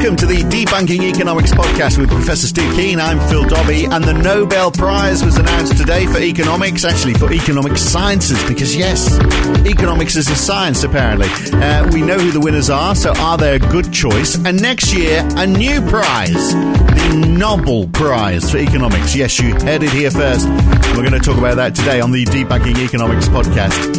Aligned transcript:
Welcome 0.00 0.16
to 0.16 0.24
the 0.24 0.38
Debunking 0.44 1.02
Economics 1.02 1.52
podcast 1.52 1.98
with 1.98 2.08
Professor 2.08 2.46
Steve 2.46 2.72
Keen. 2.72 2.98
I'm 2.98 3.20
Phil 3.28 3.44
Dobbie, 3.44 3.84
and 3.84 4.02
the 4.02 4.14
Nobel 4.14 4.70
Prize 4.70 5.22
was 5.22 5.36
announced 5.36 5.76
today 5.76 6.06
for 6.06 6.18
economics, 6.18 6.86
actually 6.86 7.12
for 7.12 7.30
economic 7.30 7.76
sciences, 7.76 8.42
because 8.48 8.74
yes, 8.74 9.18
economics 9.66 10.16
is 10.16 10.30
a 10.30 10.34
science 10.34 10.84
apparently. 10.84 11.28
Uh, 11.52 11.86
we 11.92 12.00
know 12.00 12.18
who 12.18 12.30
the 12.30 12.40
winners 12.40 12.70
are, 12.70 12.94
so 12.94 13.12
are 13.16 13.36
they 13.36 13.56
a 13.56 13.58
good 13.58 13.92
choice? 13.92 14.36
And 14.42 14.62
next 14.62 14.94
year, 14.94 15.22
a 15.36 15.46
new 15.46 15.82
prize, 15.82 16.54
the 16.54 17.26
Nobble 17.28 17.86
Prize 17.88 18.50
for 18.50 18.56
economics. 18.56 19.14
Yes, 19.14 19.38
you 19.38 19.52
heard 19.52 19.82
it 19.82 19.90
here 19.90 20.10
first. 20.10 20.46
We're 20.90 21.08
going 21.08 21.12
to 21.12 21.20
talk 21.20 21.38
about 21.38 21.56
that 21.56 21.74
today 21.74 22.00
on 22.00 22.10
the 22.10 22.24
Debunking 22.24 22.76
Economics 22.84 23.28
podcast. 23.28 23.96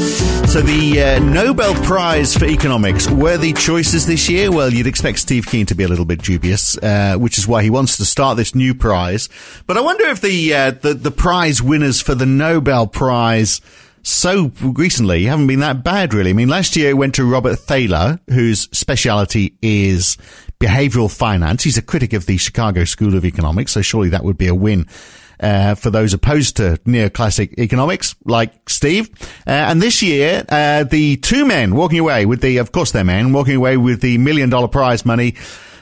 So 0.48 0.62
the 0.62 1.02
uh, 1.02 1.20
Nobel 1.20 1.73
Prize 1.84 2.36
for 2.36 2.45
Economics, 2.45 3.09
were 3.09 3.38
the 3.38 3.54
choices 3.54 4.05
this 4.05 4.30
year? 4.30 4.52
Well, 4.52 4.72
you'd 4.72 4.88
expect 4.88 5.20
Steve 5.20 5.48
Keen 5.48 5.66
to 5.68 5.76
be 5.76 5.84
a 5.84 5.88
little 5.88 6.05
bit 6.05 6.21
dubious, 6.21 6.77
uh, 6.77 7.15
which 7.18 7.38
is 7.38 7.48
why 7.48 7.63
he 7.63 7.70
wants 7.70 7.98
to 7.98 8.05
start 8.05 8.38
this 8.38 8.54
new 8.54 8.76
prize. 8.76 9.30
But 9.65 9.77
I 9.77 9.82
wonder 9.82 10.05
if 10.07 10.21
the 10.21 10.54
uh, 10.54 10.71
the, 10.71 10.93
the 10.93 11.12
prize 11.12 11.62
winners 11.62 12.02
for 12.02 12.13
the 12.13 12.26
Nobel 12.26 12.85
Prize 12.85 13.62
so 14.04 14.52
recently 14.62 15.26
haven't 15.26 15.48
been 15.48 15.60
that 15.60 15.84
bad, 15.84 16.13
really. 16.13 16.32
I 16.32 16.34
mean, 16.34 16.49
last 16.49 16.76
year 16.76 16.90
it 16.90 16.98
went 16.98 17.15
to 17.15 17.24
Robert 17.24 17.55
Thaler, 17.55 18.20
whose 18.27 18.68
speciality 18.77 19.55
is 19.62 20.18
behavioral 20.60 21.15
finance. 21.15 21.63
He's 21.63 21.77
a 21.77 21.82
critic 21.82 22.13
of 22.13 22.26
the 22.26 22.37
Chicago 22.37 22.84
School 22.84 23.15
of 23.15 23.26
Economics, 23.26 23.71
so 23.71 23.82
surely 23.82 24.10
that 24.10 24.24
would 24.24 24.37
be 24.37 24.48
a 24.48 24.55
win. 24.55 24.87
Uh, 25.41 25.73
for 25.73 25.89
those 25.89 26.13
opposed 26.13 26.57
to 26.57 26.79
neoclassic 26.85 27.57
economics, 27.57 28.15
like 28.25 28.70
Steve. 28.70 29.09
Uh, 29.47 29.49
and 29.49 29.81
this 29.81 30.03
year, 30.03 30.45
uh, 30.49 30.84
the 30.84 31.17
two 31.17 31.45
men 31.45 31.73
walking 31.73 31.97
away 31.97 32.27
with 32.27 32.41
the, 32.41 32.57
of 32.57 32.71
course, 32.71 32.91
they're 32.91 33.03
men 33.03 33.34
walking 33.34 33.55
away 33.55 33.75
with 33.75 34.01
the 34.01 34.19
million 34.19 34.51
dollar 34.51 34.67
prize 34.67 35.03
money 35.03 35.34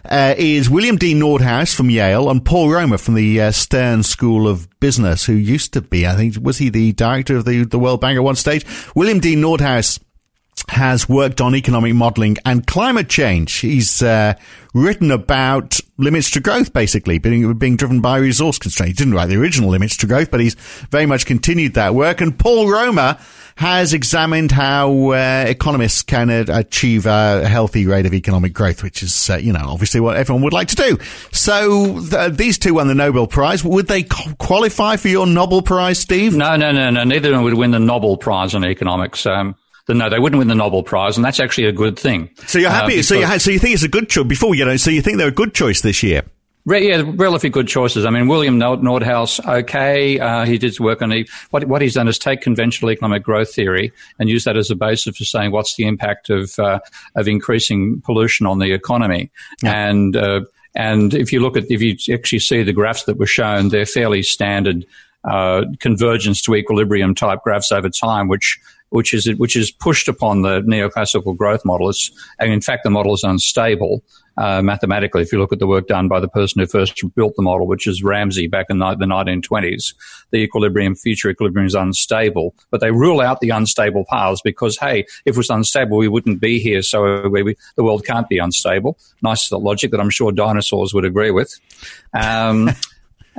uh, 0.05 0.33
is 0.37 0.69
William 0.69 0.95
D. 0.95 1.13
Nordhaus 1.13 1.75
from 1.75 1.89
Yale 1.89 2.29
and 2.29 2.43
Paul 2.43 2.69
Romer 2.69 2.97
from 2.97 3.15
the 3.15 3.41
uh, 3.41 3.51
Stern 3.51 4.03
School 4.03 4.47
of 4.47 4.67
Business, 4.79 5.25
who 5.25 5.33
used 5.33 5.73
to 5.73 5.81
be, 5.81 6.07
I 6.07 6.15
think, 6.15 6.35
was 6.41 6.57
he 6.57 6.69
the 6.69 6.93
director 6.93 7.37
of 7.37 7.45
the, 7.45 7.65
the 7.65 7.79
World 7.79 8.01
Bank 8.01 8.17
at 8.17 8.23
one 8.23 8.35
stage? 8.35 8.65
William 8.95 9.19
D. 9.19 9.35
Nordhaus 9.35 9.99
has 10.67 11.07
worked 11.07 11.41
on 11.41 11.55
economic 11.55 11.93
modeling 11.93 12.37
and 12.45 12.65
climate 12.67 13.09
change. 13.09 13.55
He's 13.55 14.01
uh, 14.01 14.33
written 14.73 15.11
about 15.11 15.79
limits 15.99 16.31
to 16.31 16.39
growth, 16.39 16.73
basically, 16.73 17.19
being, 17.19 17.53
being 17.55 17.75
driven 17.75 18.01
by 18.01 18.17
resource 18.17 18.57
constraints. 18.57 18.97
He 18.97 19.05
didn't 19.05 19.13
write 19.13 19.27
the 19.27 19.37
original 19.37 19.69
limits 19.69 19.97
to 19.97 20.07
growth, 20.07 20.31
but 20.31 20.39
he's 20.39 20.55
very 20.89 21.05
much 21.05 21.25
continued 21.25 21.73
that 21.75 21.93
work. 21.93 22.21
And 22.21 22.37
Paul 22.37 22.71
Romer 22.71 23.17
has 23.57 23.93
examined 23.93 24.51
how 24.51 25.09
uh, 25.09 25.43
economists 25.45 26.01
can 26.01 26.29
uh, 26.29 26.45
achieve 26.47 27.05
a 27.05 27.45
healthy 27.45 27.85
rate 27.85 28.05
of 28.05 28.13
economic 28.13 28.53
growth, 28.53 28.81
which 28.81 29.03
is, 29.03 29.29
uh, 29.29 29.35
you 29.35 29.51
know, 29.51 29.65
obviously 29.65 29.99
what 29.99 30.15
everyone 30.15 30.41
would 30.43 30.53
like 30.53 30.69
to 30.69 30.75
do. 30.75 30.97
So 31.33 31.99
th- 32.09 32.33
these 32.33 32.57
two 32.57 32.75
won 32.75 32.87
the 32.87 32.95
Nobel 32.95 33.27
Prize. 33.27 33.63
Would 33.63 33.87
they 33.87 34.03
qualify 34.03 34.95
for 34.95 35.09
your 35.09 35.27
Nobble 35.27 35.61
Prize, 35.61 35.99
Steve? 35.99 36.35
No, 36.35 36.55
no, 36.55 36.71
no, 36.71 36.89
no. 36.89 37.03
Neither 37.03 37.29
of 37.29 37.35
them 37.35 37.43
would 37.43 37.55
win 37.55 37.71
the 37.71 37.79
Nobble 37.79 38.15
Prize 38.15 38.55
in 38.55 38.63
economics. 38.63 39.25
Um, 39.25 39.55
no, 39.93 40.09
they 40.09 40.19
wouldn't 40.19 40.37
win 40.37 40.47
the 40.47 40.55
Nobble 40.55 40.83
Prize, 40.83 41.17
and 41.17 41.25
that's 41.25 41.39
actually 41.39 41.67
a 41.67 41.71
good 41.71 41.97
thing. 41.97 42.29
So 42.47 42.59
you're 42.59 42.69
happy. 42.69 42.99
Uh, 42.99 43.03
so 43.03 43.15
you 43.15 43.39
so 43.39 43.51
you 43.51 43.59
think 43.59 43.73
it's 43.73 43.83
a 43.83 43.89
good 43.89 44.09
choice. 44.09 44.27
Before 44.27 44.55
you 44.55 44.65
know, 44.65 44.77
so 44.77 44.89
you 44.91 45.01
think 45.01 45.17
they're 45.17 45.27
a 45.27 45.31
good 45.31 45.53
choice 45.53 45.81
this 45.81 46.03
year. 46.03 46.23
Re- 46.65 46.87
yeah, 46.87 47.03
relatively 47.15 47.49
good 47.49 47.67
choices. 47.67 48.05
I 48.05 48.09
mean, 48.09 48.27
William 48.27 48.59
Nordhaus, 48.59 49.43
okay, 49.43 50.19
uh, 50.19 50.45
he 50.45 50.57
did 50.57 50.79
work 50.79 51.01
on 51.01 51.09
the, 51.09 51.27
what, 51.51 51.65
what 51.65 51.81
he's 51.81 51.93
done 51.93 52.07
is 52.07 52.19
take 52.19 52.41
conventional 52.41 52.91
economic 52.91 53.23
growth 53.23 53.53
theory 53.53 53.91
and 54.19 54.29
use 54.29 54.43
that 54.43 54.57
as 54.57 54.69
a 54.69 54.75
basis 54.75 55.17
for 55.17 55.23
saying 55.23 55.51
what's 55.51 55.75
the 55.75 55.87
impact 55.87 56.29
of 56.29 56.59
uh, 56.59 56.79
of 57.15 57.27
increasing 57.27 58.01
pollution 58.01 58.45
on 58.45 58.59
the 58.59 58.71
economy. 58.73 59.31
Yeah. 59.63 59.89
And 59.89 60.15
uh, 60.15 60.41
and 60.75 61.13
if 61.13 61.33
you 61.33 61.39
look 61.39 61.57
at 61.57 61.71
if 61.71 61.81
you 61.81 61.97
actually 62.13 62.39
see 62.39 62.61
the 62.61 62.73
graphs 62.73 63.05
that 63.05 63.17
were 63.17 63.25
shown, 63.25 63.69
they're 63.69 63.85
fairly 63.85 64.21
standard 64.21 64.85
uh, 65.23 65.65
convergence 65.79 66.41
to 66.43 66.55
equilibrium 66.55 67.15
type 67.15 67.41
graphs 67.43 67.71
over 67.71 67.89
time, 67.89 68.27
which 68.27 68.59
which 68.89 69.13
is 69.13 69.29
which 69.37 69.55
is 69.55 69.71
pushed 69.71 70.07
upon 70.07 70.41
the 70.41 70.61
neoclassical 70.61 71.35
growth 71.35 71.63
model. 71.65 71.89
It's, 71.89 72.11
and 72.39 72.51
in 72.51 72.61
fact, 72.61 72.83
the 72.83 72.89
model 72.89 73.13
is 73.13 73.23
unstable 73.23 74.03
uh, 74.39 74.61
mathematically. 74.61 75.21
If 75.21 75.31
you 75.31 75.39
look 75.39 75.51
at 75.51 75.59
the 75.59 75.67
work 75.67 75.87
done 75.87 76.07
by 76.07 76.19
the 76.19 76.27
person 76.27 76.59
who 76.59 76.65
first 76.65 77.01
built 77.15 77.35
the 77.35 77.43
model, 77.43 77.67
which 77.67 77.85
is 77.85 78.01
Ramsey 78.01 78.47
back 78.47 78.67
in 78.69 78.79
the 78.79 78.85
1920s, 78.85 79.93
the 80.31 80.37
equilibrium, 80.37 80.95
future 80.95 81.29
equilibrium 81.29 81.67
is 81.67 81.75
unstable. 81.75 82.55
But 82.71 82.79
they 82.79 82.91
rule 82.91 83.19
out 83.19 83.41
the 83.41 83.49
unstable 83.49 84.05
paths 84.09 84.41
because, 84.41 84.77
hey, 84.77 85.01
if 85.25 85.35
it 85.35 85.37
was 85.37 85.49
unstable, 85.49 85.97
we 85.97 86.07
wouldn't 86.07 86.39
be 86.39 86.57
here. 86.59 86.81
So 86.81 87.27
we, 87.27 87.55
the 87.75 87.83
world 87.83 88.05
can't 88.05 88.29
be 88.29 88.37
unstable. 88.37 88.97
Nice 89.21 89.51
logic 89.51 89.91
that 89.91 89.99
I'm 89.99 90.09
sure 90.09 90.31
dinosaurs 90.31 90.93
would 90.93 91.05
agree 91.05 91.31
with. 91.31 91.59
Um, 92.13 92.71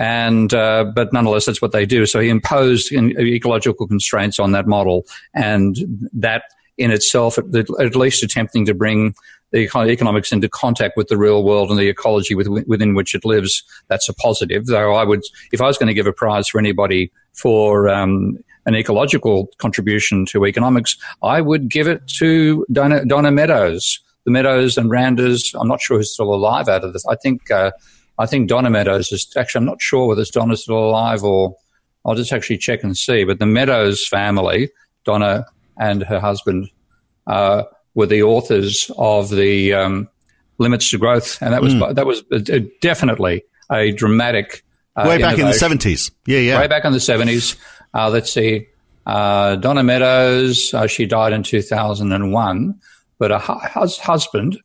and 0.00 0.54
uh, 0.54 0.84
but 0.94 1.12
nonetheless, 1.12 1.44
that's 1.44 1.60
what 1.60 1.72
they 1.72 1.84
do. 1.84 2.06
So 2.06 2.20
he 2.20 2.30
imposed 2.30 2.90
ecological 2.90 3.86
constraints 3.86 4.40
on 4.40 4.52
that 4.52 4.66
model, 4.66 5.04
and 5.34 5.76
that 6.14 6.44
in 6.78 6.90
itself, 6.90 7.36
at, 7.36 7.94
least 7.94 8.22
attempting 8.22 8.64
to 8.64 8.72
bring 8.72 9.14
the 9.52 9.68
economics 9.90 10.32
into 10.32 10.48
contact 10.48 10.96
with 10.96 11.08
the 11.08 11.18
real 11.18 11.44
world 11.44 11.68
and 11.68 11.78
the 11.78 11.88
ecology 11.88 12.34
with, 12.34 12.48
within 12.66 12.94
which 12.94 13.14
it 13.14 13.26
lives. 13.26 13.62
That's 13.88 14.08
a 14.08 14.14
positive. 14.14 14.66
Though 14.66 14.94
I 14.94 15.04
would, 15.04 15.20
if 15.52 15.60
I 15.60 15.66
was 15.66 15.76
going 15.76 15.88
to 15.88 15.94
give 15.94 16.06
a 16.06 16.14
prize 16.14 16.48
for 16.48 16.58
anybody 16.58 17.12
for 17.34 17.90
um, 17.90 18.38
an 18.64 18.74
ecological 18.74 19.50
contribution 19.58 20.24
to 20.26 20.46
economics, 20.46 20.96
I 21.22 21.42
would 21.42 21.68
give 21.68 21.86
it 21.88 22.06
to 22.18 22.64
Donna, 22.72 23.04
Donna 23.04 23.30
Meadows. 23.30 24.00
The 24.24 24.30
Meadows 24.30 24.78
and 24.78 24.90
Randers. 24.90 25.54
I'm 25.58 25.68
not 25.68 25.80
sure 25.82 25.98
who's 25.98 26.12
still 26.12 26.32
alive 26.32 26.68
out 26.68 26.84
of 26.84 26.94
this. 26.94 27.04
I 27.06 27.16
think 27.16 27.50
uh, 27.50 27.72
I 28.20 28.26
think 28.26 28.48
Donna 28.48 28.68
Meadows 28.68 29.10
is 29.12 29.32
actually, 29.34 29.60
I'm 29.60 29.64
not 29.64 29.80
sure 29.80 30.06
whether 30.06 30.20
it's 30.20 30.30
Donna 30.30 30.54
still 30.56 30.78
alive 30.78 31.24
or 31.24 31.56
I'll 32.04 32.14
just 32.14 32.32
actually 32.32 32.58
check 32.58 32.82
and 32.84 32.96
see. 32.96 33.24
But 33.24 33.38
the 33.38 33.46
Meadows 33.46 34.06
family, 34.06 34.70
Donna 35.04 35.46
and 35.78 36.02
her 36.02 36.20
husband, 36.20 36.68
uh, 37.26 37.62
were 37.94 38.06
the 38.06 38.22
authors 38.22 38.90
of 38.98 39.30
the 39.30 39.72
um, 39.72 40.08
Limits 40.58 40.90
to 40.90 40.98
Growth, 40.98 41.40
and 41.40 41.52
that 41.54 41.62
was 41.62 41.74
mm. 41.74 41.94
that 41.94 42.06
was 42.06 42.22
definitely 42.80 43.42
a 43.70 43.92
dramatic 43.92 44.64
uh, 44.96 45.06
way 45.08 45.16
back 45.16 45.34
innovation. 45.34 45.40
in 45.40 45.46
the 45.46 45.54
seventies. 45.54 46.10
Yeah, 46.26 46.38
yeah, 46.38 46.60
way 46.60 46.68
back 46.68 46.84
in 46.84 46.92
the 46.92 47.00
seventies. 47.00 47.56
Uh, 47.94 48.10
let's 48.10 48.32
see, 48.32 48.68
uh, 49.06 49.56
Donna 49.56 49.82
Meadows. 49.82 50.72
Uh, 50.74 50.86
she 50.86 51.06
died 51.06 51.32
in 51.32 51.42
two 51.42 51.62
thousand 51.62 52.12
and 52.12 52.32
one, 52.32 52.80
but 53.18 53.30
her 53.30 53.38
husband 53.38 54.60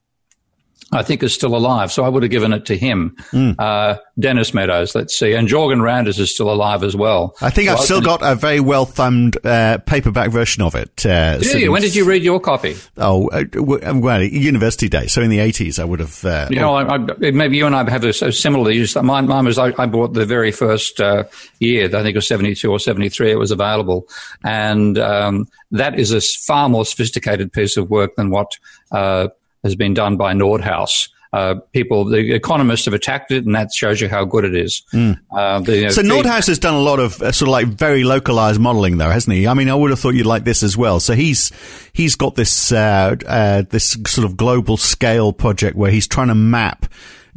I 0.91 1.01
think 1.01 1.23
is 1.23 1.33
still 1.33 1.55
alive. 1.55 1.91
So 1.91 2.03
I 2.03 2.09
would 2.09 2.23
have 2.23 2.31
given 2.31 2.53
it 2.53 2.65
to 2.67 2.77
him. 2.77 3.15
Mm. 3.31 3.55
Uh, 3.57 3.97
Dennis 4.19 4.53
Meadows, 4.53 4.93
let's 4.93 5.17
see. 5.17 5.33
And 5.33 5.47
Jorgen 5.47 5.81
Randers 5.81 6.19
is 6.19 6.31
still 6.31 6.49
alive 6.49 6.83
as 6.83 6.95
well. 6.95 7.35
I 7.41 7.49
think 7.49 7.69
so 7.69 7.73
I've 7.73 7.79
still 7.81 8.01
got 8.01 8.21
a 8.21 8.35
very 8.35 8.59
well 8.59 8.85
thumbed 8.85 9.43
uh, 9.45 9.79
paperback 9.79 10.29
version 10.29 10.61
of 10.61 10.75
it. 10.75 11.05
Uh, 11.05 11.39
you? 11.41 11.71
When 11.71 11.81
did 11.81 11.95
you 11.95 12.05
read 12.05 12.23
your 12.23 12.39
copy? 12.39 12.75
Oh, 12.97 13.27
uh, 13.29 13.45
well, 13.55 14.21
university 14.21 14.87
days. 14.87 15.11
So 15.11 15.21
in 15.21 15.29
the 15.29 15.39
80s, 15.39 15.79
I 15.79 15.85
would 15.85 15.99
have. 15.99 16.23
Uh, 16.23 16.47
you 16.51 16.59
know, 16.59 16.75
I, 16.75 16.95
I, 16.95 17.31
maybe 17.31 17.57
you 17.57 17.65
and 17.65 17.75
I 17.75 17.89
have 17.89 18.03
a, 18.03 18.13
similar 18.13 18.71
use. 18.71 18.95
Mine, 18.95 19.27
mine 19.27 19.45
was, 19.45 19.57
I, 19.57 19.73
I, 19.77 19.87
bought 19.87 20.13
the 20.13 20.25
very 20.25 20.51
first 20.51 21.01
uh, 21.01 21.23
year, 21.59 21.85
I 21.85 22.03
think 22.03 22.09
it 22.09 22.15
was 22.15 22.27
72 22.27 22.69
or 22.71 22.79
73, 22.79 23.31
it 23.31 23.39
was 23.39 23.51
available. 23.51 24.07
And 24.43 24.97
um, 24.99 25.47
that 25.71 25.99
is 25.99 26.11
a 26.11 26.21
far 26.21 26.69
more 26.69 26.85
sophisticated 26.85 27.51
piece 27.51 27.75
of 27.75 27.89
work 27.89 28.15
than 28.15 28.29
what 28.29 28.57
uh, 28.91 29.29
has 29.65 29.75
been 29.75 29.93
done 29.93 30.15
by 30.15 30.33
Nordhaus. 30.33 31.09
Uh, 31.33 31.55
people, 31.73 32.05
the 32.05 32.33
economists 32.33 32.85
have 32.85 32.93
attacked 32.93 33.29
it, 33.29 33.45
and 33.45 33.53
that 33.55 33.73
shows 33.73 33.99
you 33.99 34.07
how 34.07 34.23
good 34.23 34.45
it 34.45 34.55
is. 34.55 34.83
Mm. 34.93 35.19
Uh, 35.29 35.59
the, 35.59 35.75
you 35.75 35.83
know, 35.83 35.89
so 35.89 36.01
Nordhaus 36.01 36.47
has 36.47 36.59
done 36.59 36.75
a 36.75 36.79
lot 36.79 36.99
of 36.99 37.21
uh, 37.21 37.33
sort 37.33 37.49
of 37.49 37.51
like 37.51 37.67
very 37.67 38.05
localized 38.05 38.61
modeling, 38.61 38.99
though, 38.99 39.09
hasn't 39.09 39.35
he? 39.35 39.45
I 39.45 39.53
mean, 39.53 39.67
I 39.67 39.75
would 39.75 39.89
have 39.89 39.99
thought 39.99 40.13
you'd 40.13 40.25
like 40.25 40.45
this 40.45 40.63
as 40.63 40.77
well. 40.77 41.01
So 41.01 41.13
he's 41.13 41.51
he's 41.91 42.15
got 42.15 42.35
this 42.35 42.71
uh, 42.71 43.17
uh, 43.27 43.63
this 43.69 43.97
sort 44.07 44.23
of 44.23 44.37
global 44.37 44.77
scale 44.77 45.33
project 45.33 45.75
where 45.75 45.91
he's 45.91 46.07
trying 46.07 46.29
to 46.29 46.35
map 46.35 46.85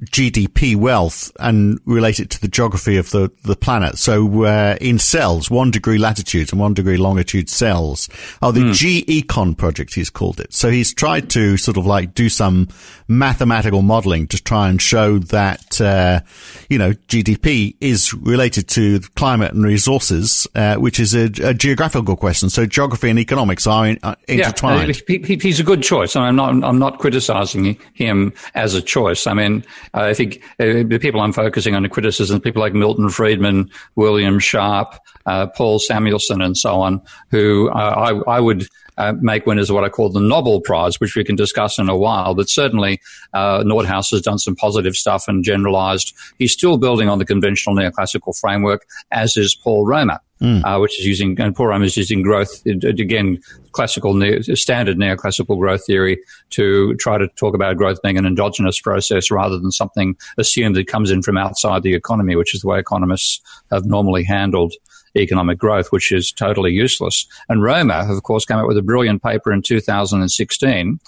GDP 0.04 0.76
wealth 0.76 1.32
and 1.40 1.80
relate 1.84 2.20
it 2.20 2.30
to 2.30 2.40
the 2.40 2.48
geography 2.48 2.96
of 2.96 3.10
the, 3.10 3.30
the 3.42 3.56
planet. 3.56 3.98
So, 3.98 4.44
uh, 4.44 4.76
in 4.80 4.98
cells, 4.98 5.50
one 5.50 5.70
degree 5.70 5.98
latitude 5.98 6.52
and 6.52 6.60
one 6.60 6.74
degree 6.74 6.96
longitude 6.96 7.48
cells. 7.48 8.08
Oh, 8.40 8.52
the 8.52 8.60
mm. 8.60 8.74
G-Econ 8.74 9.56
project, 9.56 9.94
he's 9.94 10.10
called 10.10 10.38
it. 10.40 10.54
So 10.54 10.70
he's 10.70 10.94
tried 10.94 11.30
to 11.30 11.56
sort 11.56 11.76
of 11.76 11.86
like 11.86 12.14
do 12.14 12.28
some 12.28 12.68
mathematical 13.08 13.82
modeling 13.82 14.28
to 14.28 14.42
try 14.42 14.68
and 14.68 14.80
show 14.80 15.18
that, 15.18 15.80
uh, 15.80 16.20
you 16.68 16.78
know, 16.78 16.92
GDP 17.08 17.74
is 17.80 18.14
related 18.14 18.68
to 18.68 19.00
climate 19.16 19.52
and 19.52 19.64
resources, 19.64 20.46
uh, 20.54 20.76
which 20.76 21.00
is 21.00 21.14
a, 21.14 21.24
a, 21.42 21.54
geographical 21.54 22.16
question. 22.16 22.50
So 22.50 22.66
geography 22.66 23.10
and 23.10 23.18
economics 23.18 23.66
are 23.66 23.86
in, 23.86 23.98
uh, 24.02 24.14
intertwined. 24.28 25.02
Yeah, 25.08 25.18
he, 25.24 25.36
he's 25.36 25.58
a 25.58 25.64
good 25.64 25.82
choice. 25.82 26.14
I'm 26.14 26.36
not, 26.36 26.50
I'm 26.62 26.78
not 26.78 26.98
criticizing 26.98 27.78
him 27.94 28.32
as 28.54 28.74
a 28.74 28.82
choice. 28.82 29.26
I 29.26 29.34
mean, 29.34 29.64
I 29.94 30.14
think 30.14 30.42
uh, 30.60 30.84
the 30.84 30.98
people 31.00 31.20
I'm 31.20 31.32
focusing 31.32 31.74
on 31.74 31.82
the 31.82 31.88
criticism, 31.88 32.40
people 32.40 32.60
like 32.60 32.74
Milton 32.74 33.08
Friedman, 33.08 33.70
William 33.96 34.38
Sharpe, 34.38 34.94
uh, 35.26 35.46
Paul 35.48 35.78
Samuelson, 35.78 36.40
and 36.40 36.56
so 36.56 36.80
on, 36.80 37.00
who 37.30 37.70
uh, 37.70 37.72
I, 38.28 38.36
I 38.36 38.40
would 38.40 38.66
uh, 38.98 39.14
make 39.20 39.46
winners 39.46 39.70
of 39.70 39.74
what 39.74 39.84
I 39.84 39.88
call 39.88 40.10
the 40.10 40.20
Nobble 40.20 40.60
Prize, 40.60 41.00
which 41.00 41.14
we 41.14 41.24
can 41.24 41.36
discuss 41.36 41.78
in 41.78 41.88
a 41.88 41.96
while. 41.96 42.34
But 42.34 42.48
certainly, 42.48 43.00
uh, 43.32 43.62
Nordhaus 43.62 44.10
has 44.10 44.22
done 44.22 44.38
some 44.38 44.56
positive 44.56 44.96
stuff 44.96 45.28
and 45.28 45.44
generalized. 45.44 46.14
He's 46.38 46.52
still 46.52 46.78
building 46.78 47.08
on 47.08 47.18
the 47.18 47.24
conventional 47.24 47.76
neoclassical 47.76 48.38
framework, 48.38 48.86
as 49.10 49.36
is 49.36 49.54
Paul 49.54 49.86
Romer. 49.86 50.18
Mm. 50.40 50.62
Uh, 50.64 50.78
which 50.78 51.00
is 51.00 51.04
using, 51.04 51.40
and 51.40 51.58
Romer 51.58 51.84
is 51.84 51.96
using 51.96 52.22
growth, 52.22 52.64
again, 52.64 53.40
classical, 53.72 54.12
standard 54.54 54.96
neoclassical 54.96 55.58
growth 55.58 55.84
theory 55.84 56.20
to 56.50 56.94
try 56.94 57.18
to 57.18 57.26
talk 57.34 57.56
about 57.56 57.76
growth 57.76 58.00
being 58.02 58.18
an 58.18 58.24
endogenous 58.24 58.80
process 58.80 59.32
rather 59.32 59.58
than 59.58 59.72
something 59.72 60.16
assumed 60.36 60.76
that 60.76 60.86
comes 60.86 61.10
in 61.10 61.22
from 61.22 61.36
outside 61.36 61.82
the 61.82 61.94
economy, 61.94 62.36
which 62.36 62.54
is 62.54 62.60
the 62.60 62.68
way 62.68 62.78
economists 62.78 63.40
have 63.72 63.84
normally 63.84 64.22
handled 64.22 64.72
economic 65.16 65.58
growth, 65.58 65.90
which 65.90 66.12
is 66.12 66.32
totally 66.32 66.72
useless. 66.72 67.26
And 67.48 67.62
Romer, 67.62 68.06
of 68.08 68.22
course, 68.22 68.44
came 68.44 68.58
up 68.58 68.68
with 68.68 68.78
a 68.78 68.82
brilliant 68.82 69.22
paper 69.22 69.52
in 69.52 69.62
2016 69.62 71.00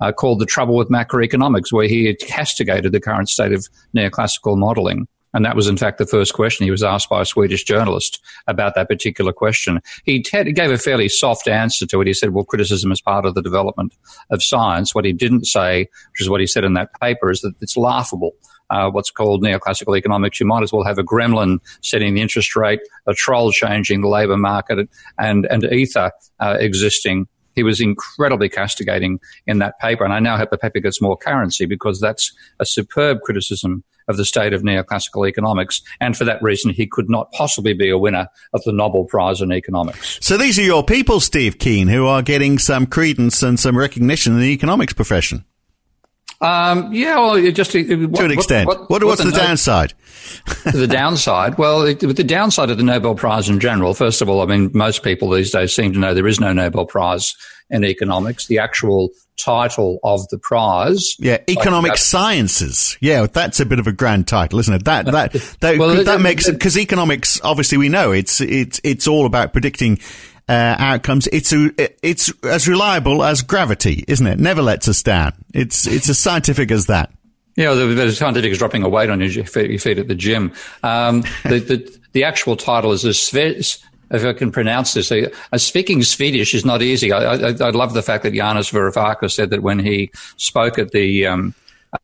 uh, 0.00 0.12
called 0.12 0.38
The 0.38 0.46
Trouble 0.46 0.76
with 0.76 0.88
Macroeconomics, 0.88 1.72
where 1.72 1.88
he 1.88 2.14
castigated 2.14 2.92
the 2.92 3.00
current 3.00 3.28
state 3.28 3.52
of 3.52 3.68
neoclassical 3.94 4.56
modeling. 4.56 5.08
And 5.34 5.44
that 5.44 5.56
was, 5.56 5.68
in 5.68 5.76
fact, 5.76 5.98
the 5.98 6.06
first 6.06 6.34
question 6.34 6.64
he 6.64 6.70
was 6.70 6.82
asked 6.82 7.08
by 7.08 7.22
a 7.22 7.26
Swedish 7.26 7.64
journalist 7.64 8.20
about 8.46 8.74
that 8.74 8.88
particular 8.88 9.32
question. 9.32 9.80
He, 10.04 10.22
t- 10.22 10.52
gave 10.52 10.70
a 10.70 10.78
fairly 10.78 11.08
soft 11.08 11.48
answer 11.48 11.86
to 11.86 12.00
it. 12.00 12.06
He 12.06 12.14
said, 12.14 12.30
well, 12.30 12.44
criticism 12.44 12.90
is 12.92 13.00
part 13.00 13.26
of 13.26 13.34
the 13.34 13.42
development 13.42 13.94
of 14.30 14.42
science. 14.42 14.94
What 14.94 15.04
he 15.04 15.12
didn't 15.12 15.44
say, 15.44 15.80
which 16.12 16.20
is 16.20 16.30
what 16.30 16.40
he 16.40 16.46
said 16.46 16.64
in 16.64 16.74
that 16.74 16.98
paper, 17.00 17.30
is 17.30 17.40
that 17.42 17.54
it's 17.60 17.76
laughable 17.76 18.34
uh, 18.70 18.90
what's 18.90 19.10
called 19.10 19.42
neoclassical 19.42 19.96
economics, 19.96 20.40
you 20.40 20.46
might 20.46 20.62
as 20.62 20.72
well 20.72 20.84
have 20.84 20.98
a 20.98 21.04
gremlin 21.04 21.58
setting 21.82 22.14
the 22.14 22.20
interest 22.20 22.54
rate, 22.56 22.80
a 23.06 23.14
troll 23.14 23.50
changing 23.50 24.00
the 24.00 24.08
labour 24.08 24.36
market, 24.36 24.88
and 25.18 25.46
and 25.46 25.64
ether 25.64 26.12
uh, 26.40 26.56
existing. 26.60 27.26
He 27.58 27.64
was 27.64 27.80
incredibly 27.80 28.48
castigating 28.48 29.18
in 29.48 29.58
that 29.58 29.80
paper, 29.80 30.04
and 30.04 30.12
I 30.12 30.20
now 30.20 30.36
hope 30.36 30.50
the 30.50 30.56
paper 30.56 30.78
gets 30.78 31.02
more 31.02 31.16
currency 31.16 31.66
because 31.66 31.98
that's 31.98 32.32
a 32.60 32.64
superb 32.64 33.22
criticism 33.22 33.82
of 34.06 34.16
the 34.16 34.24
state 34.24 34.52
of 34.52 34.62
neoclassical 34.62 35.28
economics, 35.28 35.82
and 36.00 36.16
for 36.16 36.24
that 36.24 36.40
reason, 36.40 36.70
he 36.70 36.86
could 36.86 37.10
not 37.10 37.32
possibly 37.32 37.72
be 37.72 37.90
a 37.90 37.98
winner 37.98 38.28
of 38.52 38.62
the 38.62 38.70
Nobble 38.70 39.06
Prize 39.06 39.40
in 39.40 39.50
economics. 39.50 40.20
So 40.22 40.36
these 40.36 40.56
are 40.60 40.62
your 40.62 40.84
people, 40.84 41.18
Steve 41.18 41.58
Keen, 41.58 41.88
who 41.88 42.06
are 42.06 42.22
getting 42.22 42.60
some 42.60 42.86
credence 42.86 43.42
and 43.42 43.58
some 43.58 43.76
recognition 43.76 44.34
in 44.34 44.38
the 44.38 44.52
economics 44.52 44.92
profession. 44.92 45.44
Um, 46.40 46.92
yeah, 46.92 47.18
well, 47.18 47.50
just 47.50 47.72
to, 47.72 48.06
what, 48.06 48.24
an 48.24 48.30
extent. 48.30 48.68
What, 48.68 48.88
what, 48.88 49.02
what's 49.04 49.22
the, 49.22 49.30
the 49.30 49.36
downside? 49.36 49.94
the 50.72 50.86
downside? 50.86 51.58
Well, 51.58 51.82
with 51.82 52.16
the 52.16 52.24
downside 52.24 52.70
of 52.70 52.76
the 52.76 52.84
Nobel 52.84 53.16
Prize 53.16 53.48
in 53.48 53.58
general, 53.58 53.92
first 53.94 54.22
of 54.22 54.28
all, 54.28 54.40
I 54.40 54.46
mean, 54.46 54.70
most 54.72 55.02
people 55.02 55.30
these 55.30 55.50
days 55.50 55.74
seem 55.74 55.92
to 55.94 55.98
know 55.98 56.14
there 56.14 56.28
is 56.28 56.38
no 56.38 56.52
Nobel 56.52 56.86
Prize 56.86 57.34
in 57.70 57.84
economics. 57.84 58.46
The 58.46 58.58
actual 58.60 59.10
title 59.36 59.98
of 60.04 60.28
the 60.28 60.38
prize. 60.38 61.16
Yeah, 61.18 61.38
economic 61.48 61.90
like, 61.90 61.98
sciences. 61.98 62.96
Yeah, 63.00 63.26
that's 63.26 63.60
a 63.60 63.66
bit 63.66 63.78
of 63.78 63.86
a 63.86 63.92
grand 63.92 64.28
title, 64.28 64.58
isn't 64.58 64.74
it? 64.74 64.84
That 64.84 65.06
that 65.06 65.32
that, 65.60 65.78
well, 65.78 66.04
that 66.04 66.20
makes 66.20 66.50
because 66.50 66.78
economics, 66.78 67.40
obviously, 67.42 67.78
we 67.78 67.88
know 67.88 68.12
it's 68.12 68.40
it's 68.40 68.80
it's 68.84 69.06
all 69.06 69.26
about 69.26 69.52
predicting 69.52 69.98
uh, 70.48 70.76
outcomes. 70.78 71.26
It's 71.28 71.52
a, 71.52 71.70
it's 72.06 72.32
as 72.42 72.68
reliable 72.68 73.22
as 73.22 73.42
gravity, 73.42 74.04
isn't 74.08 74.26
it? 74.26 74.38
Never 74.38 74.62
lets 74.62 74.88
us 74.88 75.02
down. 75.02 75.32
It's 75.54 75.86
it's 75.86 76.08
as 76.08 76.18
scientific 76.18 76.70
as 76.70 76.86
that. 76.86 77.12
Yeah, 77.56 77.74
the, 77.74 77.86
the 77.86 78.12
scientific 78.12 78.52
is 78.52 78.58
dropping 78.58 78.84
a 78.84 78.88
weight 78.88 79.10
on 79.10 79.20
your 79.20 79.44
feet, 79.44 79.70
your 79.70 79.80
feet 79.80 79.98
at 79.98 80.06
the 80.06 80.14
gym. 80.14 80.52
Um, 80.84 81.22
the, 81.42 81.58
the, 81.58 81.98
the 82.12 82.22
actual 82.22 82.56
title 82.56 82.92
is 82.92 83.04
a 83.04 83.12
if 84.10 84.24
I 84.24 84.32
can 84.32 84.50
pronounce 84.50 84.94
this, 84.94 85.12
uh, 85.12 85.28
speaking 85.56 86.02
Swedish 86.02 86.54
is 86.54 86.64
not 86.64 86.82
easy. 86.82 87.12
I, 87.12 87.34
I, 87.34 87.48
I, 87.60 87.70
love 87.70 87.94
the 87.94 88.02
fact 88.02 88.22
that 88.22 88.32
Yanis 88.32 88.72
Varoufakis 88.72 89.32
said 89.32 89.50
that 89.50 89.62
when 89.62 89.78
he 89.78 90.10
spoke 90.36 90.78
at 90.78 90.92
the 90.92 91.26
um, 91.26 91.54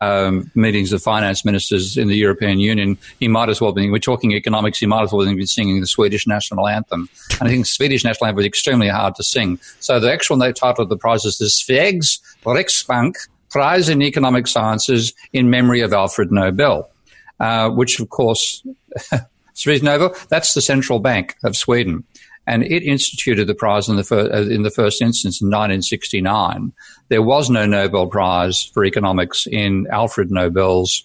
um, 0.01 0.51
meetings 0.55 0.93
of 0.93 1.03
finance 1.03 1.45
ministers 1.45 1.97
in 1.97 2.09
the 2.09 2.17
European 2.17 2.59
Union, 2.59 2.99
he 3.21 3.29
might 3.29 3.49
as 3.49 3.61
well 3.61 3.73
be, 3.73 3.91
we're 3.91 3.99
talking 3.99 4.33
economics, 4.33 4.79
he 4.79 4.87
might 4.87 5.03
as 5.03 5.13
well 5.13 5.25
be 5.27 5.47
singing 5.47 5.81
the 5.81 5.87
Swedish 5.87 6.27
national 6.27 6.69
anthem. 6.69 7.09
And 7.41 7.49
I 7.49 7.53
think 7.53 7.67
Swedish 7.67 8.05
national 8.05 8.27
anthem 8.27 8.37
was 8.37 8.47
extremely 8.47 8.89
hard 8.89 9.15
to 9.17 9.23
sing. 9.23 9.59
So 9.81 10.01
the 10.01 10.13
actual 10.13 10.39
title 10.39 10.83
of 10.83 10.89
the 10.89 10.97
prize 10.97 11.25
is 11.25 11.39
the 11.39 11.47
Sveriges 11.47 12.21
Riksbank 12.45 13.15
Prize 13.51 13.89
in 13.89 14.03
Economic 14.03 14.47
Sciences 14.47 15.13
in 15.33 15.49
memory 15.49 15.81
of 15.81 15.93
Alfred 15.93 16.33
Nobel, 16.33 16.91
uh, 17.39 17.71
which 17.71 18.01
of 18.01 18.09
course, 18.11 18.65
Swedish 19.55 19.83
Nobel, 19.83 20.15
that's 20.29 20.55
the 20.55 20.61
central 20.61 20.99
bank 20.99 21.37
of 21.45 21.57
Sweden 21.57 22.05
and 22.47 22.63
it 22.63 22.83
instituted 22.83 23.47
the 23.47 23.55
prize 23.55 23.89
in 23.89 23.97
the, 23.97 24.31
uh, 24.33 24.43
in 24.43 24.63
the 24.63 24.71
first 24.71 25.01
instance 25.01 25.41
in 25.41 25.49
1969. 25.49 26.73
There 27.09 27.23
was 27.23 27.51
no 27.51 27.67
Nobel 27.67 28.07
Prize 28.07 28.71
for 28.75 28.85
economics 28.85 29.47
in 29.51 29.87
Alfred 29.91 30.31
Nobel's 30.31 31.05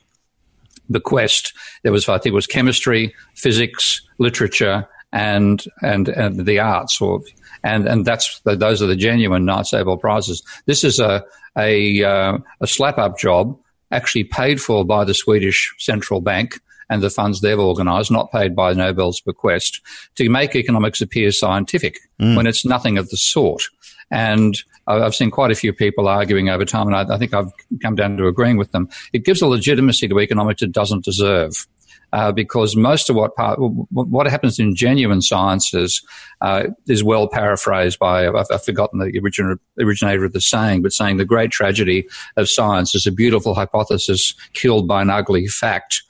bequest. 0.92 1.54
There 1.84 1.92
was, 1.92 2.08
I 2.10 2.18
think, 2.18 2.34
it 2.34 2.36
was 2.36 2.48
chemistry, 2.48 3.14
physics, 3.36 4.02
literature, 4.18 4.88
and 5.12 5.64
and 5.82 6.08
and 6.10 6.46
the 6.46 6.60
arts, 6.60 7.02
or 7.02 7.22
and 7.64 7.88
and 7.88 8.06
that's 8.06 8.42
those 8.44 8.82
are 8.82 8.88
the 8.88 8.96
genuine 8.96 9.46
Nobel 9.46 9.98
prizes. 9.98 10.44
This 10.66 10.84
is 10.84 11.00
a 11.00 11.24
a 11.58 12.04
uh, 12.04 12.38
a 12.62 12.68
slap 12.68 12.98
up 12.98 13.18
job, 13.18 13.58
actually 13.92 14.26
paid 14.26 14.62
for 14.62 14.86
by 14.86 15.04
the 15.06 15.14
Swedish 15.14 15.74
central 15.80 16.22
bank 16.22 16.60
and 16.90 17.02
the 17.02 17.10
funds 17.10 17.42
they've 17.42 17.60
organised, 17.60 18.12
not 18.12 18.32
paid 18.32 18.56
by 18.56 18.74
Nobel's 18.74 19.22
bequest, 19.22 19.82
to 20.16 20.30
make 20.30 20.56
economics 20.56 21.02
appear 21.02 21.32
scientific 21.32 22.00
mm. 22.20 22.36
when 22.36 22.48
it's 22.48 22.66
nothing 22.66 22.98
of 22.98 23.10
the 23.10 23.18
sort. 23.18 23.64
And 24.12 24.58
I've 24.88 25.16
seen 25.16 25.30
quite 25.30 25.52
a 25.52 25.56
few 25.56 25.72
people 25.72 26.08
arguing 26.08 26.50
over 26.50 26.66
time, 26.66 26.88
and 26.88 26.96
I, 26.96 27.16
I 27.16 27.18
think 27.18 27.34
I've 27.34 27.52
come 27.82 27.96
down 27.96 28.18
to 28.18 28.28
agreeing 28.28 28.58
with 28.58 28.72
them. 28.72 28.90
It 29.14 29.24
gives 29.24 29.42
a 29.42 29.48
legitimacy 29.48 30.08
to 30.08 30.20
economics 30.20 30.62
it 30.62 30.72
doesn't 30.72 31.06
deserve. 31.06 31.68
Uh, 32.12 32.32
because 32.32 32.76
most 32.76 33.08
of 33.12 33.16
what 33.16 33.36
part, 33.36 33.60
what 33.60 34.26
happens 34.26 34.58
in 34.58 34.76
genuine 34.76 35.22
sciences 35.22 36.04
uh, 36.42 36.64
is 36.88 37.04
well 37.04 37.28
paraphrased 37.28 38.00
by 38.00 38.26
I've, 38.28 38.48
I've 38.52 38.66
forgotten 38.66 38.98
the 38.98 39.56
originator 39.80 40.26
of 40.26 40.34
the 40.34 40.42
saying, 40.42 40.82
but 40.82 40.92
saying 40.92 41.18
the 41.18 41.26
great 41.26 41.52
tragedy 41.52 42.08
of 42.36 42.50
science 42.50 42.96
is 42.96 43.06
a 43.06 43.12
beautiful 43.12 43.54
hypothesis 43.54 44.34
killed 44.54 44.88
by 44.88 45.04
an 45.04 45.12
ugly 45.12 45.46
fact. 45.46 46.02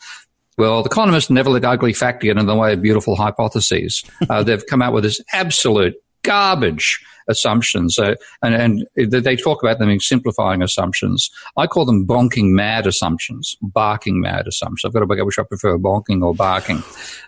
Well, 0.59 0.83
the 0.83 0.89
economists 0.89 1.29
never 1.29 1.49
let 1.49 1.63
ugly 1.63 1.93
fact 1.93 2.21
get 2.21 2.37
in 2.37 2.45
the 2.45 2.53
way 2.53 2.73
of 2.73 2.81
beautiful 2.81 3.15
hypotheses. 3.15 4.03
Uh, 4.29 4.43
they've 4.43 4.65
come 4.67 4.81
out 4.81 4.93
with 4.93 5.03
this 5.03 5.19
absolute 5.33 5.95
garbage 6.21 7.03
assumptions, 7.29 7.97
uh, 7.97 8.13
and, 8.43 8.53
and 8.53 9.11
they 9.11 9.35
talk 9.35 9.63
about 9.63 9.79
them 9.79 9.89
in 9.89 9.99
simplifying 9.99 10.61
assumptions. 10.61 11.31
I 11.57 11.65
call 11.65 11.85
them 11.85 12.05
bonking 12.05 12.51
mad 12.51 12.85
assumptions, 12.85 13.55
barking 13.61 14.19
mad 14.19 14.45
assumptions. 14.45 14.85
I've 14.85 14.93
got 14.93 14.99
to 14.99 15.05
work 15.07 15.19
out 15.19 15.25
which 15.25 15.39
I 15.39 15.43
prefer, 15.43 15.77
bonking 15.79 16.21
or 16.21 16.35
barking. 16.35 16.83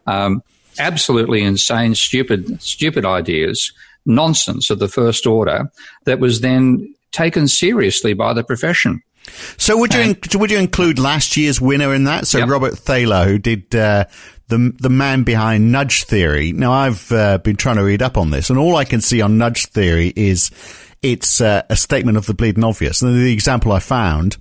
Um, 0.05 0.43
absolutely 0.77 1.41
insane, 1.41 1.95
stupid, 1.95 2.61
stupid 2.61 3.05
ideas, 3.05 3.71
nonsense 4.05 4.69
of 4.69 4.77
the 4.79 4.89
first 4.89 5.25
order 5.25 5.71
that 6.05 6.19
was 6.19 6.41
then 6.41 6.93
taken 7.11 7.47
seriously 7.47 8.13
by 8.13 8.33
the 8.33 8.43
profession. 8.43 9.01
So 9.57 9.77
would 9.77 9.93
you 9.93 10.15
would 10.35 10.51
you 10.51 10.57
include 10.57 10.99
last 10.99 11.37
year's 11.37 11.61
winner 11.61 11.93
in 11.93 12.05
that? 12.05 12.27
So 12.27 12.39
yep. 12.39 12.49
Robert 12.49 12.77
Thaler, 12.77 13.25
who 13.25 13.37
did 13.37 13.73
uh, 13.75 14.05
the 14.47 14.73
the 14.79 14.89
man 14.89 15.23
behind 15.23 15.71
nudge 15.71 16.03
theory. 16.03 16.51
Now 16.51 16.73
I've 16.73 17.11
uh, 17.11 17.37
been 17.39 17.55
trying 17.55 17.77
to 17.77 17.83
read 17.83 18.01
up 18.01 18.17
on 18.17 18.29
this, 18.29 18.49
and 18.49 18.59
all 18.59 18.75
I 18.75 18.85
can 18.85 19.01
see 19.01 19.21
on 19.21 19.37
nudge 19.37 19.67
theory 19.67 20.13
is 20.15 20.51
it's 21.01 21.41
uh, 21.41 21.63
a 21.69 21.75
statement 21.75 22.17
of 22.17 22.25
the 22.25 22.33
bleeding 22.33 22.63
obvious. 22.63 23.01
And 23.01 23.15
the 23.15 23.33
example 23.33 23.71
I 23.71 23.79
found 23.79 24.37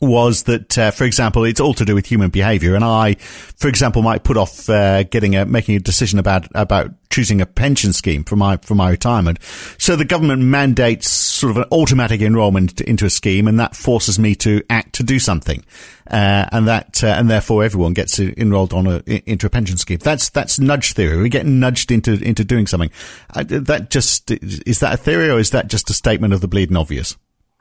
was 0.00 0.44
that, 0.44 0.78
uh, 0.78 0.90
for 0.90 1.04
example, 1.04 1.44
it's 1.44 1.60
all 1.60 1.74
to 1.74 1.84
do 1.84 1.94
with 1.94 2.06
human 2.06 2.30
behavior. 2.30 2.74
And 2.74 2.82
I, 2.82 3.14
for 3.14 3.68
example, 3.68 4.00
might 4.00 4.24
put 4.24 4.38
off 4.38 4.68
uh, 4.70 5.02
getting 5.04 5.36
a 5.36 5.44
making 5.44 5.76
a 5.76 5.80
decision 5.80 6.18
about 6.18 6.48
about 6.54 6.90
choosing 7.10 7.40
a 7.40 7.46
pension 7.46 7.92
scheme 7.92 8.24
for 8.24 8.36
my 8.36 8.56
for 8.58 8.74
my 8.74 8.90
retirement. 8.90 9.42
So 9.78 9.96
the 9.96 10.04
government 10.04 10.42
mandates 10.42 11.29
sort 11.40 11.50
of 11.50 11.56
an 11.56 11.64
automatic 11.72 12.20
enrolment 12.20 12.80
into 12.82 13.06
a 13.06 13.10
scheme, 13.10 13.48
and 13.48 13.58
that 13.58 13.74
forces 13.74 14.18
me 14.18 14.34
to 14.36 14.62
act 14.70 14.94
to 14.96 15.02
do 15.02 15.18
something, 15.18 15.64
uh, 16.10 16.46
and 16.52 16.68
that 16.68 17.02
uh, 17.02 17.08
and 17.08 17.30
therefore 17.30 17.64
everyone 17.64 17.94
gets 17.94 18.20
enrolled 18.20 18.72
on 18.72 18.86
a 18.86 18.98
into 19.28 19.46
a 19.46 19.50
pension 19.50 19.76
scheme. 19.76 19.98
That's 19.98 20.30
that's 20.30 20.58
nudge 20.58 20.92
theory. 20.92 21.20
We 21.20 21.28
get 21.28 21.46
nudged 21.46 21.90
into 21.90 22.12
into 22.22 22.44
doing 22.44 22.66
something. 22.66 22.90
That 23.34 23.90
just 23.90 24.30
is 24.30 24.80
that 24.80 24.94
a 24.94 24.96
theory, 24.96 25.30
or 25.30 25.38
is 25.38 25.50
that 25.50 25.68
just 25.68 25.90
a 25.90 25.94
statement 25.94 26.34
of 26.34 26.40
the 26.40 26.48
bleeding 26.48 26.76
obvious? 26.76 27.16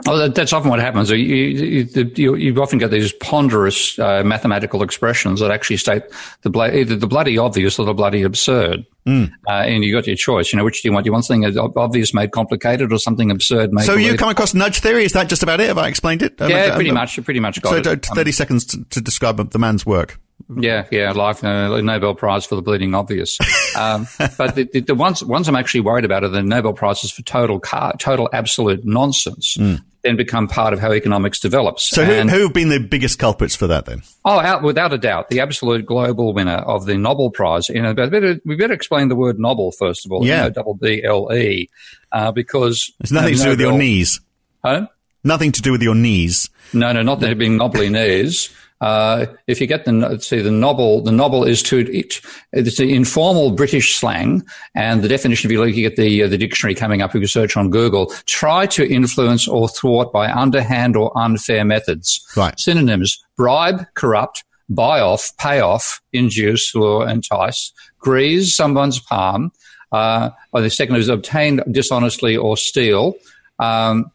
Oh, 0.08 0.30
that's 0.30 0.54
often 0.54 0.70
what 0.70 0.80
happens. 0.80 1.10
You, 1.10 1.18
you, 1.18 2.36
you 2.36 2.62
often 2.62 2.80
get 2.80 2.90
these 2.90 3.12
ponderous 3.14 4.00
uh, 4.00 4.24
mathematical 4.24 4.82
expressions 4.82 5.42
that 5.42 5.52
actually 5.52 5.76
state 5.76 6.04
the 6.44 6.58
either 6.58 6.96
the 6.96 7.08
bloody 7.08 7.38
obvious 7.38 7.78
or 7.78 7.86
the 7.86 7.94
bloody 7.94 8.24
absurd. 8.24 8.86
Mm. 9.06 9.32
Uh, 9.48 9.52
and 9.52 9.84
you 9.84 9.94
got 9.94 10.08
your 10.08 10.16
choice. 10.16 10.54
You 10.54 10.58
know, 10.58 10.64
which 10.64 10.82
do 10.82 10.88
you 10.88 10.94
want? 10.94 11.04
Do 11.04 11.10
you 11.10 11.12
want 11.12 11.26
something 11.26 11.58
obvious 11.76 12.14
made 12.14 12.32
complicated 12.32 12.94
or 12.94 12.98
something 12.98 13.30
absurd 13.30 13.74
made? 13.74 13.86
So 13.86 13.96
you 13.96 14.16
come 14.16 14.30
across 14.30 14.54
nudge 14.54 14.80
theory? 14.80 15.04
Is 15.04 15.14
that 15.14 15.28
just 15.28 15.44
about 15.44 15.60
it? 15.60 15.68
Have 15.68 15.78
I 15.78 15.90
explained 15.90 16.22
it? 16.22 16.36
Yeah, 16.40 16.76
pretty 16.76 16.92
much. 16.92 17.22
Pretty 17.24 17.42
much 17.42 17.62
got 17.62 17.84
so, 17.84 17.92
it. 17.92 18.06
Thirty 18.06 18.30
um, 18.30 18.34
seconds 18.34 18.66
to, 18.66 18.84
to, 18.86 19.02
describe 19.02 19.52
the 19.52 19.60
man's 19.60 19.86
work. 19.86 20.18
Yeah, 20.58 20.88
yeah, 20.92 21.12
life 21.12 21.44
uh, 21.44 21.82
Nobel 21.82 22.16
Prize 22.16 22.46
for 22.46 22.56
the 22.56 22.62
bleeding 22.62 22.96
obvious. 22.96 23.38
Um, 23.78 24.08
but 24.36 24.56
the, 24.56 24.68
the, 24.74 24.80
the, 24.82 24.96
ones 24.96 25.24
ones 25.24 25.48
I'm 25.48 25.56
actually 25.56 25.82
worried 25.82 26.04
about 26.04 26.24
are 26.24 26.28
the 26.28 26.42
Nobel 26.42 26.74
prizes 26.74 27.12
for 27.12 27.22
total 27.22 27.60
car, 27.60 27.94
total 27.98 28.28
absolute 28.34 28.84
nonsense. 28.84 29.58
Mm 29.58 29.84
then 30.04 30.16
become 30.16 30.48
part 30.48 30.74
of 30.74 30.80
how 30.80 30.92
economics 30.92 31.40
develops. 31.40 31.90
So, 31.90 32.06
who, 32.06 32.14
who, 32.28 32.44
have 32.44 32.54
been 32.54 32.70
the 32.70 32.80
biggest 32.80 33.20
culprits 33.20 33.56
for 33.56 33.68
that 33.68 33.86
then? 33.86 34.02
Oh, 34.26 34.40
out, 34.40 34.64
without 34.64 34.94
a 34.94 34.98
doubt, 34.98 35.30
the 35.30 35.40
absolute 35.40 35.86
global 35.86 36.34
winner 36.34 36.58
of 36.58 36.86
the 36.86 36.98
Nobble 36.98 37.32
Prize. 37.32 37.70
You 37.70 37.82
know, 37.82 37.94
better, 37.94 38.40
we 38.46 38.56
better 38.56 38.74
explain 38.74 39.10
the 39.10 39.16
word 39.16 39.40
Nobel 39.40 39.72
first 39.72 40.06
of 40.06 40.12
all. 40.12 40.26
Yeah, 40.26 40.50
double 40.50 40.76
D 40.76 41.04
L 41.04 41.32
E, 41.34 41.70
uh, 42.12 42.32
because 42.32 42.92
it's 43.00 43.12
nothing 43.12 43.36
to 43.36 43.44
do 43.44 43.50
with 43.50 43.60
your 43.60 43.78
knees. 43.78 44.22
Huh? 44.64 44.88
Nothing 45.24 45.52
to 45.52 45.62
do 45.62 45.72
with 45.72 45.82
your 45.82 45.96
knees. 45.96 46.50
No, 46.74 46.92
no, 46.94 47.02
not 47.02 47.20
there 47.20 47.36
being 47.36 47.58
knobbly 47.58 47.90
knees. 47.90 48.50
Uh, 48.82 49.26
if 49.48 49.60
you 49.60 49.68
get 49.68 49.86
the 49.86 50.18
see 50.22 50.42
the 50.42 50.52
novel, 50.52 51.02
the 51.02 51.12
novel 51.12 51.44
is 51.44 51.62
to 51.64 51.80
it, 51.80 52.22
it's 52.54 52.78
the 52.78 52.94
informal 52.94 53.52
British 53.52 53.96
slang, 53.96 54.44
and 54.74 55.02
the 55.02 55.08
definition. 55.08 55.48
If 55.48 55.52
you 55.52 55.60
look, 55.60 55.76
you 55.76 55.90
get 55.90 55.98
the 55.98 56.24
uh, 56.24 56.28
the 56.28 56.38
dictionary 56.38 56.76
coming 56.76 57.02
up. 57.02 57.14
If 57.14 57.22
you 57.22 57.28
search 57.28 57.58
on 57.58 57.70
Google, 57.70 58.14
try 58.26 58.66
to 58.68 58.90
influence 58.90 59.48
or 59.48 59.68
thwart 59.68 60.14
by 60.14 60.32
underhand 60.32 60.96
or 60.96 61.16
unfair 61.18 61.66
methods. 61.66 62.26
Right. 62.38 62.58
Synonyms: 62.58 63.22
bribe, 63.36 63.86
corrupt, 63.96 64.46
buy 64.70 65.02
off, 65.02 65.36
pay 65.38 65.60
off, 65.60 66.02
induce, 66.14 66.74
lure, 66.74 67.08
entice, 67.08 67.74
grease 68.00 68.56
someone's 68.56 69.00
palm. 69.00 69.52
Uh, 69.92 70.30
or 70.54 70.62
the 70.62 70.70
second 70.70 70.96
is 70.98 71.10
obtain 71.10 71.60
dishonestly 71.72 72.38
or 72.38 72.56
steal. 72.56 73.16
Um, 73.58 74.12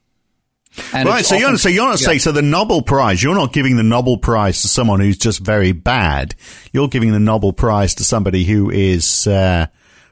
and 0.92 1.08
right, 1.08 1.24
so 1.24 1.36
often, 1.36 1.48
you're 1.48 1.58
so 1.58 1.68
you're 1.68 1.86
not 1.86 2.00
yeah. 2.00 2.06
saying 2.06 2.18
so 2.18 2.32
the 2.32 2.42
Nobble 2.42 2.82
Prize. 2.82 3.22
You're 3.22 3.34
not 3.34 3.52
giving 3.52 3.76
the 3.76 3.82
Nobble 3.82 4.18
Prize 4.18 4.62
to 4.62 4.68
someone 4.68 5.00
who's 5.00 5.18
just 5.18 5.40
very 5.40 5.72
bad. 5.72 6.34
You're 6.72 6.88
giving 6.88 7.12
the 7.12 7.20
Nobble 7.20 7.52
Prize 7.52 7.94
to 7.96 8.04
somebody 8.04 8.44
who 8.44 8.70
is 8.70 9.26
uh, 9.26 9.66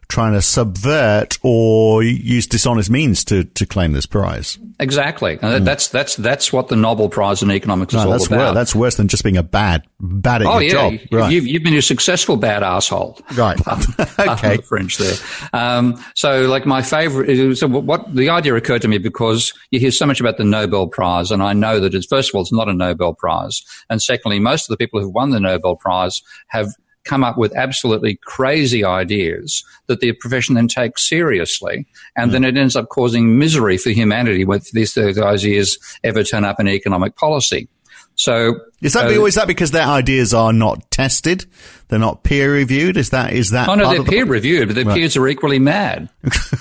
trying 0.09 0.35
to 0.35 0.43
subvert 0.43 1.39
or 1.43 2.03
use 2.03 2.47
dishonest 2.47 2.91
means 2.91 3.25
to, 3.25 3.45
to 3.45 3.65
claim 3.65 3.93
this 3.93 4.07
prize. 4.07 4.59
Exactly. 4.79 5.39
Mm. 5.39 5.65
That's 5.65 5.89
that's 5.89 6.17
that's 6.17 6.53
what 6.53 6.69
the 6.69 6.77
Nobble 6.77 7.09
Prize 7.09 7.43
in 7.43 7.51
economics 7.51 7.95
is 7.95 7.99
no, 7.99 8.07
all 8.07 8.11
that's 8.11 8.27
about. 8.27 8.39
Worse, 8.39 8.55
that's 8.55 8.75
worse 8.75 8.97
than 8.97 9.09
just 9.09 9.23
being 9.23 9.37
a 9.37 9.43
bad 9.43 9.87
bad 10.01 10.43
at 10.43 10.49
oh, 10.49 10.59
your 10.59 10.63
yeah. 10.63 10.73
job. 10.73 11.09
Right. 11.13 11.33
You've, 11.33 11.47
you've 11.47 11.63
been 11.63 11.75
a 11.75 11.83
successful 11.83 12.37
bad 12.37 12.63
asshole. 12.63 13.21
Right. 13.35 13.59
okay. 14.19 14.57
The 14.57 14.63
French 14.69 14.99
there. 14.99 15.15
Um, 15.53 16.03
so, 16.15 16.49
like 16.49 16.67
my 16.67 16.83
favorite. 16.83 17.57
So, 17.57 17.69
what 17.69 18.13
the 18.13 18.29
idea 18.29 18.55
occurred 18.55 18.83
to 18.83 18.89
me 18.89 18.99
because 18.99 19.53
you 19.71 19.79
hear 19.79 19.93
so 19.93 20.05
much 20.05 20.21
about 20.21 20.37
the 20.37 20.45
Nobel 20.45 20.89
Prize, 20.89 21.31
and 21.31 21.43
I 21.43 21.53
know 21.53 21.79
that 21.79 21.95
it's 21.95 22.07
first 22.07 22.31
of 22.31 22.35
all 22.35 22.43
it's 22.43 22.53
not 22.53 22.69
a 22.69 22.75
Nobel 22.75 23.15
Prize, 23.15 23.63
and 23.89 24.03
secondly, 24.03 24.41
most 24.41 24.65
of 24.65 24.69
the 24.69 24.77
people 24.77 25.01
who've 25.01 25.15
won 25.15 25.31
the 25.31 25.41
Nobel 25.41 25.77
Prize 25.77 26.23
have 26.49 26.75
come 27.05 27.25
up 27.25 27.37
with 27.37 27.55
absolutely 27.57 28.17
crazy 28.25 28.85
ideas 28.85 29.65
that 29.87 30.01
the 30.01 30.13
profession 30.13 30.55
then 30.55 30.69
takes 30.69 31.09
seriously. 31.09 31.87
And 32.17 32.31
mm. 32.31 32.33
then 32.33 32.45
it 32.45 32.57
ends 32.57 32.77
up 32.77 32.89
causing 32.89 33.39
misery 33.39 33.77
for 33.77 33.91
humanity 33.91 34.45
when 34.45 34.61
these 34.73 34.97
ideas 34.97 35.79
ever 36.05 36.23
turn 36.23 36.45
up 36.45 36.61
in 36.61 36.69
economic 36.69 37.17
policy. 37.17 37.69
So 38.15 38.61
is 38.83 38.93
that 38.93 39.07
uh, 39.07 39.25
is 39.25 39.37
that 39.37 39.47
because 39.47 39.71
their 39.71 39.87
ideas 39.87 40.35
are 40.35 40.53
not 40.53 40.91
tested? 40.91 41.47
They're 41.89 41.99
not 41.99 42.23
peer 42.23 42.53
reviewed. 42.53 42.97
Is 42.97 43.11
that 43.11 43.33
is 43.33 43.51
that? 43.51 43.69
Oh 43.69 43.75
no, 43.75 43.91
they're 43.91 44.05
peer 44.05 44.27
reviewed, 44.27 44.69
but 44.69 44.75
their 44.75 44.85
right. 44.85 44.97
peers 44.97 45.17
are 45.17 45.27
equally 45.29 45.59
mad. 45.59 46.11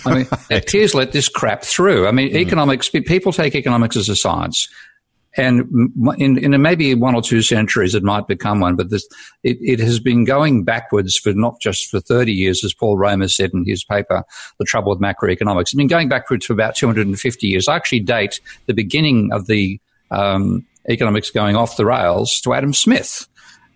I 0.06 0.16
mean, 0.16 0.28
their 0.50 0.62
peers 0.62 0.96
let 0.96 1.12
this 1.12 1.28
crap 1.28 1.64
through. 1.64 2.08
I 2.08 2.12
mean, 2.12 2.32
mm. 2.32 2.36
economics. 2.36 2.90
People 2.90 3.34
take 3.34 3.54
economics 3.56 3.98
as 3.98 4.08
a 4.08 4.16
science, 4.16 4.70
and 5.38 5.92
in, 6.18 6.38
in 6.38 6.62
maybe 6.62 6.94
one 6.94 7.16
or 7.16 7.22
two 7.22 7.42
centuries, 7.42 7.96
it 7.96 8.04
might 8.04 8.28
become 8.28 8.60
one, 8.60 8.76
but 8.76 8.90
this, 8.90 9.08
it, 9.44 9.58
it 9.62 9.80
has 9.80 10.00
been 10.00 10.26
going 10.26 10.64
backwards 10.64 11.18
for 11.18 11.32
not 11.34 11.62
just 11.62 11.90
for 11.90 12.02
30 12.02 12.34
years, 12.34 12.64
as 12.66 12.74
Paul 12.74 12.98
Romer 12.98 13.30
said 13.30 13.52
in 13.54 13.66
his 13.66 13.84
paper, 13.84 14.24
The 14.58 14.66
Trouble 14.66 14.92
with 14.92 15.00
Macroeconomics. 15.00 15.62
It's 15.62 15.74
been 15.74 15.88
going 15.88 16.10
backwards 16.10 16.46
for 16.46 16.54
about 16.54 16.76
250 16.76 17.48
years. 17.48 17.68
I 17.70 17.76
actually 17.76 18.02
date 18.02 18.42
the 18.66 18.74
beginning 18.74 19.32
of 19.32 19.48
the 19.48 19.80
um, 20.10 20.66
economics 20.90 21.30
going 21.30 21.56
off 21.56 21.78
the 21.78 21.86
rails 21.86 22.42
to 22.42 22.54
Adam 22.54 22.74
Smith. 22.74 23.28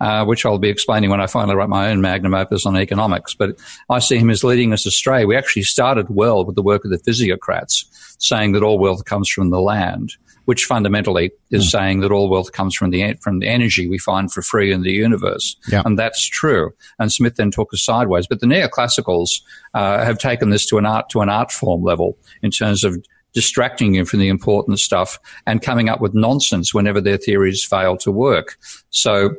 Uh, 0.02 0.26
which 0.26 0.46
I'll 0.46 0.58
be 0.58 0.68
explaining 0.68 1.10
when 1.10 1.22
I 1.22 1.26
finally 1.26 1.56
write 1.56 1.70
my 1.70 1.90
own 1.90 2.02
magnum 2.02 2.34
opus 2.34 2.66
on 2.66 2.76
economics. 2.76 3.34
But 3.34 3.58
I 3.90 4.00
see 4.00 4.18
him 4.18 4.30
as 4.30 4.44
leading 4.44 4.74
us 4.74 4.86
astray. 4.86 5.24
We 5.24 5.38
actually 5.38 5.62
started 5.62 6.08
well 6.10 6.44
with 6.44 6.58
the 6.58 6.62
work 6.62 6.84
of 6.84 6.92
the 6.92 6.98
physiocrats, 6.98 7.86
saying 8.20 8.52
that 8.52 8.62
all 8.62 8.78
wealth 8.78 9.06
comes 9.06 9.30
from 9.30 9.52
the 9.52 9.62
land 9.62 10.12
which 10.46 10.66
fundamentally 10.66 11.32
is 11.52 11.66
mm. 11.66 11.72
saying 11.72 12.00
that 12.00 12.12
all 12.12 12.30
wealth 12.30 12.52
comes 12.52 12.76
from 12.76 12.92
the 12.92 13.16
from 13.22 13.40
the 13.40 13.48
energy 13.48 13.88
we 13.88 13.98
find 13.98 14.32
for 14.32 14.42
free 14.42 14.72
in 14.72 14.82
the 14.82 14.92
universe, 14.92 15.56
yeah. 15.70 15.82
and 15.86 16.00
that's 16.00 16.26
true. 16.26 16.72
And 17.00 17.12
Smith 17.12 17.36
then 17.36 17.52
took 17.52 17.74
us 17.74 17.84
sideways, 17.84 18.28
but 18.28 18.40
the 18.40 18.48
neoclassicals 18.48 19.42
uh, 19.74 20.04
have 20.04 20.18
taken 20.18 20.50
this 20.50 20.66
to 20.68 20.78
an 20.78 20.86
art 20.86 21.10
to 21.10 21.22
an 21.22 21.30
art 21.30 21.52
form 21.52 21.84
level 21.84 22.18
in 22.42 22.52
terms 22.52 22.84
of 22.84 22.98
distracting 23.34 23.96
you 23.96 24.06
from 24.06 24.20
the 24.20 24.30
important 24.30 24.80
stuff 24.80 25.20
and 25.46 25.62
coming 25.62 25.90
up 25.90 26.00
with 26.00 26.14
nonsense 26.14 26.74
whenever 26.74 27.02
their 27.02 27.18
theories 27.18 27.64
fail 27.64 27.98
to 27.98 28.10
work. 28.10 28.58
So 28.90 29.36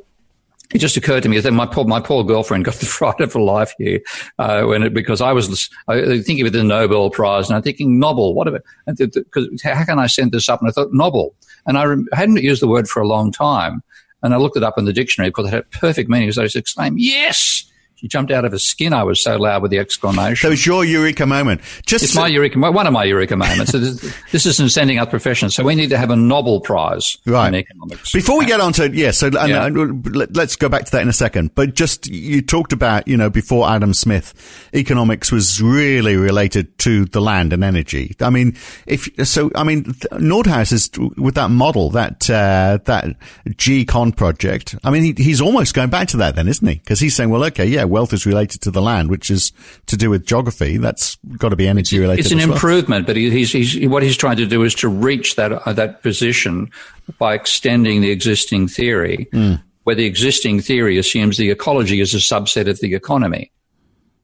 it 0.74 0.78
just 0.78 0.96
occurred 0.96 1.22
to 1.22 1.28
me 1.28 1.38
that 1.38 1.52
my 1.52 1.66
poor, 1.66 1.84
my 1.84 2.00
poor 2.00 2.24
girlfriend 2.24 2.64
got 2.64 2.74
the 2.80 2.86
fright 2.86 3.20
of 3.20 3.32
her 3.32 3.40
life 3.40 3.72
here 3.78 4.00
uh, 4.38 4.62
when 4.64 4.82
it, 4.82 4.94
because 4.94 5.20
I 5.20 5.32
was 5.32 5.70
thinking 5.88 6.46
of 6.46 6.52
the 6.52 6.64
Nobel 6.64 7.10
Prize 7.10 7.48
and 7.48 7.56
I'm 7.56 7.62
thinking 7.62 7.98
novel. 7.98 8.34
What 8.34 8.48
about 8.48 8.62
because 8.96 9.62
how 9.62 9.84
can 9.84 9.98
I 9.98 10.06
send 10.06 10.32
this 10.32 10.48
up? 10.48 10.60
And 10.60 10.68
I 10.68 10.72
thought 10.72 10.92
novel, 10.92 11.34
and 11.66 11.78
I, 11.78 12.16
hadn't 12.16 12.42
used 12.42 12.62
the 12.62 12.68
word 12.68 12.88
for 12.88 13.00
a 13.00 13.06
long 13.06 13.32
time, 13.32 13.82
and 14.22 14.34
I 14.34 14.38
looked 14.38 14.56
it 14.56 14.62
up 14.62 14.78
in 14.78 14.84
the 14.84 14.92
dictionary 14.92 15.30
because 15.30 15.46
it 15.48 15.54
had 15.54 15.70
perfect 15.70 16.10
meaning. 16.10 16.30
So 16.32 16.42
I 16.42 16.46
just 16.46 16.56
exclaimed, 16.56 16.98
"Yes!" 16.98 17.70
She 17.96 18.08
jumped 18.08 18.30
out 18.30 18.44
of 18.44 18.52
her 18.52 18.58
skin. 18.58 18.92
I 18.92 19.04
was 19.04 19.22
so 19.22 19.36
loud 19.36 19.62
with 19.62 19.70
the 19.70 19.78
exclamation. 19.78 20.36
So 20.36 20.52
it's 20.52 20.66
your 20.66 20.84
eureka 20.84 21.24
moment. 21.24 21.62
Just 21.86 22.04
it's 22.04 22.14
my 22.14 22.26
eureka, 22.26 22.58
moment 22.58 22.74
one 22.74 22.86
of 22.86 22.92
my 22.92 23.04
eureka 23.04 23.36
moments. 23.36 23.72
this, 23.72 24.44
isn't 24.44 24.68
sending 24.68 24.98
up 24.98 25.08
professions. 25.08 25.54
So 25.54 25.64
we 25.64 25.74
need 25.74 25.88
to 25.90 25.98
have 25.98 26.10
a 26.10 26.16
Nobble 26.16 26.60
Prize 26.60 27.16
right. 27.24 27.48
in 27.48 27.54
economics. 27.54 28.12
Before 28.12 28.38
we 28.38 28.44
get 28.44 28.60
on 28.60 28.74
to, 28.74 28.94
yeah, 28.94 29.12
so 29.12 29.30
yeah. 29.32 29.64
And, 29.64 30.04
let's 30.14 30.56
go 30.56 30.68
back 30.68 30.84
to 30.84 30.92
that 30.92 31.00
in 31.00 31.08
a 31.08 31.12
second. 31.14 31.54
But 31.54 31.74
just, 31.74 32.06
you 32.06 32.42
talked 32.42 32.74
about, 32.74 33.08
you 33.08 33.16
know, 33.16 33.30
before 33.30 33.66
Adam 33.66 33.94
Smith, 33.94 34.68
economics 34.74 35.32
was 35.32 35.62
really 35.62 36.16
related 36.16 36.78
to 36.80 37.06
the 37.06 37.22
land 37.22 37.54
and 37.54 37.64
energy. 37.64 38.14
I 38.20 38.28
mean, 38.28 38.56
if, 38.86 39.08
so, 39.26 39.50
I 39.54 39.64
mean, 39.64 39.84
Nordhaus 40.12 40.70
is 40.70 40.90
with 41.16 41.34
that 41.36 41.48
model, 41.48 41.88
that, 41.90 42.28
uh, 42.28 42.78
that 42.84 43.16
G-Econ 43.56 44.14
project. 44.14 44.74
I 44.84 44.90
mean, 44.90 45.02
he, 45.02 45.22
he's 45.22 45.40
almost 45.40 45.72
going 45.72 45.88
back 45.88 46.08
to 46.08 46.18
that 46.18 46.36
then, 46.36 46.46
isn't 46.46 46.66
he? 46.66 46.74
Because 46.74 47.00
he's 47.00 47.16
saying, 47.16 47.30
well, 47.30 47.44
okay, 47.44 47.64
yeah, 47.64 47.85
wealth 47.86 48.12
is 48.12 48.26
related 48.26 48.60
to 48.62 48.70
the 48.70 48.82
land, 48.82 49.10
which 49.10 49.30
is 49.30 49.52
to 49.86 49.96
do 49.96 50.10
with 50.10 50.26
geography. 50.26 50.76
That's 50.76 51.16
got 51.38 51.50
to 51.50 51.56
be 51.56 51.68
energy 51.68 51.98
related. 51.98 52.24
It's 52.24 52.32
an 52.32 52.38
well. 52.38 52.52
improvement, 52.52 53.06
but 53.06 53.16
he's, 53.16 53.52
he's, 53.52 53.88
what 53.88 54.02
he's 54.02 54.16
trying 54.16 54.36
to 54.38 54.46
do 54.46 54.62
is 54.62 54.74
to 54.76 54.88
reach 54.88 55.36
that 55.36 55.52
uh, 55.52 55.72
that 55.72 56.02
position 56.02 56.70
by 57.18 57.34
extending 57.34 58.00
the 58.00 58.10
existing 58.10 58.68
theory, 58.68 59.28
mm. 59.32 59.62
where 59.84 59.96
the 59.96 60.06
existing 60.06 60.60
theory 60.60 60.98
assumes 60.98 61.36
the 61.36 61.50
ecology 61.50 62.00
is 62.00 62.14
a 62.14 62.18
subset 62.18 62.68
of 62.68 62.80
the 62.80 62.94
economy. 62.94 63.50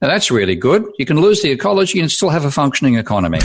Now 0.03 0.09
that's 0.09 0.33
really 0.33 0.57
good. 0.57 0.85
You 0.99 1.07
can 1.07 1.21
lose 1.21 1.43
the 1.43 1.51
ecology 1.53 2.01
and 2.01 2.11
still 2.11 2.31
have 2.31 2.45
a 2.45 2.51
functioning 2.51 2.97
economy. 2.97 3.39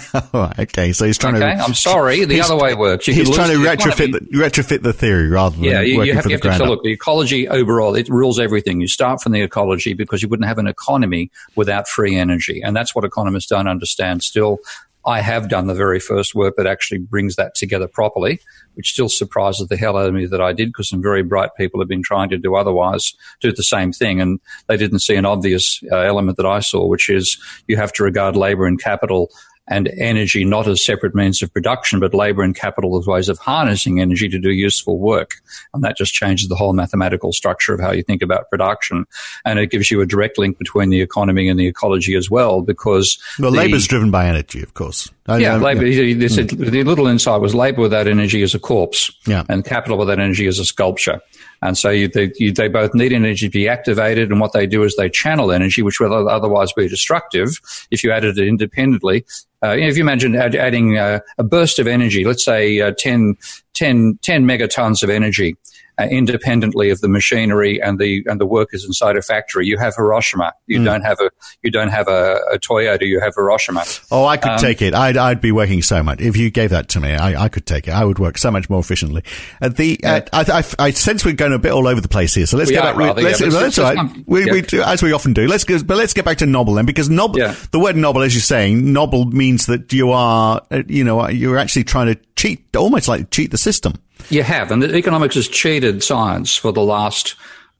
okay, 0.60 0.92
so 0.92 1.06
he's 1.06 1.18
trying 1.18 1.34
okay, 1.34 1.56
to. 1.56 1.60
I'm 1.60 1.74
sorry, 1.74 2.24
the 2.24 2.40
other 2.40 2.56
way 2.56 2.74
works. 2.74 3.08
You 3.08 3.14
he's 3.14 3.34
trying 3.34 3.50
to 3.50 3.56
retrofit 3.56 4.12
the, 4.12 4.20
retrofit 4.38 4.82
the 4.82 4.92
theory 4.92 5.28
rather 5.28 5.56
than 5.56 5.64
yeah. 5.64 5.80
You, 5.80 6.04
you 6.04 6.14
have, 6.14 6.26
you 6.26 6.32
have 6.32 6.40
to 6.42 6.56
so 6.56 6.66
look. 6.66 6.84
The 6.84 6.92
ecology 6.92 7.48
overall 7.48 7.96
it 7.96 8.08
rules 8.08 8.38
everything. 8.38 8.80
You 8.80 8.86
start 8.86 9.22
from 9.22 9.32
the 9.32 9.42
ecology 9.42 9.92
because 9.92 10.22
you 10.22 10.28
wouldn't 10.28 10.46
have 10.46 10.58
an 10.58 10.68
economy 10.68 11.32
without 11.56 11.88
free 11.88 12.14
energy, 12.14 12.62
and 12.62 12.76
that's 12.76 12.94
what 12.94 13.04
economists 13.04 13.46
don't 13.46 13.66
understand 13.66 14.22
still 14.22 14.60
I 15.06 15.20
have 15.20 15.48
done 15.48 15.66
the 15.66 15.74
very 15.74 16.00
first 16.00 16.34
work 16.34 16.54
that 16.56 16.66
actually 16.66 16.98
brings 16.98 17.36
that 17.36 17.54
together 17.54 17.86
properly, 17.86 18.40
which 18.74 18.92
still 18.92 19.08
surprises 19.08 19.68
the 19.68 19.76
hell 19.76 19.96
out 19.96 20.08
of 20.08 20.14
me 20.14 20.26
that 20.26 20.40
I 20.40 20.52
did 20.52 20.68
because 20.68 20.88
some 20.88 21.02
very 21.02 21.22
bright 21.22 21.50
people 21.56 21.80
have 21.80 21.88
been 21.88 22.02
trying 22.02 22.30
to 22.30 22.38
do 22.38 22.54
otherwise, 22.54 23.14
do 23.40 23.52
the 23.52 23.62
same 23.62 23.92
thing. 23.92 24.20
And 24.20 24.40
they 24.66 24.76
didn't 24.76 25.00
see 25.00 25.14
an 25.16 25.26
obvious 25.26 25.82
uh, 25.92 25.96
element 25.98 26.38
that 26.38 26.46
I 26.46 26.60
saw, 26.60 26.86
which 26.86 27.10
is 27.10 27.38
you 27.68 27.76
have 27.76 27.92
to 27.94 28.02
regard 28.02 28.34
labor 28.36 28.66
and 28.66 28.80
capital 28.80 29.30
and 29.66 29.88
energy 29.98 30.44
not 30.44 30.68
as 30.68 30.84
separate 30.84 31.14
means 31.14 31.42
of 31.42 31.52
production, 31.52 31.98
but 31.98 32.12
labor 32.12 32.42
and 32.42 32.54
capital 32.54 32.98
as 32.98 33.06
ways 33.06 33.28
of 33.28 33.38
harnessing 33.38 34.00
energy 34.00 34.28
to 34.28 34.38
do 34.38 34.50
useful 34.50 34.98
work. 34.98 35.36
And 35.72 35.82
that 35.84 35.96
just 35.96 36.12
changes 36.12 36.48
the 36.48 36.54
whole 36.54 36.72
mathematical 36.72 37.32
structure 37.32 37.72
of 37.72 37.80
how 37.80 37.92
you 37.92 38.02
think 38.02 38.22
about 38.22 38.50
production. 38.50 39.06
And 39.44 39.58
it 39.58 39.70
gives 39.70 39.90
you 39.90 40.00
a 40.00 40.06
direct 40.06 40.38
link 40.38 40.58
between 40.58 40.90
the 40.90 41.00
economy 41.00 41.48
and 41.48 41.58
the 41.58 41.66
ecology 41.66 42.14
as 42.14 42.30
well, 42.30 42.60
because. 42.60 43.18
Well, 43.38 43.52
labor 43.52 43.76
is 43.76 43.86
driven 43.86 44.10
by 44.10 44.26
energy, 44.26 44.62
of 44.62 44.74
course. 44.74 45.10
I, 45.26 45.38
yeah, 45.38 45.56
labor. 45.56 45.86
Yeah. 45.86 46.02
Mm. 46.02 46.70
The 46.70 46.84
little 46.84 47.06
insight 47.06 47.40
was 47.40 47.54
labor 47.54 47.80
without 47.80 48.06
energy 48.06 48.42
is 48.42 48.54
a 48.54 48.58
corpse. 48.58 49.10
Yeah. 49.26 49.44
And 49.48 49.64
capital 49.64 49.96
without 49.96 50.20
energy 50.20 50.46
is 50.46 50.58
a 50.58 50.64
sculpture. 50.64 51.20
And 51.64 51.78
so 51.78 51.88
you, 51.88 52.08
they, 52.08 52.30
you, 52.36 52.52
they, 52.52 52.68
both 52.68 52.94
need 52.94 53.14
energy 53.14 53.48
to 53.48 53.50
be 53.50 53.70
activated. 53.70 54.30
And 54.30 54.38
what 54.38 54.52
they 54.52 54.66
do 54.66 54.82
is 54.82 54.96
they 54.96 55.08
channel 55.08 55.50
energy, 55.50 55.80
which 55.80 55.98
would 55.98 56.12
otherwise 56.12 56.74
be 56.74 56.88
destructive 56.88 57.58
if 57.90 58.04
you 58.04 58.12
added 58.12 58.36
it 58.36 58.46
independently. 58.46 59.24
Uh, 59.62 59.70
if 59.70 59.96
you 59.96 60.02
imagine 60.02 60.36
add, 60.36 60.54
adding 60.54 60.98
uh, 60.98 61.20
a 61.38 61.42
burst 61.42 61.78
of 61.78 61.86
energy, 61.86 62.22
let's 62.22 62.44
say 62.44 62.82
uh, 62.82 62.92
10, 62.98 63.38
10, 63.72 64.18
10 64.20 64.44
megatons 64.44 65.02
of 65.02 65.08
energy, 65.08 65.56
uh, 65.98 66.04
independently 66.10 66.90
of 66.90 67.00
the 67.00 67.08
machinery 67.08 67.80
and 67.80 67.98
the 67.98 68.24
and 68.26 68.40
the 68.40 68.46
workers 68.46 68.84
inside 68.84 69.16
a 69.16 69.22
factory. 69.22 69.66
You 69.66 69.78
have 69.78 69.94
Hiroshima. 69.94 70.52
You 70.66 70.80
mm. 70.80 70.84
don't 70.84 71.02
have 71.02 71.20
a 71.20 71.30
you 71.62 71.70
don't 71.70 71.90
have 71.90 72.08
a, 72.08 72.40
a, 72.52 72.58
Toyota. 72.58 73.06
You 73.06 73.20
have 73.20 73.34
Hiroshima. 73.36 73.84
Oh, 74.10 74.24
I 74.24 74.36
could 74.36 74.52
um, 74.52 74.58
take 74.58 74.82
it. 74.82 74.94
I'd 74.94 75.16
I'd 75.16 75.40
be 75.40 75.52
working 75.52 75.82
so 75.82 76.02
much 76.02 76.20
if 76.20 76.36
you 76.36 76.50
gave 76.50 76.70
that 76.70 76.88
to 76.90 77.00
me. 77.00 77.12
I, 77.14 77.44
I 77.44 77.48
could 77.48 77.66
take 77.66 77.86
it. 77.88 77.92
I 77.92 78.04
would 78.04 78.18
work 78.18 78.38
so 78.38 78.50
much 78.50 78.68
more 78.68 78.80
efficiently. 78.80 79.22
Uh, 79.62 79.68
the 79.68 80.00
uh, 80.04 80.20
I, 80.32 80.40
I, 80.40 80.86
I, 80.86 80.90
sense 80.90 81.24
we're 81.24 81.34
going 81.34 81.52
a 81.52 81.58
bit 81.58 81.72
all 81.72 81.86
over 81.86 82.00
the 82.00 82.08
place 82.08 82.34
here. 82.34 82.46
So 82.46 82.56
let's 82.56 82.70
we 82.70 82.74
get 82.74 82.82
back. 82.82 82.96
Rather, 82.96 83.22
let's, 83.22 83.40
yeah, 83.40 83.48
that's 83.48 83.78
right. 83.78 83.98
we, 84.26 84.46
yeah. 84.46 84.52
we 84.52 84.62
do, 84.62 84.82
as 84.82 85.02
we 85.02 85.12
often 85.12 85.32
do. 85.32 85.46
Let's 85.46 85.64
go, 85.64 85.82
but 85.82 85.96
let's 85.96 86.12
get 86.12 86.24
back 86.24 86.38
to 86.38 86.46
noble 86.46 86.74
then 86.74 86.86
because 86.86 87.08
noble. 87.08 87.38
Yeah. 87.38 87.54
The 87.70 87.78
word 87.78 87.96
noble, 87.96 88.22
as 88.22 88.34
you're 88.34 88.42
saying, 88.42 88.92
noble 88.92 89.26
means 89.26 89.66
that 89.66 89.92
you 89.92 90.10
are 90.10 90.60
uh, 90.70 90.82
you 90.88 91.04
know 91.04 91.28
you're 91.28 91.58
actually 91.58 91.84
trying 91.84 92.14
to 92.14 92.20
cheat, 92.36 92.74
almost 92.76 93.08
like 93.08 93.30
cheat 93.30 93.50
the 93.50 93.58
system. 93.58 93.94
You 94.28 94.42
have, 94.42 94.70
and 94.70 94.82
economics 94.82 95.34
has 95.34 95.48
cheated 95.48 96.02
science 96.02 96.56
for 96.56 96.72
the 96.72 96.82
last. 96.82 97.34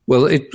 Well, 0.06 0.26
it. 0.26 0.46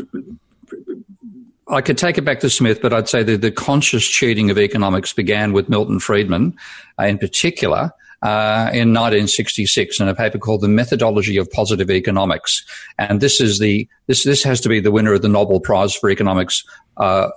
I 1.67 1.81
could 1.81 1.98
take 1.98 2.17
it 2.17 2.24
back 2.24 2.39
to 2.39 2.50
Smith, 2.50 2.81
but 2.81 2.93
I'd 2.93 3.08
say 3.08 3.22
that 3.22 3.41
the 3.41 3.51
conscious 3.51 4.08
cheating 4.08 4.50
of 4.50 4.58
economics 4.58 5.13
began 5.13 5.53
with 5.53 5.69
Milton 5.69 6.00
Friedman, 6.00 6.58
uh, 7.00 7.03
in 7.03 7.17
particular. 7.17 7.91
Uh, 8.22 8.67
in 8.74 8.91
1966 8.91 10.01
in 10.01 10.10
a 10.10 10.13
paper 10.13 10.38
called 10.38 10.60
The 10.60 10.67
Methodology 10.67 11.38
of 11.38 11.50
Positive 11.50 11.89
Economics. 11.89 12.65
And 12.98 13.22
this 13.22 13.39
is 13.39 13.60
the, 13.60 13.88
this, 14.08 14.25
this 14.25 14.43
has 14.43 14.60
to 14.60 14.67
be 14.67 14.81
the 14.81 14.91
winner 14.91 15.13
of 15.13 15.22
the 15.22 15.29
Nobble 15.29 15.62
Prize 15.62 15.96
for 15.96 16.10
Economics, 16.10 16.65
uh, 16.98 17.29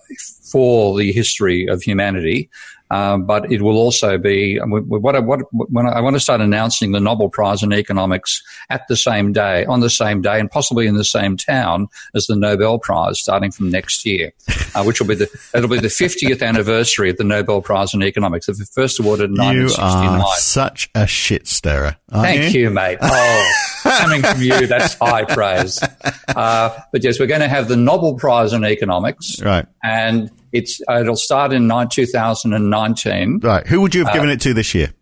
for 0.42 0.98
the 0.98 1.12
history 1.12 1.68
of 1.68 1.82
humanity. 1.82 2.50
Um, 2.92 3.24
but 3.24 3.50
it 3.50 3.62
will 3.62 3.78
also 3.78 4.18
be 4.18 4.58
what, 4.58 5.16
I, 5.16 5.20
what 5.20 5.40
when 5.50 5.86
I 5.86 6.02
want 6.02 6.14
to 6.14 6.20
start 6.20 6.42
announcing 6.42 6.92
the 6.92 7.00
Nobble 7.00 7.30
Prize 7.30 7.62
in 7.62 7.72
economics 7.72 8.42
at 8.68 8.86
the 8.86 8.96
same 8.96 9.32
day, 9.32 9.64
on 9.64 9.80
the 9.80 9.88
same 9.88 10.20
day, 10.20 10.38
and 10.38 10.50
possibly 10.50 10.86
in 10.86 10.94
the 10.94 11.04
same 11.04 11.38
town 11.38 11.88
as 12.14 12.26
the 12.26 12.36
Nobel 12.36 12.78
Prize, 12.78 13.18
starting 13.18 13.50
from 13.50 13.70
next 13.70 14.04
year, 14.04 14.34
uh, 14.74 14.84
which 14.84 15.00
will 15.00 15.06
be 15.06 15.14
the 15.14 15.30
it'll 15.54 15.70
be 15.70 15.80
the 15.80 15.88
50th 15.88 16.46
anniversary 16.46 17.08
of 17.08 17.16
the 17.16 17.24
Nobel 17.24 17.62
Prize 17.62 17.94
in 17.94 18.02
economics, 18.02 18.44
the 18.44 18.54
first 18.66 19.00
awarded 19.00 19.30
in 19.30 19.36
1969. 19.36 20.18
You 20.18 20.24
are 20.26 20.36
such 20.36 20.90
a 20.94 21.06
shit 21.06 21.48
stirrer. 21.48 21.96
Thank 22.10 22.52
you? 22.52 22.64
you, 22.64 22.70
mate. 22.70 22.98
Oh, 23.00 23.52
coming 23.84 24.22
from 24.22 24.42
you, 24.42 24.66
that's 24.66 24.94
high 24.94 25.24
praise. 25.24 25.80
Uh, 26.34 26.70
but 26.92 27.04
yes, 27.04 27.20
we're 27.20 27.26
going 27.26 27.42
to 27.42 27.48
have 27.48 27.68
the 27.68 27.76
Nobble 27.76 28.14
Prize 28.14 28.54
in 28.54 28.64
economics, 28.64 29.42
right? 29.42 29.66
And 29.82 30.30
it's 30.52 30.80
uh, 30.88 31.00
it'll 31.00 31.16
start 31.16 31.52
in 31.52 31.68
2019. 31.68 33.40
Right. 33.40 33.66
Who 33.66 33.80
would 33.80 33.94
you 33.94 34.04
have 34.04 34.10
uh, 34.10 34.14
given 34.14 34.30
it 34.30 34.40
to 34.42 34.54
this 34.54 34.74
year? 34.74 34.92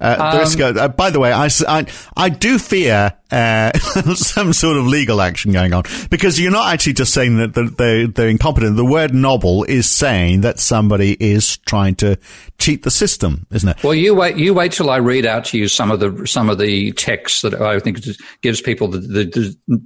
Uh, 0.00 0.44
um, 0.58 0.76
uh, 0.78 0.88
by 0.88 1.10
the 1.10 1.18
way, 1.18 1.32
I, 1.32 1.48
I, 1.68 1.86
I 2.16 2.28
do 2.28 2.58
fear 2.58 3.12
uh, 3.30 3.72
some 4.14 4.52
sort 4.52 4.76
of 4.76 4.86
legal 4.86 5.20
action 5.20 5.52
going 5.52 5.72
on 5.72 5.84
because 6.10 6.38
you're 6.38 6.52
not 6.52 6.72
actually 6.72 6.92
just 6.94 7.14
saying 7.14 7.36
that 7.38 7.54
they're, 7.54 8.06
they're 8.06 8.28
incompetent. 8.28 8.76
The 8.76 8.84
word 8.84 9.14
noble 9.14 9.64
is 9.64 9.88
saying 9.88 10.42
that 10.42 10.58
somebody 10.58 11.16
is 11.18 11.58
trying 11.58 11.94
to 11.96 12.18
cheat 12.58 12.82
the 12.82 12.90
system, 12.90 13.46
isn't 13.50 13.68
it? 13.68 13.82
Well, 13.82 13.94
you 13.94 14.14
wait. 14.14 14.36
You 14.36 14.54
wait 14.54 14.72
till 14.72 14.90
I 14.90 14.96
read 14.96 15.26
out 15.26 15.44
to 15.46 15.58
you 15.58 15.68
some 15.68 15.90
of 15.90 16.00
the 16.00 16.26
some 16.26 16.50
of 16.50 16.58
the 16.58 16.92
texts 16.92 17.42
that 17.42 17.54
I 17.54 17.80
think 17.80 18.00
gives 18.42 18.60
people 18.60 18.88
the, 18.88 18.98
the, 18.98 19.56
the 19.66 19.82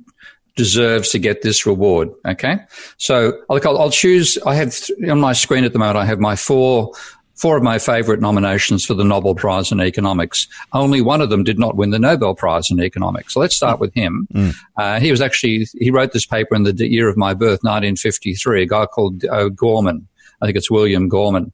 deserves 0.56 1.10
to 1.10 1.18
get 1.18 1.42
this 1.42 1.66
reward. 1.66 2.10
Okay. 2.26 2.58
So 2.98 3.40
I'll, 3.48 3.78
I'll 3.78 3.90
choose, 3.90 4.38
I 4.46 4.54
have 4.54 4.74
on 5.08 5.20
my 5.20 5.32
screen 5.32 5.64
at 5.64 5.72
the 5.72 5.78
moment, 5.78 5.96
I 5.96 6.04
have 6.04 6.18
my 6.18 6.36
four, 6.36 6.92
four 7.40 7.56
of 7.56 7.62
my 7.62 7.78
favorite 7.78 8.20
nominations 8.20 8.84
for 8.84 8.94
the 8.94 9.04
Nobble 9.04 9.34
Prize 9.34 9.72
in 9.72 9.80
economics. 9.80 10.46
Only 10.72 11.00
one 11.00 11.20
of 11.22 11.30
them 11.30 11.42
did 11.42 11.58
not 11.58 11.76
win 11.76 11.90
the 11.90 11.98
Nobel 11.98 12.34
Prize 12.34 12.70
in 12.70 12.80
economics. 12.80 13.34
So 13.34 13.40
let's 13.40 13.56
start 13.56 13.80
with 13.80 13.94
him. 13.94 14.28
Mm. 14.34 14.54
Uh, 14.76 15.00
he 15.00 15.10
was 15.10 15.20
actually, 15.20 15.66
he 15.78 15.90
wrote 15.90 16.12
this 16.12 16.26
paper 16.26 16.54
in 16.54 16.64
the 16.64 16.74
year 16.88 17.08
of 17.08 17.16
my 17.16 17.32
birth, 17.32 17.60
1953, 17.62 18.62
a 18.62 18.66
guy 18.66 18.86
called 18.86 19.24
uh, 19.24 19.48
Gorman. 19.48 20.06
I 20.42 20.46
think 20.46 20.56
it's 20.56 20.70
William 20.70 21.08
Gorman. 21.08 21.52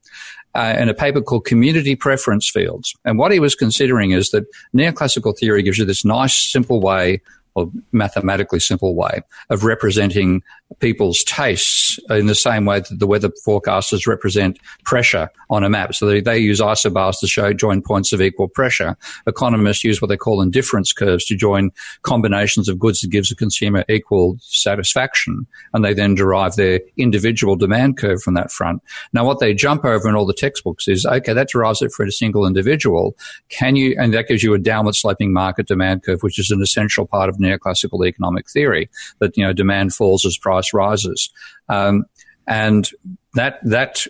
Uh, 0.55 0.75
in 0.79 0.89
a 0.89 0.95
paper 0.95 1.21
called 1.21 1.45
Community 1.45 1.95
Preference 1.95 2.49
Fields. 2.49 2.95
And 3.05 3.19
what 3.19 3.31
he 3.31 3.39
was 3.39 3.55
considering 3.55 4.13
is 4.13 4.31
that 4.31 4.47
neoclassical 4.75 5.39
theory 5.39 5.63
gives 5.63 5.77
you 5.77 5.85
this 5.85 6.03
nice, 6.03 6.35
simple 6.35 6.81
way 6.81 7.21
or 7.57 7.71
mathematically 7.91 8.61
simple 8.61 8.95
way 8.95 9.23
of 9.51 9.65
representing 9.65 10.43
people's 10.81 11.23
tastes 11.25 11.99
in 12.11 12.27
the 12.27 12.35
same 12.35 12.65
way 12.65 12.81
that 12.81 12.99
the 12.99 13.07
weather 13.07 13.31
forecasters 13.47 14.07
represent 14.07 14.59
pressure 14.85 15.31
on 15.49 15.65
a 15.65 15.71
map. 15.71 15.95
So 15.95 16.07
they, 16.07 16.21
they 16.21 16.39
use 16.39 16.61
isobars 16.61 17.21
to 17.21 17.27
show 17.27 17.53
join 17.53 17.83
points 17.83 18.13
of 18.13 18.21
equal 18.21 18.49
pressure. 18.49 18.97
Economists 19.27 19.85
use 19.85 20.03
what 20.03 20.09
they 20.09 20.17
call 20.17 20.43
indifference 20.43 20.93
curves 20.93 21.25
to 21.27 21.37
join 21.37 21.71
combinations 22.03 22.69
of 22.69 22.79
goods 22.79 23.01
that 23.01 23.11
gives 23.11 23.31
a 23.31 23.37
consumer 23.37 23.85
equal 23.89 24.37
satisfaction. 24.41 25.47
And 25.73 25.85
they 25.85 25.95
then 25.95 26.15
derive 26.15 26.57
their 26.57 26.81
individual 26.97 27.57
demand 27.57 27.97
curve 27.97 28.23
from 28.23 28.35
that 28.35 28.51
front. 28.51 28.83
Now, 29.13 29.25
what 29.25 29.39
they 29.39 29.55
jump 29.55 29.85
over 29.85 30.09
in 30.09 30.17
all 30.17 30.27
the 30.27 30.35
textbooks 30.35 30.89
is, 30.89 31.07
okay, 31.07 31.33
that 31.33 31.49
derives 31.49 31.81
it 31.81 31.93
for 31.93 32.05
a 32.05 32.13
single 32.13 32.47
individual. 32.47 33.17
Can 33.49 33.77
you, 33.77 33.97
and 33.99 34.13
that 34.15 34.29
gives 34.29 34.43
you 34.43 34.53
a 34.53 34.59
downward 34.59 34.97
sloping 34.97 35.33
market 35.33 35.69
demand 35.69 36.03
curve, 36.03 36.23
which 36.23 36.39
is 36.39 36.51
an 36.51 36.61
essential 36.61 37.07
part 37.07 37.29
of 37.29 37.37
neoclassical 37.37 38.07
economic 38.07 38.51
theory 38.51 38.91
that, 39.21 39.37
you 39.37 39.45
know, 39.45 39.53
demand 39.53 39.95
falls 39.95 40.27
as 40.27 40.37
price 40.37 40.56
rises. 40.73 41.31
Um, 41.69 42.05
and 42.47 42.89
that, 43.35 43.59
that 43.65 44.07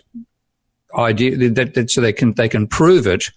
idea 0.97 1.49
that, 1.49 1.73
that, 1.73 1.91
so 1.91 2.01
they 2.01 2.13
can, 2.13 2.33
they 2.33 2.49
can 2.49 2.67
prove 2.67 3.07
it 3.07 3.29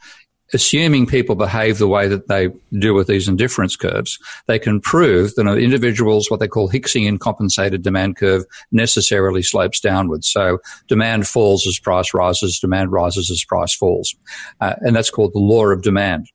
assuming 0.53 1.07
people 1.07 1.35
behave 1.35 1.79
the 1.79 1.89
way 1.89 2.09
that 2.09 2.29
they 2.29 2.49
do 2.79 2.95
with 2.95 3.07
these 3.07 3.29
indifference 3.29 3.77
curves, 3.77 4.19
they 4.47 4.59
can 4.59 4.81
prove 4.81 5.35
that 5.35 5.47
an 5.47 5.59
individual's 5.59 6.31
what 6.31 6.41
they 6.41 6.49
call 6.49 6.69
Hicksian 6.69 7.19
compensated 7.19 7.83
demand 7.83 8.17
curve 8.17 8.45
necessarily 8.73 9.43
slopes 9.43 9.81
downwards. 9.81 10.29
So 10.29 10.59
demand 10.89 11.27
falls 11.27 11.67
as 11.67 11.79
price 11.79 12.13
rises, 12.15 12.59
demand 12.59 12.93
rises 12.93 13.31
as 13.31 13.45
price 13.45 13.75
falls. 13.75 14.15
Uh, 14.61 14.75
and 14.81 14.95
that's 14.95 15.11
called 15.11 15.33
the 15.35 15.39
law 15.39 15.67
of 15.67 15.83
demand. 15.83 16.27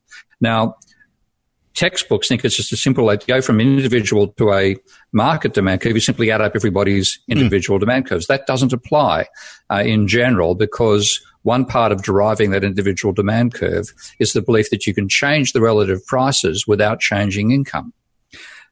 Now, 0.41 0.75
textbooks 1.75 2.27
think 2.27 2.43
it's 2.43 2.55
just 2.55 2.71
a 2.71 2.77
simple 2.77 3.05
to 3.15 3.27
go 3.27 3.41
from 3.41 3.59
individual 3.59 4.29
to 4.29 4.53
a 4.53 4.75
market 5.11 5.53
demand 5.53 5.81
curve. 5.81 5.93
You 5.93 5.99
simply 5.99 6.31
add 6.31 6.41
up 6.41 6.53
everybody's 6.55 7.19
hmm. 7.27 7.33
individual 7.33 7.77
mm. 7.77 7.81
demand 7.81 8.07
curves. 8.07 8.27
That 8.27 8.47
doesn't 8.47 8.73
apply 8.73 9.27
uh, 9.69 9.83
in 9.85 10.07
general 10.07 10.55
because 10.55 11.21
one 11.43 11.65
part 11.65 11.91
of 11.91 12.01
deriving 12.01 12.49
that 12.51 12.63
individual 12.63 13.13
demand 13.13 13.53
curve 13.53 13.93
is 14.19 14.33
the 14.33 14.41
belief 14.41 14.71
that 14.71 14.88
you 14.88 14.93
can 14.93 15.07
change 15.07 15.53
the 15.53 15.61
relative 15.61 16.03
prices 16.07 16.65
without 16.65 16.99
changing 16.99 17.51
income. 17.51 17.93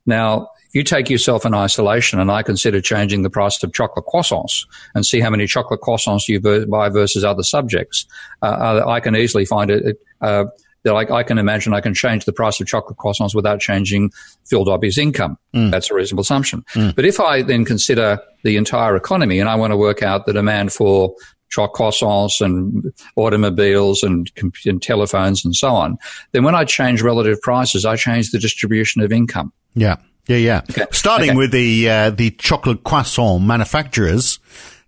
Now, 0.05 0.49
if 0.73 0.73
you 0.73 0.83
take 0.83 1.07
yourself 1.07 1.45
in 1.45 1.53
isolation 1.53 2.19
and 2.19 2.31
I 2.31 2.41
consider 2.41 2.81
changing 2.81 3.21
the 3.21 3.29
price 3.29 3.61
of 3.61 3.73
chocolate 3.73 4.05
croissants 4.07 4.65
and 4.95 5.05
see 5.05 5.19
how 5.19 5.29
many 5.29 5.45
chocolate 5.45 5.81
croissants 5.81 6.27
you 6.27 6.39
buy 6.65 6.89
versus 6.89 7.23
other 7.23 7.43
subjects, 7.43 8.07
uh, 8.41 8.81
I 8.87 8.99
can 8.99 9.15
easily 9.15 9.45
find 9.45 9.69
it, 9.69 9.99
uh, 10.21 10.45
that 10.83 10.93
I, 10.93 11.19
I, 11.19 11.23
can 11.23 11.37
imagine 11.37 11.73
I 11.73 11.81
can 11.81 11.93
change 11.93 12.25
the 12.25 12.33
price 12.33 12.59
of 12.59 12.67
chocolate 12.67 12.97
croissants 12.97 13.33
without 13.33 13.59
changing 13.59 14.11
Phil 14.45 14.65
Dobbie's 14.65 14.97
income. 14.97 15.37
Mm. 15.53 15.71
That's 15.71 15.89
a 15.89 15.93
reasonable 15.93 16.21
assumption. 16.21 16.63
Mm. 16.73 16.95
But 16.95 17.05
if 17.05 17.19
I 17.19 17.41
then 17.41 17.65
consider 17.65 18.19
the 18.43 18.57
entire 18.57 18.95
economy 18.95 19.39
and 19.39 19.49
I 19.49 19.55
want 19.55 19.71
to 19.71 19.77
work 19.77 20.03
out 20.03 20.25
the 20.25 20.33
demand 20.33 20.73
for 20.73 21.15
chocolate 21.49 21.93
croissants 21.93 22.41
and 22.41 22.91
automobiles 23.15 24.03
and, 24.03 24.31
and 24.65 24.81
telephones 24.81 25.45
and 25.45 25.55
so 25.55 25.69
on, 25.69 25.97
then 26.31 26.43
when 26.43 26.55
I 26.55 26.65
change 26.65 27.01
relative 27.01 27.41
prices, 27.41 27.85
I 27.85 27.95
change 27.95 28.31
the 28.31 28.39
distribution 28.39 29.01
of 29.01 29.11
income. 29.11 29.53
Yeah. 29.75 29.97
Yeah, 30.27 30.37
yeah. 30.37 30.61
Okay. 30.69 30.85
Starting 30.91 31.31
okay. 31.31 31.37
with 31.37 31.51
the 31.51 31.89
uh, 31.89 32.09
the 32.09 32.31
chocolate 32.31 32.85
croissant 32.85 33.43
manufacturers, 33.43 34.39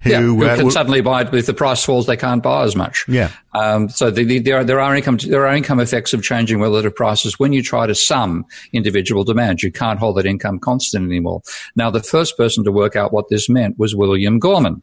who, 0.05 0.11
yeah, 0.11 0.21
who 0.21 0.45
uh, 0.45 0.55
can 0.55 0.71
suddenly 0.71 1.01
buy 1.01 1.21
it. 1.21 1.33
If 1.33 1.47
the 1.47 1.53
price 1.53 1.83
falls, 1.83 2.05
they 2.05 2.15
can't 2.15 2.43
buy 2.43 2.63
as 2.63 2.75
much. 2.75 3.05
Yeah. 3.07 3.31
Um, 3.53 3.89
so 3.89 4.11
the, 4.11 4.23
the, 4.23 4.39
there, 4.39 4.57
are, 4.57 4.63
there 4.63 4.79
are 4.79 4.95
income 4.95 5.17
there 5.17 5.47
are 5.47 5.55
income 5.55 5.79
effects 5.79 6.13
of 6.13 6.21
changing 6.21 6.61
relative 6.61 6.95
prices 6.95 7.39
when 7.39 7.53
you 7.53 7.63
try 7.63 7.87
to 7.87 7.95
sum 7.95 8.45
individual 8.71 9.23
demand. 9.23 9.63
You 9.63 9.71
can't 9.71 9.99
hold 9.99 10.17
that 10.17 10.25
income 10.25 10.59
constant 10.59 11.05
anymore. 11.05 11.41
Now, 11.75 11.89
the 11.89 12.03
first 12.03 12.37
person 12.37 12.63
to 12.65 12.71
work 12.71 12.95
out 12.95 13.11
what 13.11 13.29
this 13.29 13.49
meant 13.49 13.79
was 13.79 13.95
William 13.95 14.39
Gorman. 14.39 14.81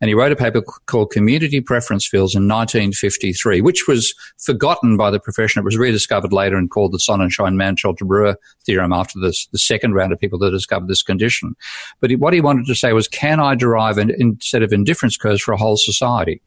And 0.00 0.08
he 0.08 0.14
wrote 0.14 0.32
a 0.32 0.36
paper 0.36 0.62
called 0.62 1.10
Community 1.10 1.60
Preference 1.60 2.06
Fields 2.06 2.34
in 2.34 2.48
1953, 2.48 3.60
which 3.60 3.86
was 3.88 4.14
forgotten 4.38 4.96
by 4.96 5.10
the 5.10 5.20
profession. 5.20 5.60
It 5.60 5.64
was 5.64 5.76
rediscovered 5.76 6.32
later 6.32 6.56
and 6.56 6.70
called 6.70 6.92
the 6.92 6.98
Sonnenschein 6.98 7.54
Mantel 7.54 7.94
Debreu 7.94 8.36
theorem 8.64 8.92
after 8.92 9.18
this, 9.20 9.46
the 9.52 9.58
second 9.58 9.94
round 9.94 10.12
of 10.12 10.18
people 10.18 10.38
that 10.40 10.50
discovered 10.50 10.88
this 10.88 11.02
condition. 11.02 11.54
But 12.00 12.12
what 12.12 12.34
he 12.34 12.40
wanted 12.40 12.66
to 12.66 12.74
say 12.74 12.92
was, 12.92 13.08
can 13.08 13.40
I 13.40 13.54
derive 13.54 13.98
an 13.98 14.10
instead 14.18 14.62
of 14.62 14.72
indifference 14.72 15.16
curves 15.16 15.42
for 15.42 15.52
a 15.52 15.58
whole 15.58 15.76
society? 15.76 16.40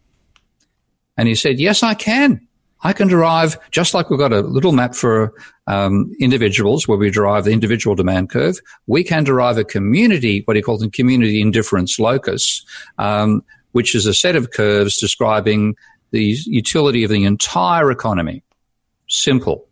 And 1.18 1.28
he 1.28 1.36
said, 1.36 1.60
yes, 1.60 1.84
I 1.84 1.94
can. 1.94 2.48
I 2.84 2.94
can 2.94 3.08
derive, 3.08 3.58
just 3.70 3.94
like 3.94 4.10
we've 4.10 4.20
got 4.20 4.34
a 4.34 4.42
little 4.42 4.72
map 4.72 4.96
for 4.96 5.34
um, 5.68 6.12
individuals 6.20 6.88
where 6.88 6.98
we 6.98 7.12
derive 7.12 7.46
the 7.46 7.52
individual 7.52 7.96
demand 7.96 8.30
curve, 8.30 8.60
we 8.88 9.04
can 9.04 9.24
derive 9.24 9.58
a 9.58 9.64
community, 9.64 10.42
what 10.46 10.56
he 10.56 10.62
calls 10.62 10.82
a 10.84 10.90
community 10.90 11.42
indifference 11.42 12.00
locus, 12.00 12.66
um, 12.98 13.44
which 13.74 13.94
is 13.94 14.06
a 14.06 14.14
set 14.14 14.36
of 14.36 14.52
curves 14.52 14.98
describing 14.98 15.76
the 16.12 16.36
utility 16.46 17.04
of 17.04 17.12
the 17.12 17.24
entire 17.24 17.92
economy. 17.92 18.44
Simple. 19.08 19.68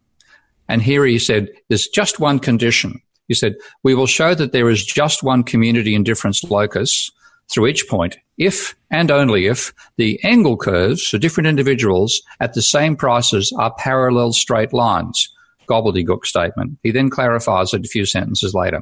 And 0.68 0.82
here 0.82 1.04
he 1.06 1.18
said, 1.18 1.50
there's 1.68 1.88
just 1.88 2.20
one 2.20 2.40
condition. 2.40 3.02
He 3.28 3.34
said, 3.34 3.56
we 3.84 3.96
will 3.96 4.08
show 4.08 4.36
that 4.36 4.52
there 4.52 4.70
is 4.70 4.86
just 4.86 5.24
one 5.24 5.44
community 5.44 5.96
indifference 5.96 6.44
locus 6.44 7.12
through 7.50 7.68
each 7.68 7.88
point 7.88 8.18
if 8.40 8.76
and 8.90 9.12
only 9.12 9.46
if 9.46 9.74
the 9.98 10.20
Engel 10.24 10.58
curves 10.58 11.08
for 11.08 11.20
different 11.20 11.48
individuals 11.48 12.22
at 12.40 12.54
the 12.54 12.62
same 12.62 12.96
prices 12.96 13.54
are 13.60 13.76
parallel 13.78 14.32
straight 14.32 14.74
lines. 14.74 15.30
Gobbledygook 15.70 16.26
statement. 16.26 16.80
He 16.82 16.90
then 16.92 17.12
clarifies 17.12 17.74
it 17.74 17.86
a 17.86 17.90
few 17.90 18.06
sentences 18.06 18.56
later. 18.56 18.82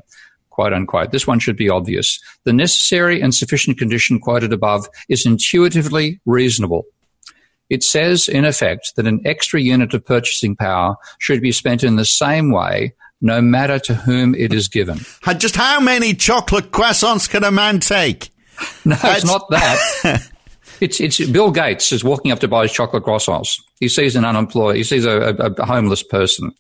Quote 0.50 0.74
unquote. 0.74 1.12
This 1.12 1.28
one 1.28 1.40
should 1.40 1.58
be 1.58 1.70
obvious. 1.70 2.20
The 2.46 2.54
necessary 2.54 3.22
and 3.22 3.36
sufficient 3.36 3.78
condition 3.78 4.20
quoted 4.20 4.54
above 4.54 4.88
is 5.10 5.26
intuitively 5.26 6.22
reasonable. 6.26 6.86
It 7.70 7.84
says, 7.84 8.30
in 8.30 8.46
effect, 8.46 8.94
that 8.96 9.08
an 9.08 9.22
extra 9.26 9.60
unit 9.60 9.94
of 9.94 10.06
purchasing 10.06 10.56
power 10.56 10.96
should 11.20 11.42
be 11.42 11.52
spent 11.52 11.84
in 11.84 11.98
the 11.98 12.06
same 12.06 12.52
way, 12.52 12.94
no 13.20 13.42
matter 13.42 13.78
to 13.80 13.94
whom 13.94 14.34
it 14.36 14.54
is 14.54 14.70
given. 14.70 15.00
Just 15.38 15.58
how 15.58 15.82
many 15.82 16.14
chocolate 16.14 16.72
croissants 16.72 17.30
can 17.30 17.44
a 17.44 17.52
man 17.52 17.82
take? 17.82 18.32
No, 18.86 18.98
it's 19.04 19.26
not 19.26 19.50
that. 19.50 20.30
it's 20.82 21.02
it's 21.02 21.20
Bill 21.30 21.52
Gates 21.52 21.92
is 21.92 22.04
walking 22.04 22.32
up 22.32 22.40
to 22.40 22.48
buy 22.48 22.64
his 22.64 22.72
chocolate 22.72 23.04
croissants. 23.04 23.62
He 23.80 23.90
sees 23.90 24.16
an 24.16 24.24
unemployed, 24.24 24.78
he 24.78 24.84
sees 24.84 25.06
a, 25.06 25.36
a, 25.38 25.52
a 25.52 25.66
homeless 25.66 26.04
person, 26.04 26.54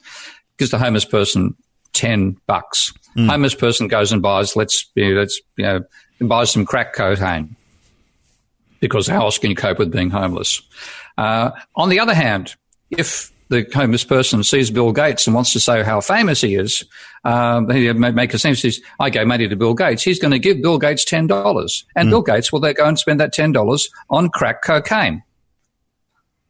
gives 0.57 0.71
the 0.71 0.77
homeless 0.77 1.05
person 1.05 1.55
ten 1.93 2.35
bucks. 2.45 2.93
Homeless 3.15 3.55
person 3.55 3.87
goes 3.87 4.11
and 4.11 4.21
buys 4.21 4.55
let's 4.55 4.85
you 4.93 5.13
know, 5.13 5.21
let's 5.21 5.41
you 5.55 5.65
know 5.65 6.27
buys 6.27 6.51
some 6.51 6.65
crack 6.65 6.93
cocaine 6.93 7.55
because 8.79 9.07
how 9.07 9.21
else 9.21 9.37
can 9.37 9.49
you 9.49 9.55
cope 9.55 9.79
with 9.79 9.91
being 9.91 10.09
homeless? 10.09 10.61
Uh, 11.17 11.51
on 11.75 11.89
the 11.89 11.99
other 11.99 12.13
hand, 12.13 12.55
if 12.91 13.31
the 13.49 13.65
homeless 13.73 14.03
person 14.03 14.43
sees 14.43 14.71
Bill 14.71 14.91
Gates 14.91 15.27
and 15.27 15.35
wants 15.35 15.53
to 15.53 15.59
say 15.59 15.83
how 15.83 16.01
famous 16.01 16.41
he 16.41 16.55
is, 16.55 16.83
um, 17.23 17.69
he 17.69 17.91
may 17.93 18.11
make 18.11 18.33
a 18.33 18.39
sense. 18.39 18.61
Says, 18.61 18.81
I 18.99 19.09
gave 19.09 19.27
money 19.27 19.47
to 19.47 19.55
Bill 19.55 19.73
Gates. 19.73 20.03
He's 20.03 20.19
going 20.19 20.31
to 20.31 20.39
give 20.39 20.61
Bill 20.61 20.77
Gates 20.77 21.05
ten 21.05 21.27
dollars, 21.27 21.85
and 21.95 22.09
Bill 22.09 22.21
Gates 22.21 22.51
will 22.51 22.59
then 22.59 22.73
go 22.73 22.85
and 22.85 22.99
spend 22.99 23.19
that 23.19 23.33
ten 23.33 23.51
dollars 23.51 23.89
on 24.09 24.29
crack 24.29 24.61
cocaine. 24.61 25.23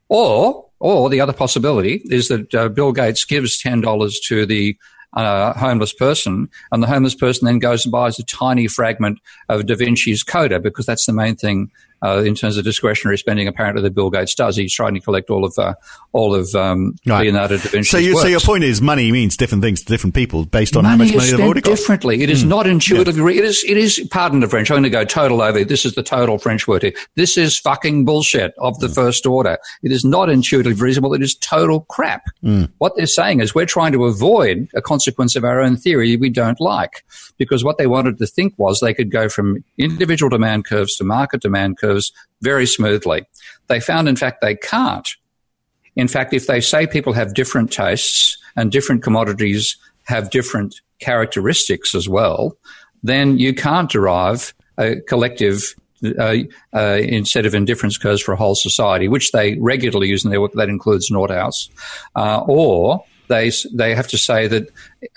Or, 0.09 0.65
or 0.79 1.09
the 1.09 1.21
other 1.21 1.33
possibility 1.33 2.01
is 2.05 2.29
that 2.29 2.55
uh, 2.55 2.69
Bill 2.69 2.93
Gates 2.93 3.25
gives 3.25 3.57
ten 3.57 3.81
dollars 3.81 4.19
to 4.27 4.45
the 4.45 4.77
uh, 5.13 5.53
homeless 5.53 5.93
person, 5.93 6.49
and 6.71 6.83
the 6.83 6.87
homeless 6.87 7.15
person 7.15 7.45
then 7.45 7.59
goes 7.59 7.85
and 7.85 7.91
buys 7.91 8.19
a 8.19 8.23
tiny 8.23 8.67
fragment 8.67 9.19
of 9.49 9.65
Da 9.65 9.75
Vinci's 9.75 10.23
Codex 10.23 10.61
because 10.63 10.85
that's 10.85 11.05
the 11.05 11.13
main 11.13 11.35
thing 11.35 11.71
uh, 12.03 12.21
in 12.23 12.35
terms 12.35 12.57
of 12.57 12.63
discretionary 12.63 13.17
spending. 13.17 13.47
Apparently, 13.47 13.81
that 13.81 13.95
Bill 13.95 14.11
Gates 14.11 14.35
does. 14.35 14.55
He's 14.55 14.71
trying 14.73 14.93
to 14.93 14.99
collect 14.99 15.31
all 15.31 15.43
of 15.43 15.57
uh, 15.57 15.73
all 16.11 16.35
of 16.35 16.53
um, 16.53 16.93
Right. 17.07 17.21
Leonardo 17.23 17.57
da 17.57 17.69
Vinci's 17.69 17.89
So, 17.89 17.97
you, 17.97 18.19
so 18.19 18.27
your 18.27 18.39
point 18.39 18.63
is 18.63 18.81
money 18.81 19.11
means 19.11 19.35
different 19.35 19.63
things 19.63 19.81
to 19.81 19.87
different 19.87 20.13
people 20.13 20.45
based 20.45 20.77
on 20.77 20.85
how 20.85 20.95
much 20.95 21.15
money 21.15 21.31
they've 21.31 21.39
already 21.39 21.61
got. 21.61 21.71
Differently. 21.75 22.21
It 22.21 22.29
is 22.29 22.43
not 22.43 22.67
intuitively. 22.67 23.21
re- 23.21 23.37
It 23.39 23.45
is. 23.45 23.63
It 23.67 23.77
is. 23.77 24.07
Pardon 24.11 24.41
the 24.41 24.47
French. 24.47 24.69
I'm 24.69 24.75
going 24.75 24.83
to 24.83 24.89
go 24.91 25.05
total 25.05 25.41
over. 25.41 25.63
This 25.63 25.85
is 25.85 25.95
the 25.95 26.03
total 26.03 26.37
French 26.37 26.67
word 26.67 26.83
here. 26.83 26.93
This 27.15 27.35
is 27.35 27.57
fucking 27.57 28.05
bullshit 28.05 28.53
of 28.59 28.79
the 28.79 28.89
first 28.89 29.25
order. 29.25 29.57
It 29.81 29.91
is 29.91 30.05
not 30.05 30.29
intuitively 30.29 30.79
reasonable. 30.79 31.15
It 31.15 31.23
is 31.23 31.33
total 31.35 31.81
crap. 31.89 32.25
Hmm. 32.41 32.65
What 32.77 32.95
they're 32.95 33.07
saying 33.07 33.39
is 33.39 33.55
we're 33.55 33.65
trying 33.65 33.93
to 33.93 34.05
avoid 34.05 34.67
a 34.75 34.81
consequence 34.97 35.35
of 35.35 35.43
our 35.43 35.61
own 35.61 35.77
theory 35.77 36.17
we 36.17 36.29
don't 36.29 36.59
like, 36.59 37.05
because 37.37 37.63
what 37.63 37.77
they 37.77 37.85
wanted 37.85 38.17
to 38.17 38.25
think 38.25 38.53
was 38.57 38.79
they 38.79 38.95
could 38.95 39.11
go 39.11 39.29
from 39.29 39.63
individual 39.77 40.29
demand 40.29 40.65
curves 40.65 40.95
to 40.95 41.03
market 41.03 41.39
demand 41.39 41.77
curves 41.77 42.11
very 42.41 42.65
smoothly. 42.65 43.21
They 43.67 43.79
found, 43.79 44.09
in 44.09 44.15
fact, 44.15 44.41
they 44.41 44.55
can't. 44.55 45.07
In 45.95 46.07
fact, 46.07 46.33
if 46.33 46.47
they 46.47 46.61
say 46.61 46.87
people 46.87 47.13
have 47.13 47.35
different 47.35 47.71
tastes 47.71 48.37
and 48.55 48.71
different 48.71 49.03
commodities 49.03 49.77
have 50.05 50.31
different 50.31 50.81
characteristics 50.99 51.93
as 51.93 52.09
well, 52.09 52.57
then 53.03 53.37
you 53.37 53.53
can't 53.53 53.91
derive 53.91 54.55
a 54.79 54.95
collective 55.07 55.75
uh, 56.19 56.37
uh, 56.73 56.99
instead 57.01 57.45
of 57.45 57.53
indifference 57.53 57.99
curves 57.99 58.21
for 58.23 58.33
a 58.33 58.37
whole 58.37 58.55
society, 58.55 59.07
which 59.07 59.31
they 59.31 59.57
regularly 59.59 60.07
use 60.07 60.25
in 60.25 60.31
their 60.31 60.41
work. 60.41 60.53
That 60.53 60.69
includes 60.69 61.11
Nordhaus, 61.11 61.69
uh, 62.15 62.41
or 62.47 63.03
they 63.27 63.51
they 63.73 63.95
have 63.95 64.07
to 64.09 64.17
say 64.17 64.47
that 64.47 64.69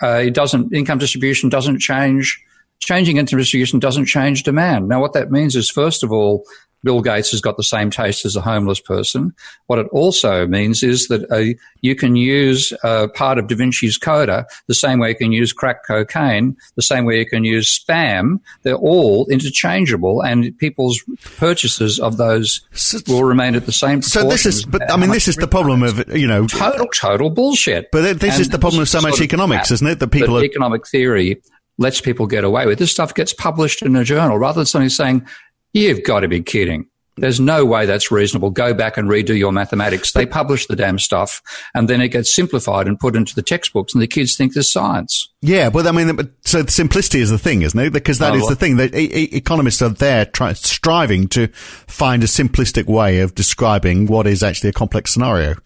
uh, 0.02 0.22
it 0.24 0.34
doesn't 0.34 0.72
income 0.72 0.98
distribution 0.98 1.48
doesn't 1.48 1.78
change. 1.78 2.42
Changing 2.80 3.18
income 3.18 3.38
distribution 3.38 3.78
doesn't 3.78 4.06
change 4.06 4.42
demand. 4.42 4.88
Now, 4.88 5.00
what 5.00 5.12
that 5.12 5.30
means 5.30 5.54
is, 5.54 5.68
first 5.68 6.02
of 6.02 6.12
all, 6.12 6.46
Bill 6.82 7.02
Gates 7.02 7.30
has 7.30 7.40
got 7.40 7.56
the 7.56 7.62
same 7.62 7.90
taste 7.90 8.24
as 8.24 8.36
a 8.36 8.40
homeless 8.40 8.80
person. 8.80 9.34
What 9.66 9.78
it 9.78 9.86
also 9.92 10.46
means 10.46 10.82
is 10.82 11.08
that 11.08 11.30
uh, 11.30 11.58
you 11.82 11.94
can 11.94 12.16
use 12.16 12.72
uh, 12.82 13.08
part 13.14 13.38
of 13.38 13.48
Da 13.48 13.56
Vinci's 13.56 13.98
Codex 13.98 14.62
the 14.66 14.74
same 14.74 14.98
way 14.98 15.10
you 15.10 15.16
can 15.16 15.32
use 15.32 15.52
crack 15.52 15.86
cocaine, 15.86 16.56
the 16.76 16.82
same 16.82 17.04
way 17.04 17.18
you 17.18 17.26
can 17.26 17.44
use 17.44 17.78
spam. 17.78 18.40
They're 18.62 18.74
all 18.74 19.26
interchangeable, 19.28 20.22
and 20.22 20.56
people's 20.58 21.02
purchases 21.36 21.98
of 21.98 22.16
those 22.16 22.60
will 23.06 23.24
remain 23.24 23.54
at 23.54 23.66
the 23.66 23.72
same. 23.72 24.02
So 24.02 24.28
this 24.28 24.46
is, 24.46 24.64
but 24.64 24.90
I 24.90 24.96
mean, 24.96 25.10
this 25.10 25.28
is 25.28 25.36
the 25.36 25.48
problem 25.48 25.82
of 25.82 26.16
you 26.16 26.26
know. 26.26 26.46
total, 26.46 26.86
total 26.88 27.30
bullshit. 27.30 27.90
But 27.92 28.20
this 28.20 28.34
And 28.34 28.40
is 28.40 28.48
the 28.48 28.58
problem 28.58 28.82
of 28.82 28.88
so 28.88 29.00
much 29.00 29.20
economics, 29.20 29.70
isn't 29.70 29.86
it? 29.86 29.98
That 29.98 30.08
people 30.08 30.34
that 30.34 30.42
are 30.42 30.44
economic 30.44 30.86
theory 30.86 31.40
lets 31.78 32.00
people 32.00 32.26
get 32.26 32.44
away 32.44 32.66
with. 32.66 32.78
This 32.78 32.90
stuff 32.90 33.14
gets 33.14 33.32
published 33.32 33.82
in 33.82 33.96
a 33.96 34.04
journal 34.04 34.38
rather 34.38 34.60
than 34.60 34.66
somebody 34.66 34.90
saying, 34.90 35.26
"You've 35.72 36.02
got 36.04 36.20
to 36.20 36.28
be 36.28 36.42
kidding." 36.42 36.86
There's 37.16 37.40
no 37.40 37.66
way 37.66 37.84
that's 37.84 38.10
reasonable. 38.10 38.48
Go 38.48 38.72
back 38.72 38.96
and 38.96 39.06
redo 39.06 39.36
your 39.36 39.52
mathematics. 39.52 40.12
They 40.12 40.24
publish 40.24 40.66
the 40.66 40.76
damn 40.76 40.98
stuff, 40.98 41.42
and 41.74 41.86
then 41.86 42.00
it 42.00 42.08
gets 42.08 42.34
simplified 42.34 42.86
and 42.86 42.98
put 42.98 43.14
into 43.14 43.34
the 43.34 43.42
textbooks, 43.42 43.92
and 43.92 44.00
the 44.00 44.06
kids 44.06 44.36
think 44.36 44.54
there's 44.54 44.72
science. 44.72 45.28
Yeah, 45.42 45.68
but 45.68 45.86
I 45.86 45.92
mean, 45.92 46.18
so 46.46 46.64
simplicity 46.64 47.20
is 47.20 47.28
the 47.28 47.36
thing, 47.36 47.60
isn't 47.60 47.78
it? 47.78 47.92
Because 47.92 48.20
that 48.20 48.32
Oh, 48.32 48.36
is 48.36 48.40
well- 48.42 48.50
the 48.50 48.56
thing 48.56 48.76
that 48.76 48.94
e- 48.94 49.10
e- 49.14 49.28
economists 49.32 49.82
are 49.82 49.90
there 49.90 50.24
try, 50.24 50.54
striving 50.54 51.28
to 51.28 51.48
find 51.48 52.22
a 52.24 52.26
simplistic 52.26 52.86
way 52.86 53.20
of 53.20 53.34
describing 53.34 54.06
what 54.06 54.26
is 54.26 54.42
actually 54.42 54.70
a 54.70 54.74
complex 54.74 55.10
scenario. 55.12 55.56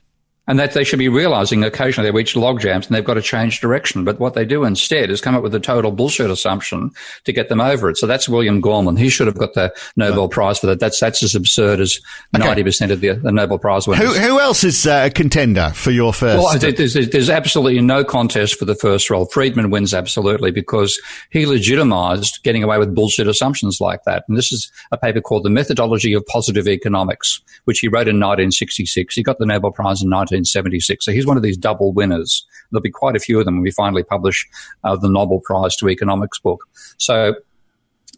And 0.46 0.59
that 0.59 0.72
they 0.72 0.85
should 0.85 0.98
be 0.98 1.09
realizing 1.09 1.64
occasionally 1.64 2.11
they 2.11 2.14
reach 2.14 2.37
log 2.37 2.61
jams 2.61 2.87
and 2.87 2.94
they've 2.94 3.04
got 3.04 3.14
to 3.14 3.22
change 3.22 3.61
direction. 3.61 4.04
But 4.04 4.20
what 4.20 4.35
they 4.35 4.44
do 4.44 4.64
instead 4.64 5.11
is 5.11 5.20
come 5.20 5.35
up 5.35 5.42
with 5.42 5.54
a 5.54 5.61
total 5.61 5.90
bullshit 5.90 6.30
assumption 6.30 6.90
to 7.24 7.33
get 7.33 7.48
them 7.48 7.61
over 7.61 7.88
it. 7.88 7.96
So 7.96 8.07
that's 8.07 8.28
William 8.28 8.61
Gorman. 8.61 8.96
He 8.96 9.09
should 9.09 9.26
have 9.26 9.38
got 9.38 9.54
the 9.54 9.74
Nobble 9.96 10.28
Prize 10.28 10.59
for 10.59 10.66
that. 10.66 10.80
That's 10.80 11.00
that's 11.00 11.22
as 11.22 11.35
absurd 11.35 11.80
as 11.80 11.98
ninety 12.33 12.62
percent 12.62 12.92
of 12.92 13.00
the, 13.00 13.12
the 13.12 13.33
Nobel 13.33 13.59
Prize 13.59 13.87
winners. 13.87 14.16
Who, 14.16 14.20
who 14.20 14.40
else 14.40 14.64
is 14.64 14.87
uh, 14.87 15.04
a 15.07 15.11
contender 15.11 15.72
for 15.74 15.90
your 15.90 16.12
first? 16.12 16.42
Well, 16.42 16.59
there's, 16.59 16.94
there's, 16.94 17.09
there's 17.09 17.30
absolutely 17.30 17.80
no 17.80 18.04
contest 18.04 18.59
for 18.59 18.64
the 18.64 18.74
first 18.74 19.09
role. 19.11 19.26
Friedman 19.26 19.70
wins 19.70 19.94
absolutely 19.94 20.50
because 20.50 21.00
he 21.30 21.46
legitimized 21.46 22.42
getting 22.42 22.62
away 22.62 22.78
with 22.78 22.94
bullshit 22.94 23.28
assumptions 23.28 23.80
like 23.80 24.04
that. 24.04 24.24
And 24.28 24.37
this 24.37 24.52
is 24.52 24.70
a 24.92 24.98
paper 24.98 25.20
called 25.20 25.44
The 25.44 25.50
Methodology 25.50 26.12
of 26.12 26.26
Positive 26.26 26.68
Economics, 26.68 27.40
which 27.64 27.80
he 27.80 27.88
wrote 27.88 28.09
in 28.09 28.16
1966. 28.16 29.14
He 29.14 29.22
got 29.22 29.38
the 29.38 29.46
Nobel 29.46 29.72
Prize 29.72 30.02
in 30.02 30.11
1976. 30.35 31.05
So 31.05 31.12
he's 31.12 31.27
one 31.27 31.37
of 31.37 31.42
these 31.42 31.57
double 31.57 31.92
winners. 31.92 32.47
There'll 32.70 32.83
be 32.83 32.90
quite 32.90 33.16
a 33.16 33.20
few 33.20 33.38
of 33.38 33.44
them 33.44 33.57
when 33.57 33.62
we 33.62 33.70
finally 33.70 34.03
publish 34.03 34.49
uh, 34.83 34.97
the 34.97 35.09
Nobble 35.09 35.40
Prize 35.40 35.77
to 35.77 35.88
Economics 35.88 36.38
book. 36.38 36.64
So 36.99 37.35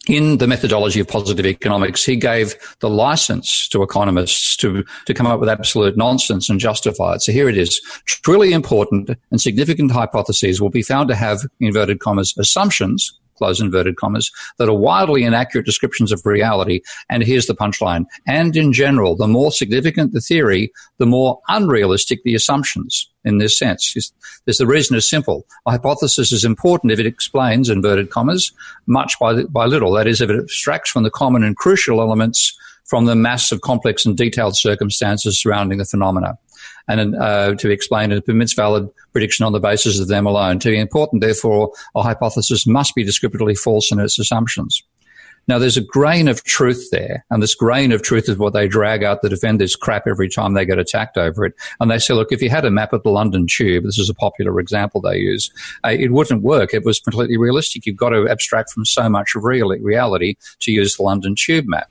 in 0.08 0.38
the 0.38 0.46
methodology 0.46 1.00
of 1.00 1.08
positive 1.08 1.46
economics, 1.46 2.04
he 2.04 2.16
gave 2.16 2.54
the 2.80 2.88
license 2.88 3.68
to 3.68 3.82
economists 3.82 4.56
to, 4.56 4.84
to 5.06 5.14
come 5.14 5.26
up 5.26 5.40
with 5.40 5.48
absolute 5.48 5.96
nonsense 5.96 6.48
and 6.48 6.60
justify 6.60 7.14
it. 7.14 7.22
So 7.22 7.32
here 7.32 7.48
it 7.48 7.58
is. 7.58 7.80
Truly 8.06 8.52
important 8.52 9.10
and 9.30 9.40
significant 9.40 9.90
hypotheses 9.90 10.60
will 10.60 10.70
be 10.70 10.82
found 10.82 11.08
to 11.08 11.16
have, 11.16 11.40
inverted 11.60 12.00
commas, 12.00 12.34
assumptions 12.38 13.18
close 13.36 13.60
inverted 13.60 13.96
commas, 13.96 14.30
that 14.58 14.68
are 14.68 14.74
wildly 14.74 15.24
inaccurate 15.24 15.66
descriptions 15.66 16.12
of 16.12 16.24
reality. 16.24 16.80
And 17.08 17.22
here's 17.22 17.46
the 17.46 17.54
punchline. 17.54 18.06
And 18.26 18.56
in 18.56 18.72
general, 18.72 19.16
the 19.16 19.28
more 19.28 19.52
significant 19.52 20.12
the 20.12 20.20
theory, 20.20 20.72
the 20.98 21.06
more 21.06 21.40
unrealistic 21.48 22.22
the 22.24 22.34
assumptions 22.34 23.10
in 23.24 23.38
this 23.38 23.58
sense. 23.58 24.12
There's 24.44 24.58
the 24.58 24.66
reason 24.66 24.96
is 24.96 25.08
simple. 25.08 25.46
A 25.66 25.72
hypothesis 25.72 26.32
is 26.32 26.44
important 26.44 26.92
if 26.92 27.00
it 27.00 27.06
explains, 27.06 27.68
inverted 27.68 28.10
commas, 28.10 28.52
much 28.86 29.18
by, 29.18 29.42
by 29.44 29.66
little. 29.66 29.92
That 29.92 30.06
is, 30.06 30.20
if 30.20 30.30
it 30.30 30.38
abstracts 30.38 30.90
from 30.90 31.02
the 31.02 31.10
common 31.10 31.42
and 31.42 31.56
crucial 31.56 32.00
elements 32.00 32.56
from 32.84 33.06
the 33.06 33.16
mass 33.16 33.50
of 33.50 33.60
complex 33.62 34.06
and 34.06 34.16
detailed 34.16 34.56
circumstances 34.56 35.40
surrounding 35.40 35.78
the 35.78 35.84
phenomena 35.84 36.38
and 36.88 37.14
uh, 37.16 37.54
to 37.56 37.70
explain 37.70 38.12
it 38.12 38.26
permits 38.26 38.52
valid 38.52 38.88
prediction 39.12 39.44
on 39.44 39.52
the 39.52 39.60
basis 39.60 39.98
of 40.00 40.08
them 40.08 40.26
alone. 40.26 40.58
To 40.60 40.70
be 40.70 40.78
important, 40.78 41.22
therefore, 41.22 41.72
a 41.94 42.02
hypothesis 42.02 42.66
must 42.66 42.94
be 42.94 43.04
descriptively 43.04 43.54
false 43.54 43.90
in 43.90 43.98
its 43.98 44.18
assumptions. 44.18 44.82
Now, 45.48 45.60
there's 45.60 45.76
a 45.76 45.82
grain 45.82 46.26
of 46.26 46.42
truth 46.42 46.88
there, 46.90 47.24
and 47.30 47.40
this 47.40 47.54
grain 47.54 47.92
of 47.92 48.02
truth 48.02 48.28
is 48.28 48.36
what 48.36 48.52
they 48.52 48.66
drag 48.66 49.04
out 49.04 49.22
the 49.22 49.28
defenders' 49.28 49.76
crap 49.76 50.08
every 50.08 50.28
time 50.28 50.54
they 50.54 50.66
get 50.66 50.80
attacked 50.80 51.16
over 51.16 51.44
it. 51.44 51.54
And 51.78 51.88
they 51.88 51.98
say, 51.98 52.14
look, 52.14 52.32
if 52.32 52.42
you 52.42 52.50
had 52.50 52.64
a 52.64 52.70
map 52.70 52.92
of 52.92 53.04
the 53.04 53.10
London 53.10 53.46
Tube, 53.48 53.84
this 53.84 53.98
is 53.98 54.10
a 54.10 54.14
popular 54.14 54.58
example 54.58 55.00
they 55.00 55.18
use, 55.18 55.52
uh, 55.84 55.90
it 55.90 56.10
wouldn't 56.10 56.42
work. 56.42 56.74
It 56.74 56.84
was 56.84 56.98
completely 56.98 57.36
realistic. 57.36 57.86
You've 57.86 57.96
got 57.96 58.08
to 58.08 58.28
abstract 58.28 58.72
from 58.72 58.84
so 58.84 59.08
much 59.08 59.36
of 59.36 59.44
real- 59.44 59.68
reality 59.68 60.34
to 60.60 60.72
use 60.72 60.96
the 60.96 61.04
London 61.04 61.36
Tube 61.36 61.66
map. 61.68 61.88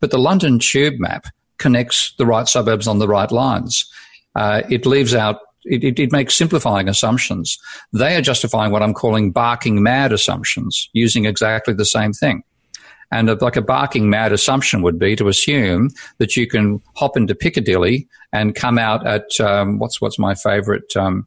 But 0.00 0.10
the 0.10 0.18
London 0.18 0.58
Tube 0.58 0.94
map 0.98 1.26
connects 1.58 2.14
the 2.16 2.26
right 2.26 2.48
suburbs 2.48 2.86
on 2.86 2.98
the 2.98 3.08
right 3.08 3.30
lines 3.30 3.90
uh, 4.36 4.62
it 4.70 4.86
leaves 4.86 5.14
out 5.14 5.40
it, 5.68 5.82
it, 5.82 5.98
it, 5.98 6.12
makes 6.12 6.36
simplifying 6.36 6.88
assumptions. 6.88 7.58
They 7.92 8.14
are 8.14 8.20
justifying 8.20 8.70
what 8.70 8.82
I'm 8.82 8.94
calling 8.94 9.32
barking 9.32 9.82
mad 9.82 10.12
assumptions, 10.12 10.88
using 10.92 11.24
exactly 11.24 11.74
the 11.74 11.84
same 11.84 12.12
thing. 12.12 12.44
And 13.10 13.28
a, 13.28 13.34
like 13.34 13.56
a 13.56 13.62
barking 13.62 14.08
mad 14.08 14.32
assumption 14.32 14.82
would 14.82 14.98
be 14.98 15.16
to 15.16 15.28
assume 15.28 15.90
that 16.18 16.36
you 16.36 16.46
can 16.46 16.80
hop 16.94 17.16
into 17.16 17.34
Piccadilly 17.34 18.06
and 18.32 18.54
come 18.54 18.78
out 18.78 19.06
at 19.06 19.40
um, 19.40 19.78
what's 19.78 20.00
what's 20.00 20.18
my 20.18 20.34
favourite 20.34 20.96
um, 20.96 21.26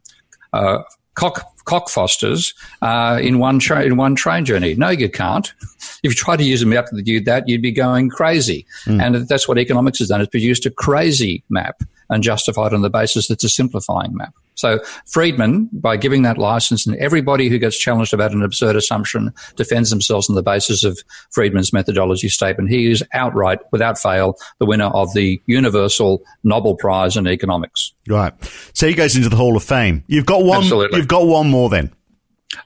uh, 0.52 0.78
cock 1.14 1.46
cockfosters 1.64 2.54
uh, 2.82 3.18
in 3.20 3.38
one 3.38 3.58
tra- 3.58 3.84
in 3.84 3.96
one 3.96 4.14
train 4.14 4.44
journey. 4.44 4.74
No, 4.74 4.88
you 4.88 5.10
can't. 5.10 5.52
if 6.02 6.10
you 6.10 6.14
try 6.14 6.36
to 6.36 6.44
use 6.44 6.62
a 6.62 6.66
map 6.66 6.86
that 6.90 7.02
do 7.02 7.20
that, 7.20 7.48
you'd 7.48 7.62
be 7.62 7.72
going 7.72 8.08
crazy. 8.08 8.66
Mm. 8.84 9.02
And 9.02 9.28
that's 9.28 9.48
what 9.48 9.58
economics 9.58 9.98
has 9.98 10.08
done. 10.08 10.20
It's 10.20 10.30
produced 10.30 10.66
a 10.66 10.70
crazy 10.70 11.44
map 11.48 11.82
and 12.10 12.22
justified 12.22 12.74
on 12.74 12.82
the 12.82 12.90
basis 12.90 13.28
that 13.28 13.34
it's 13.34 13.44
a 13.44 13.48
simplifying 13.48 14.14
map. 14.14 14.34
So 14.56 14.80
Friedman, 15.06 15.70
by 15.72 15.96
giving 15.96 16.22
that 16.22 16.36
license, 16.36 16.86
and 16.86 16.94
everybody 16.96 17.48
who 17.48 17.58
gets 17.58 17.78
challenged 17.78 18.12
about 18.12 18.32
an 18.32 18.42
absurd 18.42 18.76
assumption 18.76 19.32
defends 19.56 19.88
themselves 19.88 20.28
on 20.28 20.36
the 20.36 20.42
basis 20.42 20.84
of 20.84 20.98
Friedman's 21.30 21.72
methodology 21.72 22.28
statement. 22.28 22.68
He 22.68 22.90
is 22.90 23.02
outright, 23.14 23.60
without 23.72 23.98
fail, 23.98 24.36
the 24.58 24.66
winner 24.66 24.88
of 24.88 25.14
the 25.14 25.40
universal 25.46 26.22
Nobble 26.44 26.76
Prize 26.76 27.16
in 27.16 27.26
economics. 27.26 27.94
Right. 28.06 28.34
So 28.74 28.86
he 28.86 28.94
goes 28.94 29.16
into 29.16 29.30
the 29.30 29.36
Hall 29.36 29.56
of 29.56 29.62
Fame. 29.62 30.04
You've 30.08 30.26
got 30.26 30.44
one. 30.44 30.58
Absolutely. 30.58 30.98
You've 30.98 31.08
got 31.08 31.26
one 31.26 31.48
more 31.48 31.70
then. 31.70 31.90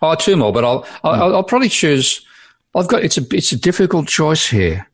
Oh, 0.03 0.15
two 0.15 0.37
more, 0.37 0.53
but 0.53 0.65
I'll 0.65 0.87
I'll, 1.05 1.37
I'll 1.37 1.45
probably 1.45 1.69
choose. 1.69 2.25
I've 2.75 2.89
got 2.89 3.05
it's 3.05 3.19
a 3.19 3.23
it's 3.31 3.53
a 3.53 3.57
difficult 3.57 4.09
choice 4.09 4.49
here. 4.49 4.89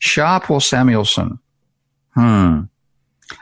Sharpe 0.00 0.50
or 0.50 0.60
Samuelson? 0.60 1.38
Hmm. 2.14 2.62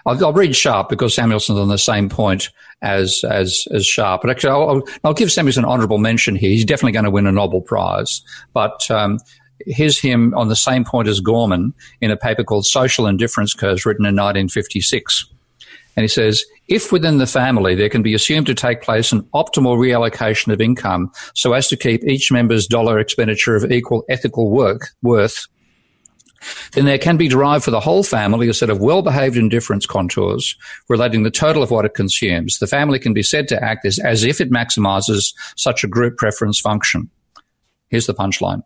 I'll, 0.06 0.24
I'll, 0.24 0.32
read 0.32 0.54
Sharpe 0.54 0.88
because 0.88 1.14
Samuelson's 1.14 1.58
on 1.58 1.68
the 1.68 1.78
same 1.78 2.08
point 2.08 2.50
as 2.82 3.22
as 3.28 3.66
as 3.72 3.86
Sharpe. 3.86 4.22
But 4.22 4.30
actually, 4.30 4.50
I'll, 4.50 4.82
I'll 5.04 5.14
give 5.14 5.32
Samuelson 5.32 5.64
an 5.64 5.70
honourable 5.70 5.98
mention 5.98 6.36
here. 6.36 6.50
He's 6.50 6.64
definitely 6.64 6.92
going 6.92 7.04
to 7.04 7.10
win 7.10 7.26
a 7.26 7.32
Nobble 7.32 7.60
Prize. 7.60 8.22
But 8.52 8.90
um, 8.90 9.18
here's 9.66 9.98
him 9.98 10.34
on 10.34 10.48
the 10.48 10.56
same 10.56 10.84
point 10.84 11.08
as 11.08 11.20
Gorman 11.20 11.74
in 12.00 12.10
a 12.10 12.16
paper 12.16 12.44
called 12.44 12.66
Social 12.66 13.06
Indifference 13.06 13.54
Curves, 13.54 13.84
written 13.84 14.04
in 14.04 14.14
1956. 14.14 15.26
And 15.96 16.04
he 16.04 16.08
says, 16.08 16.44
if 16.68 16.92
within 16.92 17.18
the 17.18 17.26
family 17.26 17.74
there 17.74 17.88
can 17.88 18.02
be 18.02 18.14
assumed 18.14 18.46
to 18.46 18.54
take 18.54 18.80
place 18.80 19.12
an 19.12 19.22
optimal 19.34 19.76
reallocation 19.76 20.52
of 20.52 20.60
income 20.60 21.10
so 21.34 21.52
as 21.52 21.68
to 21.68 21.76
keep 21.76 22.04
each 22.04 22.30
member's 22.30 22.66
dollar 22.66 22.98
expenditure 22.98 23.56
of 23.56 23.70
equal 23.70 24.04
ethical 24.08 24.50
work, 24.50 24.90
worth, 25.02 25.46
then 26.72 26.84
there 26.84 26.98
can 26.98 27.16
be 27.16 27.28
derived 27.28 27.64
for 27.64 27.70
the 27.70 27.80
whole 27.80 28.02
family 28.02 28.48
a 28.48 28.54
set 28.54 28.70
of 28.70 28.80
well-behaved 28.80 29.36
indifference 29.36 29.86
contours 29.86 30.56
relating 30.88 31.22
the 31.22 31.30
total 31.30 31.62
of 31.62 31.70
what 31.70 31.84
it 31.84 31.94
consumes. 31.94 32.58
The 32.58 32.66
family 32.66 32.98
can 32.98 33.12
be 33.12 33.22
said 33.22 33.48
to 33.48 33.62
act 33.62 33.84
as, 33.84 33.98
as 33.98 34.24
if 34.24 34.40
it 34.40 34.50
maximizes 34.50 35.34
such 35.56 35.84
a 35.84 35.88
group 35.88 36.16
preference 36.16 36.58
function. 36.58 37.10
Here's 37.88 38.06
the 38.06 38.14
punchline. 38.14 38.62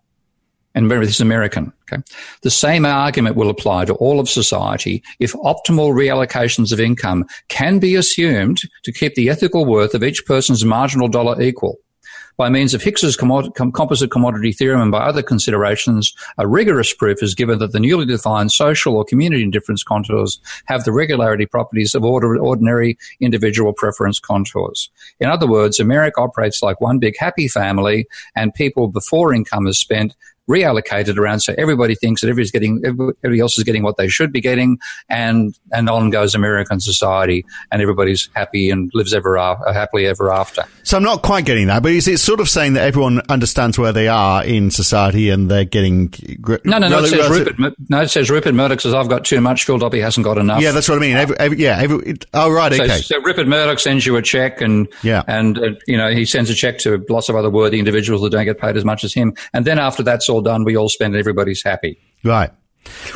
And 0.74 0.86
remember, 0.86 1.06
this 1.06 1.16
is 1.16 1.20
American. 1.20 1.72
Okay. 1.82 2.02
The 2.42 2.50
same 2.50 2.84
argument 2.84 3.36
will 3.36 3.48
apply 3.48 3.84
to 3.84 3.94
all 3.94 4.18
of 4.18 4.28
society 4.28 5.04
if 5.20 5.32
optimal 5.34 5.94
reallocations 5.94 6.72
of 6.72 6.80
income 6.80 7.26
can 7.48 7.78
be 7.78 7.94
assumed 7.94 8.60
to 8.82 8.92
keep 8.92 9.14
the 9.14 9.30
ethical 9.30 9.64
worth 9.64 9.94
of 9.94 10.02
each 10.02 10.26
person's 10.26 10.64
marginal 10.64 11.06
dollar 11.06 11.40
equal 11.40 11.78
by 12.36 12.48
means 12.48 12.74
of 12.74 12.82
Hicks's 12.82 13.16
composite 13.16 14.10
commodity 14.10 14.52
theorem 14.52 14.80
and 14.80 14.90
by 14.90 15.04
other 15.04 15.22
considerations, 15.22 16.14
a 16.38 16.48
rigorous 16.48 16.92
proof 16.92 17.22
is 17.22 17.34
given 17.34 17.58
that 17.60 17.72
the 17.72 17.80
newly 17.80 18.06
defined 18.06 18.50
social 18.50 18.96
or 18.96 19.04
community 19.04 19.42
indifference 19.42 19.82
contours 19.82 20.40
have 20.66 20.84
the 20.84 20.92
regularity 20.92 21.46
properties 21.46 21.94
of 21.94 22.04
ordinary 22.04 22.98
individual 23.20 23.72
preference 23.72 24.18
contours. 24.18 24.90
In 25.20 25.28
other 25.28 25.46
words, 25.46 25.78
America 25.78 26.20
operates 26.20 26.62
like 26.62 26.80
one 26.80 26.98
big 26.98 27.16
happy 27.18 27.46
family 27.46 28.06
and 28.34 28.52
people 28.52 28.88
before 28.88 29.32
income 29.32 29.66
is 29.66 29.78
spent 29.78 30.16
reallocated 30.48 31.16
around 31.16 31.40
so 31.40 31.54
everybody 31.56 31.94
thinks 31.94 32.20
that 32.20 32.28
everybody's 32.28 32.50
getting 32.50 32.82
everybody 32.84 33.40
else 33.40 33.56
is 33.56 33.64
getting 33.64 33.82
what 33.82 33.96
they 33.96 34.08
should 34.08 34.32
be 34.32 34.40
getting 34.40 34.78
and 35.08 35.58
and 35.72 35.88
on 35.88 36.10
goes 36.10 36.34
American 36.34 36.80
society 36.80 37.44
and 37.70 37.80
everybody's 37.80 38.28
happy 38.34 38.70
and 38.70 38.90
lives 38.94 39.14
ever 39.14 39.38
after, 39.38 39.72
happily 39.72 40.06
ever 40.06 40.32
after. 40.32 40.64
So 40.82 40.96
I'm 40.96 41.02
not 41.02 41.22
quite 41.22 41.44
getting 41.44 41.68
that, 41.68 41.82
but 41.82 41.92
is 41.92 42.06
it 42.08 42.18
sort 42.18 42.40
of 42.40 42.48
saying 42.48 42.74
that 42.74 42.82
everyone 42.82 43.22
understands 43.28 43.78
where 43.78 43.92
they 43.92 44.08
are 44.08 44.44
in 44.44 44.70
society 44.70 45.30
and 45.30 45.50
they're 45.50 45.64
getting 45.64 46.12
No, 46.64 46.78
no, 46.78 46.88
no, 46.88 46.98
it 47.04 47.08
says 47.08 47.30
Rupert 47.30 47.74
no, 47.88 48.02
it 48.02 48.08
says 48.08 48.30
Rupert 48.30 48.54
Murdoch 48.54 48.80
says 48.80 48.94
I've 48.94 49.08
got 49.08 49.24
too 49.24 49.40
much, 49.40 49.64
Phil 49.64 49.78
Dobbie 49.78 50.00
hasn't 50.00 50.24
got 50.24 50.38
enough. 50.38 50.60
Yeah, 50.60 50.72
that's 50.72 50.88
what 50.88 50.98
I 50.98 51.00
mean. 51.00 51.16
Every, 51.16 51.38
every, 51.38 51.58
yeah, 51.58 51.78
every, 51.80 52.16
oh 52.34 52.50
right, 52.52 52.72
okay. 52.72 52.88
So, 52.88 53.16
so 53.16 53.22
Rupert 53.22 53.48
Murdoch 53.48 53.78
sends 53.78 54.04
you 54.06 54.16
a 54.16 54.22
check 54.22 54.60
and 54.60 54.88
yeah. 55.02 55.22
and 55.26 55.58
uh, 55.58 55.70
you 55.86 55.96
know, 55.96 56.10
he 56.10 56.24
sends 56.24 56.50
a 56.50 56.54
check 56.54 56.78
to 56.78 57.04
lots 57.08 57.28
of 57.28 57.36
other 57.36 57.50
worthy 57.50 57.78
individuals 57.78 58.22
that 58.22 58.30
don't 58.30 58.44
get 58.44 58.58
paid 58.58 58.76
as 58.76 58.84
much 58.84 59.04
as 59.04 59.14
him. 59.14 59.34
And 59.52 59.64
then 59.64 59.78
after 59.78 60.02
that's 60.02 60.28
all 60.34 60.42
done, 60.42 60.64
we 60.64 60.76
all 60.76 60.88
spend 60.88 61.16
everybody's 61.16 61.62
happy. 61.62 61.98
Right. 62.22 62.50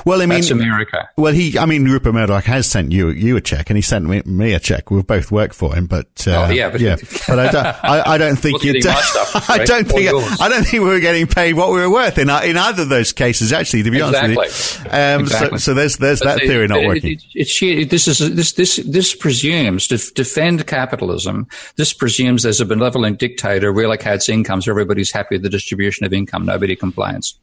Well, 0.05 0.21
I 0.21 0.27
mean, 0.27 0.41
that's 0.41 0.51
America. 0.51 1.09
Well, 1.17 1.33
he, 1.33 1.59
I 1.59 1.67
mean, 1.67 1.85
Rupert 1.85 2.15
Murdoch 2.15 2.45
has 2.45 2.67
sent 2.67 2.93
you 2.93 3.11
you 3.11 3.37
a 3.37 3.41
check, 3.41 3.71
and 3.71 3.77
he 3.77 3.83
sent 3.83 4.07
me, 4.07 4.23
me 4.25 4.55
a 4.55 4.61
check. 4.61 4.91
We've 4.91 5.07
both 5.07 5.31
worked 5.31 5.55
for 5.55 5.75
him, 5.75 5.87
but 5.87 6.07
uh, 6.27 6.47
oh, 6.47 6.51
yeah, 6.51 6.71
but, 6.71 6.81
yeah, 6.81 6.97
but 7.29 7.39
I 7.39 7.51
don't, 7.51 7.67
I, 7.85 8.03
I 8.15 8.19
don't 8.19 8.37
think 8.37 8.65
you. 8.65 8.81
Stuff, 8.89 9.51
I 9.51 9.65
don't 9.65 9.87
think, 9.87 10.09
I 10.41 10.49
don't 10.49 10.65
think 10.65 10.83
we 10.83 10.89
were 10.89 11.01
getting 11.01 11.27
paid 11.27 11.55
what 11.55 11.71
we 11.71 11.81
were 11.81 11.91
worth 11.91 12.19
in 12.19 12.31
in 12.31 12.57
either 12.57 12.83
of 12.83 12.89
those 12.89 13.13
cases. 13.13 13.53
Actually, 13.53 13.83
to 13.83 13.91
be 13.91 13.99
exactly. 13.99 14.37
honest 14.37 14.79
with 14.79 14.93
you, 14.93 14.99
um, 14.99 15.21
exactly. 15.21 15.59
so, 15.59 15.73
so 15.73 15.75
there's 15.75 15.97
there's 15.97 16.21
but 16.21 16.39
that 16.39 16.41
theory 16.41 16.67
not 16.69 16.85
working. 16.85 17.21
It, 17.35 17.63
it, 17.63 17.91
this 17.91 18.09
is 18.09 18.19
this 18.35 18.53
this 18.53 18.77
this 18.87 19.15
presumes 19.15 19.87
to 19.89 19.99
defend 20.15 20.67
capitalism. 20.67 21.47
This 21.77 21.93
presumes 21.93 22.43
there's 22.43 22.61
a 22.61 22.67
benevolent 22.67 23.19
dictator 23.19 23.73
relocates 23.73 24.29
income 24.29 24.63
so 24.63 24.71
everybody's 24.71 25.13
happy 25.13 25.37
with 25.37 25.43
the 25.43 25.51
distribution 25.51 26.07
of 26.07 26.13
income. 26.13 26.47
Nobody 26.47 26.77
complains 26.77 27.39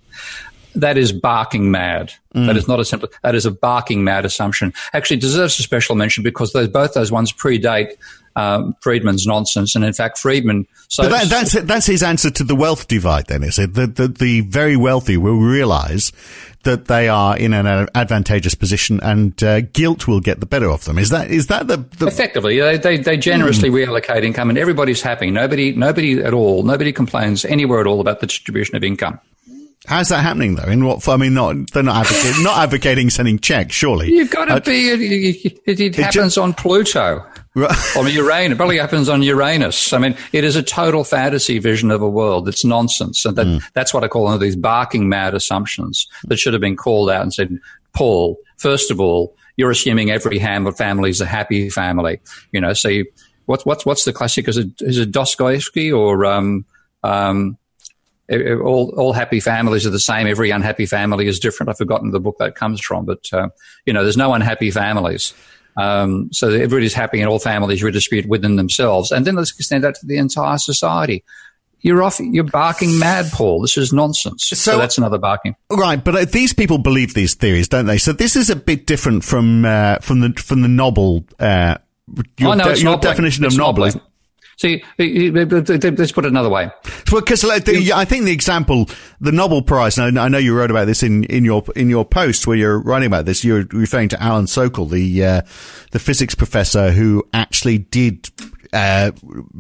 that 0.76 0.98
is 0.98 1.12
barking 1.12 1.72
mad. 1.72 2.14
Mm. 2.34 2.48
That 2.48 2.58
is 2.58 2.68
not 2.68 2.80
a 2.80 2.86
simple, 2.86 3.10
that 3.24 3.36
is 3.36 3.46
a 3.46 3.52
barking 3.52 4.04
mad 4.04 4.26
assumption. 4.26 4.74
Actually 4.94 5.18
deserves 5.18 5.58
a 5.60 5.64
special 5.64 5.96
mention 5.96 6.24
because 6.24 6.54
those, 6.54 6.68
both 6.68 6.94
those 6.94 7.12
ones 7.12 7.32
predate 7.32 7.96
um, 8.36 8.76
Friedman's 8.82 9.26
nonsense. 9.26 9.76
And 9.76 9.86
in 9.86 9.94
fact, 9.94 10.18
Friedman. 10.18 10.68
So 10.90 11.08
that, 11.08 11.30
that's 11.30 11.54
that's 11.54 11.86
his 11.86 12.04
answer 12.04 12.30
to 12.32 12.44
the 12.44 12.56
wealth 12.56 12.88
divide. 12.88 13.28
Then 13.28 13.44
is 13.44 13.58
it 13.58 13.74
the 13.74 13.88
the, 13.88 14.08
the 14.08 14.42
very 14.42 14.76
wealthy 14.76 15.18
will 15.18 15.38
realise 15.40 16.12
that 16.64 16.86
they 16.86 17.08
are 17.08 17.38
in 17.38 17.54
an 17.54 17.88
advantageous 17.96 18.56
position 18.56 19.00
and 19.02 19.42
uh, 19.44 19.62
guilt 19.62 20.08
will 20.08 20.20
get 20.20 20.40
the 20.40 20.46
better 20.46 20.70
of 20.70 20.84
them. 20.86 20.98
Is 20.98 21.10
that 21.10 21.32
is 21.32 21.48
that 21.48 21.68
the, 21.68 21.78
the... 21.78 22.08
effectively 22.08 22.60
they, 22.60 22.78
they, 22.78 22.98
they 22.98 23.18
generously 23.18 23.70
mm. 23.70 23.86
reallocate 23.86 24.24
income 24.24 24.50
and 24.50 24.58
everybody's 24.58 25.02
happy. 25.02 25.32
Nobody 25.32 25.72
nobody 25.74 26.22
at 26.22 26.34
all 26.34 26.64
nobody 26.64 26.92
complains 26.92 27.46
anywhere 27.46 27.80
at 27.80 27.88
all 27.88 28.02
about 28.02 28.20
the 28.20 28.28
distribution 28.28 28.76
of 28.76 28.84
income. 28.84 29.20
How's 29.88 30.10
that 30.10 30.22
happening 30.22 30.56
though? 30.56 30.70
In 30.70 30.86
what? 30.86 31.08
I 31.08 31.18
mean, 31.18 31.34
not 31.34 31.72
they're 31.72 31.84
not 31.84 32.06
advocating, 32.06 32.44
not 32.44 32.58
advocating 32.58 33.10
sending 33.10 33.40
checks. 33.40 33.74
Surely 33.76 34.12
you've 34.12 34.32
got 34.32 34.46
to 34.46 34.56
uh, 34.56 34.60
be. 34.60 34.90
It, 34.90 35.60
it, 35.66 35.80
it 35.80 35.96
happens 35.96 36.36
ju- 36.36 36.42
on 36.42 36.54
Pluto. 36.54 37.26
Right. 37.54 37.96
On 37.98 38.08
Uranus, 38.12 38.54
it 38.54 38.58
probably 38.58 38.78
happens 38.78 39.08
on 39.08 39.22
Uranus. 39.22 39.94
I 39.94 39.98
mean, 39.98 40.18
it 40.34 40.44
is 40.44 40.56
a 40.56 40.64
total 40.64 41.04
fantasy 41.04 41.60
vision 41.60 41.90
of 41.90 42.02
a 42.02 42.10
world. 42.10 42.50
It's 42.50 42.66
nonsense, 42.66 43.24
and 43.26 43.38
that, 43.38 43.48
mm. 43.48 43.64
that's 43.74 43.94
what 43.94 44.04
I 44.04 44.10
call 44.10 44.24
one 44.26 44.34
of 44.34 44.42
these 44.42 44.58
barking 44.58 45.08
mad 45.08 45.34
assumptions 45.34 46.08
that 46.26 46.38
should 46.38 46.54
have 46.54 46.62
been 46.62 46.76
called 46.76 47.10
out 47.10 47.22
and 47.22 47.34
said, 47.34 47.58
"Paul, 47.94 48.38
first 48.58 48.92
of 48.92 49.00
all, 49.00 49.36
you're 49.58 49.72
assuming 49.72 50.12
every 50.12 50.38
ham 50.38 50.72
family 50.74 51.10
is 51.10 51.22
a 51.22 51.26
happy 51.26 51.70
family. 51.70 52.20
You 52.52 52.62
know, 52.62 52.74
so 52.74 52.90
you, 52.90 53.06
what's 53.46 53.66
what's 53.66 53.86
what's 53.86 54.06
the 54.06 54.14
classic? 54.14 54.48
Is 54.48 54.58
it 54.58 54.82
is 54.82 54.98
it 54.98 55.12
Dostoevsky 55.12 55.92
or 55.92 56.26
um, 56.26 56.66
um, 57.04 57.58
all 58.32 58.94
all 58.98 59.14
happy 59.14 59.40
families 59.40 59.86
are 59.86 59.92
the 59.92 60.00
same. 60.00 60.28
Every 60.28 60.50
unhappy 60.50 60.86
family 60.86 61.28
is 61.28 61.40
different. 61.40 61.70
I've 61.70 61.78
forgotten 61.78 62.12
the 62.12 62.20
book 62.20 62.38
that 62.40 62.56
comes 62.56 62.82
from, 62.82 63.06
but 63.06 63.32
uh, 63.32 63.50
you 63.86 63.94
know, 63.94 64.04
there's 64.04 64.18
no 64.18 64.34
unhappy 64.34 64.72
families. 64.72 65.34
Um, 65.78 66.30
so 66.32 66.50
everybody's 66.50 66.94
happy, 66.94 67.20
and 67.20 67.30
all 67.30 67.40
families 67.40 67.84
redistribute 67.84 68.28
within 68.28 68.56
themselves. 68.56 69.12
And 69.12 69.26
then 69.26 69.36
let's 69.36 69.52
extend 69.52 69.84
that 69.84 69.96
to 69.96 70.06
the 70.06 70.18
entire 70.18 70.58
society. 70.58 71.24
You're 71.82 72.02
off. 72.02 72.20
You're 72.20 72.46
barking 72.46 72.98
mad, 72.98 73.28
Paul. 73.32 73.62
This 73.62 73.78
is 73.78 73.94
nonsense. 73.94 74.48
So, 74.48 74.56
so 74.56 74.78
that's 74.80 74.98
another 74.98 75.20
barking. 75.20 75.56
Right, 75.70 76.04
but 76.04 76.16
uh, 76.16 76.26
these 76.26 76.52
people 76.52 76.80
believe 76.80 77.14
these 77.14 77.36
theories, 77.36 77.68
don't 77.68 77.86
they? 77.86 78.00
So 78.00 78.12
this 78.12 78.36
is 78.36 78.50
a 78.50 78.56
bit 78.56 78.88
different 78.88 79.24
from 79.24 79.66
uh, 79.66 80.00
from 80.00 80.22
the 80.22 80.34
from 80.34 80.64
the 80.64 80.68
noble. 80.68 81.26
Uh, 81.40 81.78
your, 82.38 82.52
oh, 82.52 82.54
no, 82.56 82.74
de- 82.74 82.82
your 82.82 82.98
definition 82.98 83.46
it's 83.46 83.56
of 83.56 84.02
noble. 84.64 85.66
See, 85.68 85.90
let's 85.92 86.12
put 86.12 86.26
it 86.26 86.30
another 86.30 86.50
way. 86.50 86.70
Well, 87.12 87.22
because 87.22 87.44
I 87.44 87.60
think 87.60 88.26
the 88.26 88.32
example, 88.32 88.90
the 89.20 89.32
Nobel 89.32 89.62
Prize, 89.62 89.98
and 89.98 90.20
I 90.20 90.28
know 90.28 90.38
you 90.38 90.56
wrote 90.56 90.72
about 90.72 90.86
this 90.86 91.04
in, 91.04 91.24
in 91.26 91.46
your 91.46 91.64
in 91.76 91.90
your 91.90 92.06
post 92.06 92.48
where 92.48 92.58
you're 92.58 92.80
writing 92.80 93.08
about 93.08 93.26
this. 93.26 93.44
You're 93.44 93.66
referring 93.72 94.10
to 94.10 94.22
Alan 94.22 94.46
Sokal, 94.46 94.90
the 94.90 95.24
uh, 95.24 95.42
the 95.92 96.00
physics 96.00 96.36
professor 96.36 96.92
who 96.92 97.24
actually 97.34 97.80
did 97.80 98.30
uh, 98.74 99.12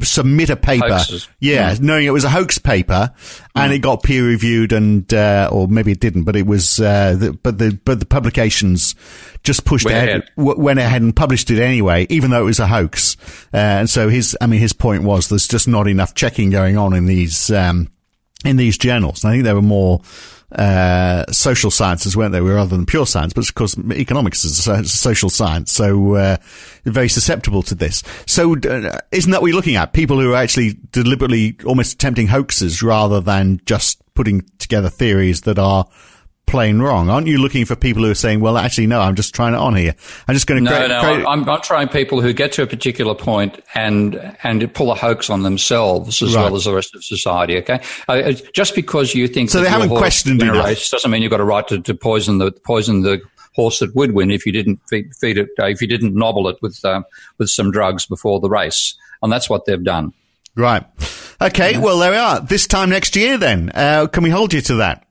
submit 0.01 0.49
a 0.49 0.55
paper. 0.55 0.87
Hoaxes. 0.87 1.27
Yeah, 1.39 1.73
mm. 1.73 1.81
knowing 1.81 2.05
it 2.05 2.11
was 2.11 2.23
a 2.23 2.29
hoax 2.29 2.57
paper, 2.57 3.11
and 3.55 3.71
mm. 3.71 3.75
it 3.75 3.79
got 3.79 4.03
peer 4.03 4.25
reviewed, 4.25 4.71
and 4.71 5.11
uh, 5.13 5.49
or 5.51 5.67
maybe 5.67 5.91
it 5.91 5.99
didn't, 5.99 6.23
but 6.23 6.35
it 6.35 6.45
was. 6.45 6.79
Uh, 6.79 7.15
the, 7.17 7.33
but 7.33 7.57
the 7.57 7.79
but 7.85 7.99
the 7.99 8.05
publications 8.05 8.95
just 9.43 9.65
pushed 9.65 9.85
went 9.85 9.97
ahead, 9.97 10.09
ahead. 10.09 10.29
W- 10.37 10.59
went 10.59 10.79
ahead 10.79 11.01
and 11.01 11.15
published 11.15 11.51
it 11.51 11.61
anyway, 11.61 12.07
even 12.09 12.31
though 12.31 12.41
it 12.41 12.45
was 12.45 12.59
a 12.59 12.67
hoax. 12.67 13.17
Uh, 13.53 13.57
and 13.57 13.89
so 13.89 14.09
his, 14.09 14.37
I 14.41 14.47
mean, 14.47 14.59
his 14.59 14.73
point 14.73 15.03
was 15.03 15.29
there's 15.29 15.47
just 15.47 15.67
not 15.67 15.87
enough 15.87 16.15
checking 16.15 16.49
going 16.49 16.77
on 16.77 16.93
in 16.93 17.05
these 17.05 17.51
um, 17.51 17.89
in 18.43 18.57
these 18.57 18.77
journals. 18.77 19.23
And 19.23 19.31
I 19.31 19.35
think 19.35 19.43
there 19.43 19.55
were 19.55 19.61
more 19.61 20.01
uh, 20.55 21.25
social 21.31 21.69
sciences, 21.69 22.15
weren't 22.15 22.31
they? 22.31 22.41
Were 22.41 22.55
rather 22.55 22.75
than 22.75 22.85
pure 22.85 23.05
science, 23.05 23.33
but 23.33 23.47
of 23.47 23.55
course 23.55 23.77
economics 23.91 24.45
is 24.45 24.67
a 24.67 24.83
social 24.85 25.29
science, 25.29 25.71
so 25.71 26.15
uh, 26.15 26.37
very 26.85 27.09
susceptible 27.09 27.61
to 27.63 27.75
this. 27.75 28.03
So, 28.25 28.55
uh, 28.55 28.99
isn't 29.11 29.31
that 29.31 29.41
what 29.41 29.47
you're 29.47 29.55
looking 29.55 29.75
at? 29.75 29.93
People 29.93 30.19
who 30.19 30.33
are 30.33 30.37
actually 30.37 30.77
deliberately 30.91 31.57
almost 31.65 31.93
attempting 31.93 32.27
hoaxes 32.27 32.81
rather 32.81 33.19
than 33.19 33.59
just 33.65 34.01
putting 34.13 34.45
together 34.59 34.89
theories 34.89 35.41
that 35.41 35.59
are 35.59 35.85
plain 36.45 36.79
wrong. 36.79 37.09
Aren't 37.09 37.27
you 37.27 37.37
looking 37.37 37.65
for 37.65 37.75
people 37.75 38.03
who 38.03 38.11
are 38.11 38.15
saying, 38.15 38.39
well, 38.39 38.57
actually, 38.57 38.87
no, 38.87 39.01
I'm 39.01 39.15
just 39.15 39.33
trying 39.33 39.53
it 39.53 39.59
on 39.59 39.75
here. 39.75 39.95
I'm 40.27 40.33
just 40.33 40.47
going 40.47 40.63
to 40.63 40.69
no, 40.69 40.75
create, 40.75 40.89
no, 40.89 40.99
create- 41.01 41.25
I'm, 41.27 41.49
I'm 41.49 41.61
trying 41.61 41.87
people 41.87 42.21
who 42.21 42.33
get 42.33 42.51
to 42.53 42.63
a 42.63 42.67
particular 42.67 43.15
point 43.15 43.63
and, 43.73 44.37
and 44.43 44.73
pull 44.73 44.91
a 44.91 44.95
hoax 44.95 45.29
on 45.29 45.43
themselves 45.43 46.21
as 46.21 46.35
right. 46.35 46.43
well 46.43 46.55
as 46.55 46.65
the 46.65 46.73
rest 46.73 46.95
of 46.95 47.03
society. 47.03 47.57
Okay. 47.57 47.81
Uh, 48.07 48.33
just 48.53 48.75
because 48.75 49.13
you 49.15 49.27
think 49.27 49.49
so 49.49 49.61
they 49.61 49.69
haven't 49.69 49.89
questioned 49.89 50.41
it 50.41 50.51
race 50.51 50.89
doesn't 50.89 51.11
mean 51.11 51.21
you've 51.21 51.31
got 51.31 51.39
a 51.39 51.45
right 51.45 51.67
to, 51.67 51.81
to 51.81 51.93
poison 51.93 52.37
the, 52.37 52.51
poison 52.51 53.01
the, 53.01 53.21
horse 53.55 53.79
that 53.79 53.95
would 53.95 54.11
win 54.11 54.31
if 54.31 54.45
you 54.45 54.51
didn't 54.51 54.79
feed, 54.89 55.15
feed 55.15 55.37
it, 55.37 55.49
uh, 55.59 55.65
if 55.65 55.81
you 55.81 55.87
didn't 55.87 56.13
nobble 56.13 56.47
it 56.49 56.57
with, 56.61 56.83
uh, 56.83 57.01
with 57.37 57.49
some 57.49 57.71
drugs 57.71 58.05
before 58.05 58.39
the 58.39 58.49
race. 58.49 58.95
And 59.21 59.31
that's 59.31 59.49
what 59.49 59.65
they've 59.65 59.83
done. 59.83 60.13
Right. 60.55 60.85
Okay. 61.41 61.73
Yeah. 61.73 61.79
Well, 61.79 61.99
there 61.99 62.11
we 62.11 62.17
are. 62.17 62.39
This 62.41 62.67
time 62.67 62.89
next 62.89 63.15
year, 63.15 63.37
then, 63.37 63.71
uh, 63.73 64.07
can 64.07 64.23
we 64.23 64.29
hold 64.29 64.53
you 64.53 64.61
to 64.61 64.75
that? 64.75 65.04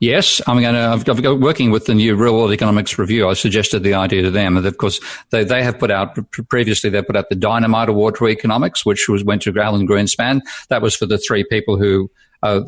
Yes, 0.00 0.40
I'm 0.46 0.60
going 0.60 0.74
to. 0.74 0.80
I've, 0.80 1.04
got 1.04 1.40
working 1.40 1.72
with 1.72 1.86
the 1.86 1.94
new 1.94 2.14
Real 2.14 2.34
World 2.34 2.52
Economics 2.52 2.98
Review. 2.98 3.28
I 3.28 3.34
suggested 3.34 3.82
the 3.82 3.94
idea 3.94 4.22
to 4.22 4.30
them, 4.30 4.56
and 4.56 4.64
of 4.64 4.78
course, 4.78 5.00
they, 5.30 5.42
they 5.42 5.60
have 5.62 5.76
put 5.78 5.90
out 5.90 6.16
previously. 6.48 6.88
They 6.88 7.02
put 7.02 7.16
out 7.16 7.28
the 7.30 7.34
Dynamite 7.34 7.88
Award 7.88 8.16
for 8.16 8.28
Economics, 8.28 8.86
which 8.86 9.08
was 9.08 9.24
went 9.24 9.42
to 9.42 9.60
Alan 9.60 9.88
Greenspan. 9.88 10.40
That 10.68 10.82
was 10.82 10.94
for 10.94 11.06
the 11.06 11.18
three 11.18 11.44
people 11.44 11.76
who. 11.76 12.10
Uh, 12.40 12.60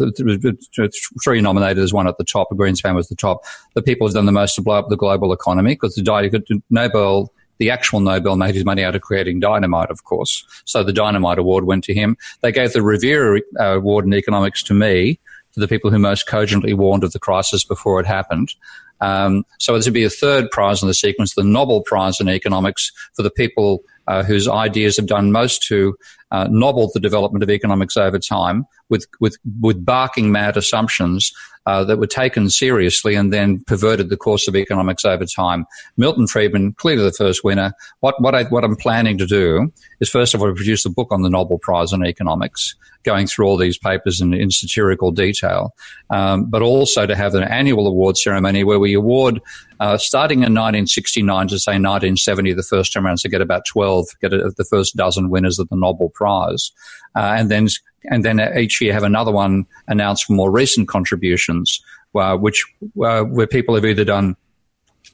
three 1.23 1.41
nominated. 1.41 1.77
There's 1.77 1.93
one 1.93 2.09
at 2.09 2.19
the 2.19 2.25
top. 2.25 2.49
Greenspan 2.51 2.97
was 2.97 3.09
the 3.09 3.15
top. 3.15 3.45
The 3.75 3.83
people 3.83 4.05
who've 4.05 4.15
done 4.15 4.27
the 4.27 4.33
most 4.33 4.57
to 4.57 4.63
blow 4.63 4.75
up 4.75 4.89
the 4.89 4.97
global 4.97 5.33
economy 5.33 5.75
because 5.75 5.95
the 5.95 6.63
Nobel 6.71 7.33
the 7.59 7.71
actual 7.71 8.01
Nobel 8.01 8.35
made 8.35 8.57
his 8.57 8.65
money 8.65 8.83
out 8.83 8.97
of 8.97 9.03
creating 9.03 9.39
dynamite, 9.39 9.91
of 9.91 10.03
course. 10.03 10.45
So 10.65 10.83
the 10.83 10.93
Dynamite 10.93 11.39
Award 11.39 11.67
went 11.67 11.85
to 11.85 11.95
him. 11.95 12.17
They 12.41 12.51
gave 12.51 12.73
the 12.73 12.83
Revere 12.83 13.37
uh, 13.61 13.77
Award 13.77 14.07
in 14.07 14.15
economics 14.15 14.63
to 14.65 14.75
me 14.75 15.21
to 15.55 15.61
the 15.61 15.69
people 15.69 15.91
who 15.91 15.99
most 15.99 16.27
cogently 16.27 16.73
warned 16.75 17.05
of 17.05 17.13
the 17.13 17.19
crisis 17.19 17.65
before 17.65 18.01
it 18.01 18.07
happened. 18.07 18.55
Um, 19.01 19.45
so 19.59 19.75
this 19.75 19.87
would 19.87 19.95
be 19.95 20.05
a 20.05 20.11
third 20.11 20.51
prize 20.51 20.83
in 20.83 20.89
the 20.89 20.95
sequence, 20.95 21.35
the 21.35 21.43
Nobble 21.43 21.83
Prize 21.83 22.21
in 22.21 22.29
Economics 22.29 22.93
for 23.15 23.23
the 23.23 23.31
people 23.31 23.83
uh, 24.07 24.23
whose 24.23 24.49
ideas 24.49 24.97
have 24.97 25.07
done 25.07 25.33
most 25.33 25.63
to 25.65 25.97
uh, 26.31 26.49
nobble 26.51 26.91
the 26.93 27.01
development 27.01 27.43
of 27.43 27.51
economics 27.51 27.97
over 27.97 28.19
time 28.19 28.67
with, 28.89 29.07
with, 29.21 29.37
with 29.61 29.85
barking 29.85 30.33
mad 30.33 30.57
assumptions 30.57 31.33
uh, 31.67 31.85
that 31.85 31.99
were 31.99 32.07
taken 32.07 32.49
seriously 32.49 33.15
and 33.15 33.33
then 33.33 33.63
perverted 33.65 34.09
the 34.09 34.17
course 34.17 34.49
of 34.49 34.57
economics 34.57 35.05
over 35.05 35.25
time. 35.25 35.67
Milton 35.97 36.27
Friedman, 36.27 36.73
clearly 36.73 37.05
the 37.05 37.13
first 37.13 37.45
winner. 37.45 37.73
What, 38.01 38.21
what, 38.21 38.35
I, 38.35 38.45
what 38.45 38.65
I'm 38.65 38.77
planning 38.77 39.19
to 39.19 39.27
do 39.27 39.73
is 40.01 40.09
first 40.09 40.35
of 40.35 40.41
all 40.41 40.53
produce 40.55 40.85
a 40.85 40.91
book 40.91 41.09
on 41.11 41.23
the 41.23 41.31
Nobel 41.31 41.59
Prize 41.59 41.93
in 41.93 42.05
economics, 42.05 42.75
going 43.05 43.27
through 43.27 43.47
all 43.47 43.57
these 43.57 43.79
papers 43.79 44.21
in, 44.21 44.35
in 44.35 44.51
satirical 44.51 45.11
detail, 45.11 45.75
um, 46.11 46.47
but 46.47 46.63
also 46.63 47.07
to 47.07 47.15
have 47.15 47.35
an 47.35 47.45
annual 47.45 47.87
award 47.87 48.17
ceremony 48.17 48.65
where 48.65 48.79
we 48.79 48.95
award 48.95 49.41
uh, 49.81 49.97
starting 49.97 50.39
in 50.39 50.53
1969 50.53 51.49
to 51.49 51.59
say 51.59 51.73
1970, 51.73 52.53
the 52.53 52.63
first 52.63 52.93
time 52.93 53.07
around, 53.07 53.19
to 53.19 53.29
get 53.29 53.41
about 53.41 53.65
12, 53.67 54.07
get 54.21 54.33
a, 54.33 54.51
the 54.57 54.65
first 54.65 54.97
dozen 54.97 55.31
winners 55.31 55.59
of 55.59 55.69
the 55.69 55.77
Nobel 55.77 56.11
Prize. 56.21 56.73
Uh, 57.17 57.33
and 57.39 57.51
then, 57.51 57.69
and 58.11 58.25
then 58.25 58.37
each 58.57 58.81
year 58.81 58.93
have 58.93 59.03
another 59.03 59.33
one 59.33 59.65
announced 59.89 60.25
for 60.25 60.35
more 60.35 60.51
recent 60.51 60.87
contributions, 60.87 61.83
uh, 62.15 62.37
which, 62.37 62.65
uh, 63.03 63.23
where 63.23 63.47
people 63.47 63.75
have 63.75 63.87
either 63.87 64.05
done 64.05 64.37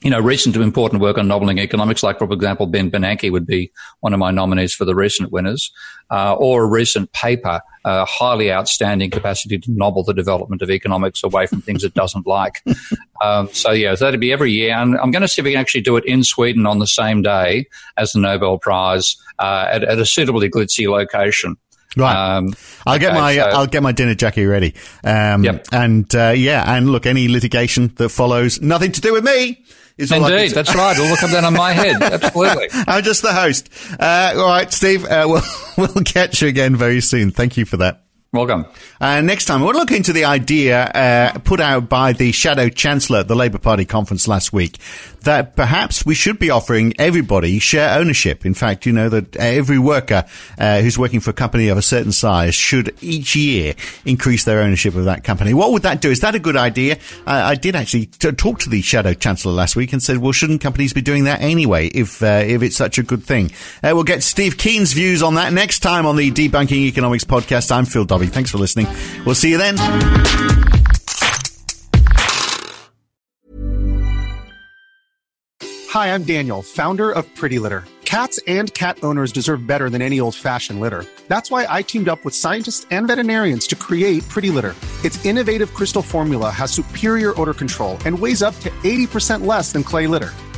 you 0.02 0.10
know, 0.10 0.20
recent 0.20 0.56
important 0.56 1.00
work 1.00 1.18
on 1.18 1.26
nobbling 1.26 1.58
economics, 1.58 2.02
like, 2.02 2.18
for 2.18 2.30
example, 2.32 2.66
Ben 2.66 2.90
Bernanke 2.90 3.32
would 3.32 3.46
be 3.46 3.72
one 4.00 4.12
of 4.12 4.18
my 4.18 4.30
nominees 4.30 4.74
for 4.74 4.84
the 4.84 4.94
recent 4.94 5.32
winners, 5.32 5.72
uh, 6.10 6.34
or 6.34 6.64
a 6.64 6.66
recent 6.66 7.10
paper, 7.12 7.60
uh, 7.84 8.04
highly 8.04 8.52
outstanding 8.52 9.10
capacity 9.10 9.58
to 9.58 9.70
nobble 9.72 10.02
the 10.02 10.12
development 10.12 10.60
of 10.60 10.70
economics 10.70 11.24
away 11.24 11.46
from 11.46 11.62
things 11.62 11.82
it 11.82 11.94
doesn't 11.94 12.26
like. 12.26 12.62
um, 13.22 13.48
so, 13.52 13.72
yeah, 13.72 13.94
so 13.94 14.04
that'd 14.04 14.20
be 14.20 14.32
every 14.32 14.52
year. 14.52 14.74
And 14.74 14.96
I'm 14.98 15.10
going 15.10 15.22
to 15.22 15.28
see 15.28 15.40
if 15.40 15.44
we 15.44 15.52
can 15.52 15.60
actually 15.60 15.80
do 15.80 15.96
it 15.96 16.04
in 16.04 16.24
Sweden 16.24 16.66
on 16.66 16.78
the 16.78 16.86
same 16.86 17.22
day 17.22 17.66
as 17.96 18.12
the 18.12 18.20
Nobel 18.20 18.58
Prize 18.58 19.16
uh, 19.38 19.68
at, 19.70 19.82
at 19.82 19.98
a 19.98 20.04
suitably 20.04 20.50
glitzy 20.50 20.90
location. 20.90 21.56
Right. 21.96 22.36
Um, 22.36 22.52
I'll 22.84 22.98
get 22.98 23.14
my 23.14 23.36
so, 23.36 23.42
I'll 23.42 23.66
get 23.66 23.82
my 23.82 23.92
dinner 23.92 24.14
jacket 24.14 24.46
ready. 24.46 24.74
Um, 25.02 25.44
yep. 25.44 25.66
And 25.72 26.14
uh, 26.14 26.34
yeah, 26.36 26.62
and 26.76 26.90
look, 26.90 27.06
any 27.06 27.28
litigation 27.28 27.88
that 27.96 28.10
follows, 28.10 28.60
nothing 28.60 28.92
to 28.92 29.00
do 29.00 29.14
with 29.14 29.24
me. 29.24 29.64
Is 29.98 30.12
Indeed, 30.12 30.50
that's 30.52 30.74
right. 30.74 30.96
It'll 30.98 31.16
come 31.16 31.30
down 31.30 31.46
on 31.46 31.54
my 31.54 31.72
head. 31.72 32.02
Absolutely. 32.02 32.68
I'm 32.72 33.02
just 33.02 33.22
the 33.22 33.32
host. 33.32 33.70
Uh, 33.98 34.34
all 34.36 34.46
right, 34.46 34.70
Steve. 34.70 35.06
Uh, 35.06 35.24
we'll 35.26 35.42
we'll 35.78 36.04
catch 36.04 36.42
you 36.42 36.48
again 36.48 36.76
very 36.76 37.00
soon. 37.00 37.30
Thank 37.30 37.56
you 37.56 37.64
for 37.64 37.78
that. 37.78 38.05
Welcome. 38.32 38.66
Uh, 39.00 39.20
next 39.22 39.46
time, 39.46 39.62
we'll 39.62 39.72
look 39.72 39.92
into 39.92 40.12
the 40.12 40.24
idea 40.24 40.84
uh, 40.84 41.38
put 41.38 41.60
out 41.60 41.88
by 41.88 42.12
the 42.12 42.32
Shadow 42.32 42.68
Chancellor 42.68 43.20
at 43.20 43.28
the 43.28 43.36
Labour 43.36 43.58
Party 43.58 43.84
conference 43.84 44.28
last 44.28 44.52
week 44.52 44.78
that 45.26 45.56
perhaps 45.56 46.06
we 46.06 46.14
should 46.14 46.38
be 46.38 46.50
offering 46.50 46.92
everybody 46.98 47.58
share 47.58 47.98
ownership. 47.98 48.46
In 48.46 48.54
fact, 48.54 48.86
you 48.86 48.92
know 48.92 49.08
that 49.08 49.36
every 49.36 49.78
worker 49.78 50.24
uh, 50.58 50.80
who's 50.80 50.98
working 50.98 51.20
for 51.20 51.30
a 51.30 51.34
company 51.34 51.68
of 51.68 51.78
a 51.78 51.82
certain 51.82 52.12
size 52.12 52.54
should 52.54 52.96
each 53.00 53.34
year 53.34 53.74
increase 54.04 54.44
their 54.44 54.60
ownership 54.60 54.94
of 54.94 55.04
that 55.06 55.24
company. 55.24 55.52
What 55.52 55.72
would 55.72 55.82
that 55.82 56.00
do? 56.00 56.10
Is 56.10 56.20
that 56.20 56.34
a 56.34 56.38
good 56.38 56.56
idea? 56.56 56.98
I 57.26 57.54
did 57.56 57.74
actually 57.74 58.06
t- 58.06 58.32
talk 58.32 58.60
to 58.60 58.70
the 58.70 58.82
Shadow 58.82 59.14
Chancellor 59.14 59.52
last 59.52 59.76
week 59.76 59.92
and 59.92 60.02
said, 60.02 60.18
well, 60.18 60.32
shouldn't 60.32 60.60
companies 60.60 60.92
be 60.92 61.00
doing 61.00 61.24
that 61.24 61.40
anyway 61.40 61.88
if 61.88 62.22
uh, 62.22 62.42
if 62.46 62.62
it's 62.62 62.76
such 62.76 62.98
a 62.98 63.02
good 63.02 63.24
thing? 63.24 63.50
Uh, 63.82 63.90
we'll 63.94 64.04
get 64.04 64.22
Steve 64.22 64.56
Keen's 64.56 64.92
views 64.92 65.22
on 65.22 65.34
that 65.34 65.52
next 65.52 65.80
time 65.80 66.06
on 66.06 66.16
the 66.16 66.30
Debunking 66.30 66.86
Economics 66.86 67.24
podcast. 67.24 67.72
I'm 67.72 67.84
Phil 67.84 68.04
Dobbie. 68.16 68.28
Thanks 68.28 68.50
for 68.50 68.56
listening. 68.58 68.86
We'll 69.26 69.34
see 69.34 69.50
you 69.50 69.58
then. 69.58 69.76
Hi, 75.90 76.14
I'm 76.14 76.24
Daniel, 76.24 76.62
founder 76.62 77.10
of 77.10 77.26
Pretty 77.34 77.58
Litter. 77.58 77.84
Cats 78.04 78.38
and 78.46 78.72
cat 78.72 78.98
owners 79.02 79.32
deserve 79.32 79.66
better 79.66 79.90
than 79.90 80.00
any 80.00 80.20
old 80.20 80.34
fashioned 80.34 80.80
litter. 80.80 81.04
That's 81.28 81.50
why 81.50 81.66
I 81.68 81.82
teamed 81.82 82.08
up 82.08 82.24
with 82.24 82.34
scientists 82.34 82.86
and 82.90 83.06
veterinarians 83.06 83.66
to 83.68 83.76
create 83.76 84.26
Pretty 84.28 84.48
Litter. 84.48 84.74
Its 85.04 85.22
innovative 85.26 85.74
crystal 85.74 86.02
formula 86.02 86.50
has 86.50 86.70
superior 86.70 87.38
odor 87.40 87.54
control 87.54 87.98
and 88.06 88.18
weighs 88.18 88.42
up 88.42 88.54
to 88.60 88.70
80% 88.84 89.44
less 89.44 89.72
than 89.72 89.82
clay 89.82 90.06
litter. 90.06 90.32